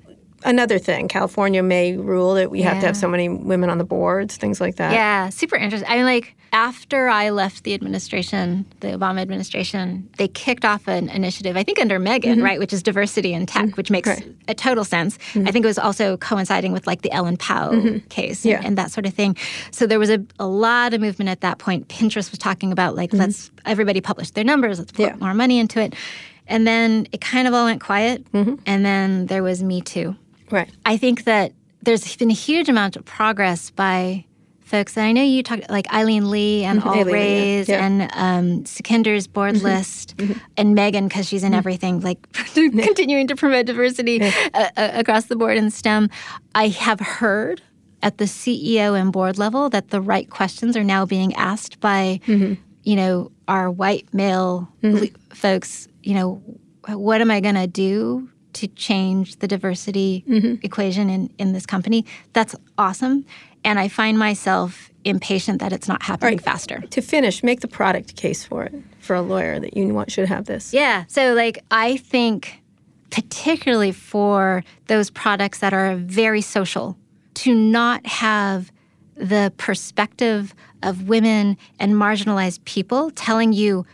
Another 0.44 0.78
thing, 0.78 1.08
California 1.08 1.62
may 1.62 1.96
rule 1.96 2.34
that 2.34 2.50
we 2.50 2.62
have 2.62 2.80
to 2.80 2.86
have 2.86 2.96
so 2.96 3.08
many 3.08 3.28
women 3.28 3.70
on 3.70 3.78
the 3.78 3.84
boards, 3.84 4.36
things 4.36 4.60
like 4.60 4.76
that. 4.76 4.92
Yeah, 4.92 5.28
super 5.30 5.56
interesting. 5.56 5.90
I 5.90 5.96
mean, 5.96 6.04
like 6.04 6.34
after 6.52 7.08
I 7.08 7.30
left 7.30 7.64
the 7.64 7.74
administration, 7.74 8.64
the 8.80 8.88
Obama 8.88 9.20
administration, 9.20 10.08
they 10.18 10.28
kicked 10.28 10.64
off 10.64 10.86
an 10.88 11.08
initiative, 11.08 11.56
I 11.56 11.62
think 11.62 11.80
under 11.80 11.98
Megan, 11.98 12.36
mm-hmm. 12.36 12.44
right, 12.44 12.58
which 12.58 12.72
is 12.72 12.82
diversity 12.82 13.32
in 13.32 13.46
tech, 13.46 13.64
mm-hmm. 13.66 13.76
which 13.76 13.90
makes 13.90 14.08
Right. 14.08 14.34
a 14.46 14.54
total 14.54 14.84
sense. 14.84 15.18
Mm-hmm. 15.32 15.48
I 15.48 15.50
think 15.52 15.64
it 15.64 15.68
was 15.68 15.78
also 15.78 16.16
coinciding 16.18 16.72
with 16.72 16.86
like 16.86 17.02
the 17.02 17.10
Ellen 17.12 17.36
Pao 17.38 17.70
case 18.08 18.44
and, 18.44 18.50
Yeah. 18.52 18.60
and 18.64 18.78
that 18.78 18.90
sort 18.92 19.06
of 19.06 19.14
thing. 19.14 19.36
So 19.70 19.86
there 19.86 19.98
was 19.98 20.10
a, 20.10 20.24
a 20.38 20.46
lot 20.46 20.94
of 20.94 21.00
movement 21.00 21.28
at 21.30 21.40
that 21.40 21.58
point. 21.58 21.88
Pinterest 21.88 22.30
was 22.30 22.38
talking 22.38 22.72
about 22.72 22.94
like, 22.94 23.12
let's 23.12 23.50
everybody 23.64 24.00
publish 24.00 24.30
their 24.30 24.44
numbers, 24.44 24.78
let's 24.78 24.92
put 24.92 25.06
Yeah. 25.06 25.16
more 25.16 25.34
money 25.34 25.58
into 25.58 25.80
it. 25.80 25.94
And 26.46 26.64
then 26.66 27.08
it 27.10 27.20
kind 27.20 27.48
of 27.48 27.54
all 27.54 27.64
went 27.64 27.80
quiet. 27.82 28.24
And 28.32 28.86
then 28.86 29.26
there 29.26 29.42
was 29.42 29.62
Me 29.62 29.80
Too. 29.80 30.14
Right. 30.50 30.70
I 30.84 30.96
think 30.96 31.24
that 31.24 31.52
there's 31.82 32.16
been 32.16 32.30
a 32.30 32.34
huge 32.34 32.68
amount 32.68 32.96
of 32.96 33.04
progress 33.04 33.70
by 33.70 34.24
folks. 34.60 34.96
And 34.96 35.06
I 35.06 35.12
know 35.12 35.22
you 35.22 35.44
talked 35.44 35.70
like 35.70 35.86
Aileen 35.92 36.28
Lee 36.30 36.64
and 36.64 36.82
All 36.82 36.90
Aileen 36.94 37.06
Lee, 37.06 37.10
yeah. 37.12 37.14
Rays 37.14 37.68
Yeah. 37.68 37.86
and 37.86 38.02
um, 38.14 38.64
Sukhinder's 38.64 39.28
board 39.28 39.62
list 39.62 40.20
and 40.56 40.74
Megan 40.74 41.06
because 41.06 41.28
she's 41.28 41.44
in 41.44 41.54
everything, 41.54 42.00
like 42.00 42.30
continuing 42.54 43.28
to 43.28 43.36
promote 43.36 43.66
diversity 43.66 44.20
uh, 44.22 44.30
uh, 44.54 44.90
across 44.94 45.26
the 45.26 45.36
board 45.36 45.56
in 45.56 45.70
STEM. 45.70 46.10
I 46.56 46.68
have 46.68 46.98
heard 46.98 47.62
at 48.02 48.18
the 48.18 48.24
CEO 48.24 49.00
and 49.00 49.12
board 49.12 49.38
level 49.38 49.70
that 49.70 49.90
the 49.90 50.00
right 50.00 50.28
questions 50.28 50.76
are 50.76 50.84
now 50.84 51.06
being 51.06 51.32
asked 51.34 51.78
by, 51.80 52.20
you 52.26 52.56
know, 52.96 53.30
our 53.46 53.70
white 53.70 54.12
male 54.12 54.68
le- 54.82 55.06
folks. 55.30 55.86
You 56.02 56.14
know, 56.14 56.34
what 56.88 57.20
am 57.20 57.30
I 57.30 57.38
going 57.40 57.54
to 57.54 57.66
do 57.68 58.28
to 58.56 58.66
change 58.68 59.36
the 59.36 59.48
diversity 59.48 60.24
mm-hmm. 60.28 60.54
equation 60.62 61.10
in, 61.10 61.30
in 61.38 61.52
this 61.52 61.66
company? 61.66 62.04
That's 62.32 62.54
awesome. 62.78 63.24
And 63.64 63.78
I 63.78 63.88
find 63.88 64.18
myself 64.18 64.90
impatient 65.04 65.60
that 65.60 65.72
it's 65.72 65.88
not 65.88 66.02
happening 66.02 66.38
Right. 66.38 66.40
faster. 66.40 66.80
To 66.90 67.00
finish, 67.00 67.42
make 67.42 67.60
the 67.60 67.68
product 67.68 68.16
case 68.16 68.44
for 68.44 68.64
it 68.64 68.74
for 68.98 69.14
a 69.14 69.22
lawyer 69.22 69.60
that 69.60 69.76
you 69.76 69.94
want 69.94 70.10
should 70.10 70.28
have 70.28 70.46
this. 70.46 70.72
Yeah. 70.72 71.04
So, 71.06 71.34
like, 71.34 71.58
I 71.70 71.96
think, 71.98 72.62
particularly 73.10 73.92
for 73.92 74.64
those 74.86 75.10
products 75.10 75.58
that 75.58 75.72
are 75.72 75.96
very 75.96 76.40
social, 76.40 76.96
to 77.34 77.54
not 77.54 78.06
have 78.06 78.72
the 79.16 79.52
perspective 79.56 80.54
of 80.82 81.08
women 81.08 81.56
and 81.78 81.94
marginalized 81.94 82.64
people 82.64 83.10
telling 83.12 83.52
you 83.52 83.86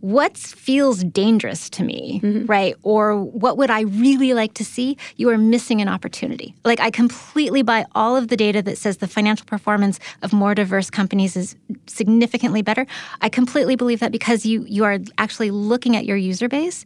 what 0.00 0.36
feels 0.36 1.02
dangerous 1.02 1.68
to 1.70 1.82
me, 1.82 2.20
mm-hmm. 2.22 2.46
right? 2.46 2.76
Or 2.82 3.16
what 3.20 3.56
would 3.58 3.70
I 3.70 3.80
really 3.80 4.32
like 4.32 4.54
to 4.54 4.64
see? 4.64 4.96
You 5.16 5.28
are 5.30 5.38
missing 5.38 5.80
an 5.80 5.88
opportunity. 5.88 6.54
Like, 6.64 6.78
I 6.80 6.90
completely 6.90 7.62
buy 7.62 7.84
all 7.94 8.16
of 8.16 8.28
the 8.28 8.36
data 8.36 8.62
that 8.62 8.78
says 8.78 8.98
the 8.98 9.08
financial 9.08 9.46
performance 9.46 9.98
of 10.22 10.32
more 10.32 10.54
diverse 10.54 10.88
companies 10.88 11.36
is 11.36 11.56
significantly 11.86 12.62
better. 12.62 12.86
I 13.20 13.28
completely 13.28 13.74
believe 13.74 14.00
that 14.00 14.12
because 14.12 14.46
you, 14.46 14.64
you 14.68 14.84
are 14.84 14.98
actually 15.18 15.50
looking 15.50 15.96
at 15.96 16.04
your 16.04 16.16
user 16.16 16.48
base 16.48 16.84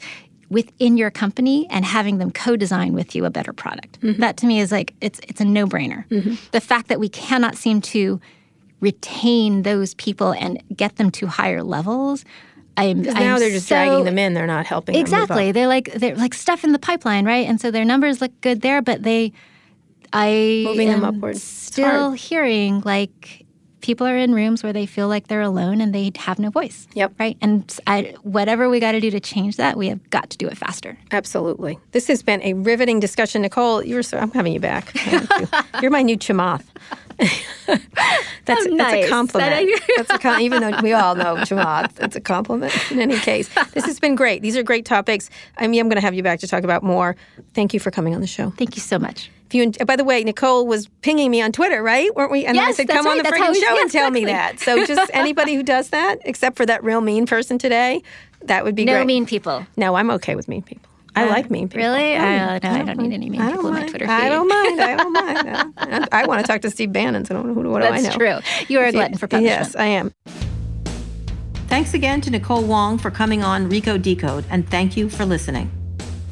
within 0.48 0.96
your 0.96 1.10
company 1.10 1.66
and 1.70 1.84
having 1.84 2.18
them 2.18 2.30
co-design 2.30 2.92
with 2.92 3.14
you 3.14 3.24
a 3.24 3.30
better 3.30 3.52
product. 3.52 4.00
Mm-hmm. 4.00 4.20
That 4.20 4.36
to 4.38 4.46
me 4.46 4.60
is 4.60 4.70
like 4.70 4.94
it's 5.00 5.18
it's 5.26 5.40
a 5.40 5.46
no-brainer. 5.46 6.06
Mm-hmm. 6.08 6.34
The 6.50 6.60
fact 6.60 6.88
that 6.88 7.00
we 7.00 7.08
cannot 7.08 7.56
seem 7.56 7.80
to 7.80 8.20
retain 8.80 9.62
those 9.62 9.94
people 9.94 10.32
and 10.32 10.62
get 10.76 10.96
them 10.96 11.10
to 11.12 11.26
higher 11.26 11.62
levels 11.62 12.24
I'm, 12.77 13.03
now 13.03 13.35
I'm 13.35 13.39
they're 13.39 13.51
just 13.51 13.68
so, 13.68 13.75
dragging 13.75 14.05
them 14.05 14.18
in. 14.18 14.35
They're 14.35 14.47
not 14.47 14.66
helping. 14.66 14.95
Exactly. 14.95 15.53
They're 15.53 15.66
like 15.66 15.93
they're 15.95 16.16
like 16.16 16.35
stuff 16.35 16.64
in 16.64 16.73
the 16.73 16.79
pipeline, 16.79 17.25
right? 17.25 17.47
And 17.47 17.61
so 17.61 17.70
their 17.70 17.85
numbers 17.85 18.20
look 18.20 18.33
good 18.41 18.62
there, 18.62 18.81
but 18.83 19.03
they, 19.03 19.33
I 20.12 20.62
moving 20.64 20.89
them 20.89 21.05
upwards. 21.05 21.43
Still 21.43 22.12
hearing 22.12 22.83
like 22.85 23.43
people 23.83 24.07
are 24.07 24.16
in 24.16 24.33
rooms 24.33 24.62
where 24.62 24.73
they 24.73 24.87
feel 24.87 25.09
like 25.09 25.27
they're 25.27 25.43
alone 25.43 25.81
and 25.81 25.95
they 25.95 26.11
have 26.16 26.39
no 26.39 26.49
voice. 26.49 26.87
Yep. 26.95 27.14
Right. 27.18 27.37
And 27.43 27.79
I, 27.87 28.14
whatever 28.23 28.70
we 28.70 28.81
got 28.81 28.93
to 28.93 29.01
do 29.01 29.11
to 29.11 29.20
change 29.20 29.57
that, 29.57 29.77
we 29.77 29.89
have 29.89 30.09
got 30.11 30.31
to 30.31 30.39
do 30.39 30.47
it 30.47 30.57
faster. 30.57 30.97
Absolutely. 31.11 31.79
This 31.91 32.07
has 32.07 32.23
been 32.23 32.41
a 32.43 32.55
riveting 32.55 33.01
discussion, 33.01 33.43
Nicole. 33.43 33.85
You're 33.85 34.03
so 34.03 34.18
I'm 34.18 34.31
having 34.31 34.55
you 34.55 34.61
back. 34.61 34.95
You're 35.83 35.91
my 35.91 36.03
new 36.03 36.16
chamath. 36.16 36.64
that's, 37.66 38.66
oh, 38.66 38.70
nice. 38.70 38.92
that's 38.92 39.06
a 39.06 39.08
compliment. 39.08 39.80
that's 39.96 40.10
a 40.10 40.18
com- 40.18 40.40
even 40.40 40.60
though 40.60 40.80
we 40.82 40.92
all 40.92 41.14
know 41.14 41.36
chamath, 41.36 41.92
it's 42.00 42.16
a 42.16 42.20
compliment. 42.20 42.72
In 42.90 43.00
any 43.00 43.18
case, 43.18 43.48
this 43.72 43.84
has 43.84 44.00
been 44.00 44.14
great. 44.14 44.42
These 44.42 44.56
are 44.56 44.62
great 44.62 44.84
topics. 44.84 45.30
I 45.58 45.66
mean, 45.66 45.80
I'm 45.80 45.88
going 45.88 45.96
to 45.96 46.02
have 46.02 46.14
you 46.14 46.22
back 46.22 46.40
to 46.40 46.48
talk 46.48 46.64
about 46.64 46.82
more. 46.82 47.16
Thank 47.54 47.74
you 47.74 47.80
for 47.80 47.90
coming 47.90 48.14
on 48.14 48.20
the 48.20 48.26
show. 48.26 48.50
Thank 48.50 48.76
you 48.76 48.82
so 48.82 48.98
much. 48.98 49.30
You, 49.52 49.70
by 49.70 49.96
the 49.96 50.04
way, 50.04 50.24
Nicole 50.24 50.66
was 50.66 50.88
pinging 51.02 51.30
me 51.30 51.42
on 51.42 51.52
Twitter, 51.52 51.82
right? 51.82 52.14
Weren't 52.14 52.32
we? 52.32 52.46
And 52.46 52.56
yes, 52.56 52.70
I 52.70 52.72
said, 52.72 52.88
"Come 52.88 53.04
right. 53.04 53.18
on 53.18 53.18
the 53.18 53.24
freaking 53.24 53.54
show 53.54 53.82
and 53.82 53.90
tell 53.90 54.10
me 54.10 54.24
that." 54.24 54.58
So 54.60 54.86
just 54.86 55.10
anybody 55.14 55.54
who 55.54 55.62
does 55.62 55.90
that, 55.90 56.20
except 56.24 56.56
for 56.56 56.64
that 56.64 56.82
real 56.82 57.02
mean 57.02 57.26
person 57.26 57.58
today, 57.58 58.02
that 58.44 58.64
would 58.64 58.74
be 58.74 58.84
great. 58.84 58.92
no 58.94 58.98
great. 59.00 59.06
mean 59.06 59.26
people. 59.26 59.66
No, 59.76 59.94
I'm 59.94 60.10
okay 60.12 60.36
with 60.36 60.48
mean 60.48 60.62
people. 60.62 60.88
I 61.14 61.28
like 61.28 61.50
mean 61.50 61.68
people. 61.68 61.86
Really? 61.86 62.16
Uh, 62.16 62.22
no, 62.22 62.48
I 62.54 62.58
don't, 62.58 62.88
I 62.88 62.94
don't 62.94 63.08
need 63.08 63.14
any 63.14 63.28
mean 63.28 63.40
people 63.40 63.66
on 63.66 63.74
my 63.74 63.86
Twitter 63.86 64.06
feed. 64.06 64.12
I 64.12 64.28
don't 64.28 64.48
mind. 64.48 64.80
I 64.80 64.96
don't 64.96 65.12
mind. 65.12 65.74
I, 66.12 66.22
I 66.22 66.26
want 66.26 66.40
to 66.40 66.46
talk 66.50 66.62
to 66.62 66.70
Steve 66.70 66.92
Bannon. 66.92 67.24
So 67.24 67.34
I 67.34 67.38
don't 67.38 67.48
know 67.48 67.54
who, 67.54 67.68
what 67.70 67.80
do 67.82 67.88
That's 67.88 67.92
I 67.92 68.08
know? 68.08 68.18
That's 68.18 68.44
true. 68.46 68.66
You 68.68 68.80
are 68.80 68.86
a 68.86 68.92
glutton 68.92 69.18
for 69.18 69.28
punishment. 69.28 69.58
Yes, 69.58 69.76
I 69.76 69.86
am. 69.86 70.14
Thanks 71.68 71.94
again 71.94 72.20
to 72.22 72.30
Nicole 72.30 72.64
Wong 72.64 72.98
for 72.98 73.10
coming 73.10 73.42
on 73.42 73.70
Recode 73.70 74.02
Decode, 74.02 74.44
and 74.50 74.68
thank 74.68 74.96
you 74.96 75.08
for 75.08 75.24
listening. 75.24 75.70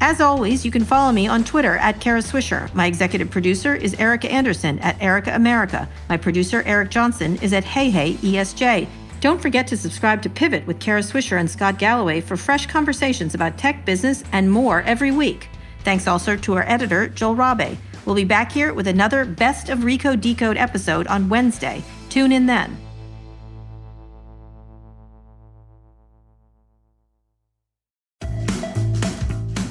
As 0.03 0.21
always, 0.21 0.65
you 0.65 0.71
can 0.71 0.85
follow 0.85 1.13
me 1.13 1.27
on 1.29 1.45
Twitter 1.45 1.77
at 1.77 2.01
Kara 2.01 2.21
Swisher. 2.21 2.73
My 2.75 2.87
executive 2.87 3.31
producer 3.31 3.75
is 3.75 3.93
Erica 3.95 4.31
Anderson 4.31 4.79
at 4.79 5.01
Erica 5.01 5.35
America. 5.35 5.87
My 6.09 6.17
producer, 6.17 6.63
Eric 6.65 6.91
Johnson, 6.91 7.37
is 7.43 7.53
at 7.53 7.65
Hey 7.65 7.91
Hey 7.91 8.15
ESJ. 8.15 8.87
Don't 9.21 9.41
forget 9.41 9.67
to 9.67 9.77
subscribe 9.77 10.23
to 10.23 10.31
Pivot 10.31 10.67
with 10.67 10.81
Kara 10.81 11.03
Swisher 11.03 11.39
and 11.39 11.51
Scott 11.51 11.79
Galloway 11.79 12.23
for 12.23 12.39
fresh 12.39 12.67
conversations 12.67 13.35
about 13.35 13.59
tech, 13.59 13.85
business, 13.85 14.25
and 14.33 14.51
more 14.51 14.81
every 14.83 15.11
week. 15.11 15.51
Thanks 15.85 16.09
also 16.09 16.37
to 16.39 16.55
our 16.55 16.67
editor, 16.67 17.09
Joel 17.09 17.37
Rabe. 17.37 17.77
We'll 18.07 18.15
be 18.15 18.25
back 18.25 18.51
here 18.51 18.73
with 18.73 18.87
another 18.87 19.27
Best 19.27 19.69
of 19.69 19.81
Recode 19.81 20.23
Decode 20.23 20.57
episode 20.57 21.07
on 21.07 21.29
Wednesday. 21.29 21.83
Tune 22.09 22.33
in 22.33 22.47
then. 22.47 22.79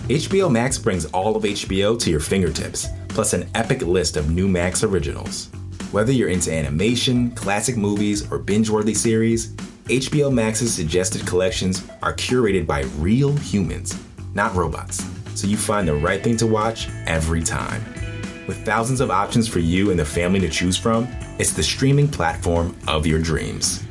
HBO 0.09 0.51
Max 0.51 0.77
brings 0.77 1.05
all 1.05 1.35
of 1.35 1.43
HBO 1.43 1.99
to 1.99 2.09
your 2.09 2.19
fingertips, 2.19 2.87
plus 3.09 3.33
an 3.33 3.47
epic 3.53 3.81
list 3.81 4.17
of 4.17 4.31
new 4.31 4.47
Max 4.47 4.83
originals. 4.83 5.49
Whether 5.91 6.11
you're 6.11 6.29
into 6.29 6.53
animation, 6.53 7.31
classic 7.31 7.75
movies, 7.75 8.31
or 8.31 8.37
binge 8.37 8.69
worthy 8.69 8.93
series, 8.93 9.55
HBO 9.85 10.31
Max's 10.31 10.71
suggested 10.71 11.25
collections 11.25 11.83
are 12.03 12.13
curated 12.13 12.67
by 12.67 12.81
real 12.99 13.35
humans, 13.35 13.99
not 14.35 14.53
robots, 14.53 15.03
so 15.33 15.47
you 15.47 15.57
find 15.57 15.87
the 15.87 15.95
right 15.95 16.23
thing 16.23 16.37
to 16.37 16.45
watch 16.45 16.87
every 17.07 17.41
time. 17.41 17.83
With 18.45 18.63
thousands 18.63 19.01
of 19.01 19.09
options 19.09 19.47
for 19.47 19.57
you 19.57 19.89
and 19.89 19.99
the 19.99 20.05
family 20.05 20.39
to 20.41 20.49
choose 20.49 20.77
from, 20.77 21.07
it's 21.39 21.53
the 21.53 21.63
streaming 21.63 22.07
platform 22.07 22.77
of 22.87 23.07
your 23.07 23.19
dreams. 23.19 23.81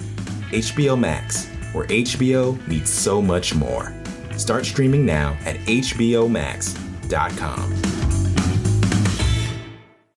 HBO 0.53 0.97
Max, 0.97 1.49
where 1.73 1.87
HBO 1.89 2.65
meets 2.69 2.91
so 2.91 3.21
much 3.21 3.57
more. 3.57 3.93
Start 4.37 4.65
streaming 4.67 5.05
now 5.05 5.37
at 5.45 5.57
HBO 5.67 6.31
HBOMax.com. 6.31 7.88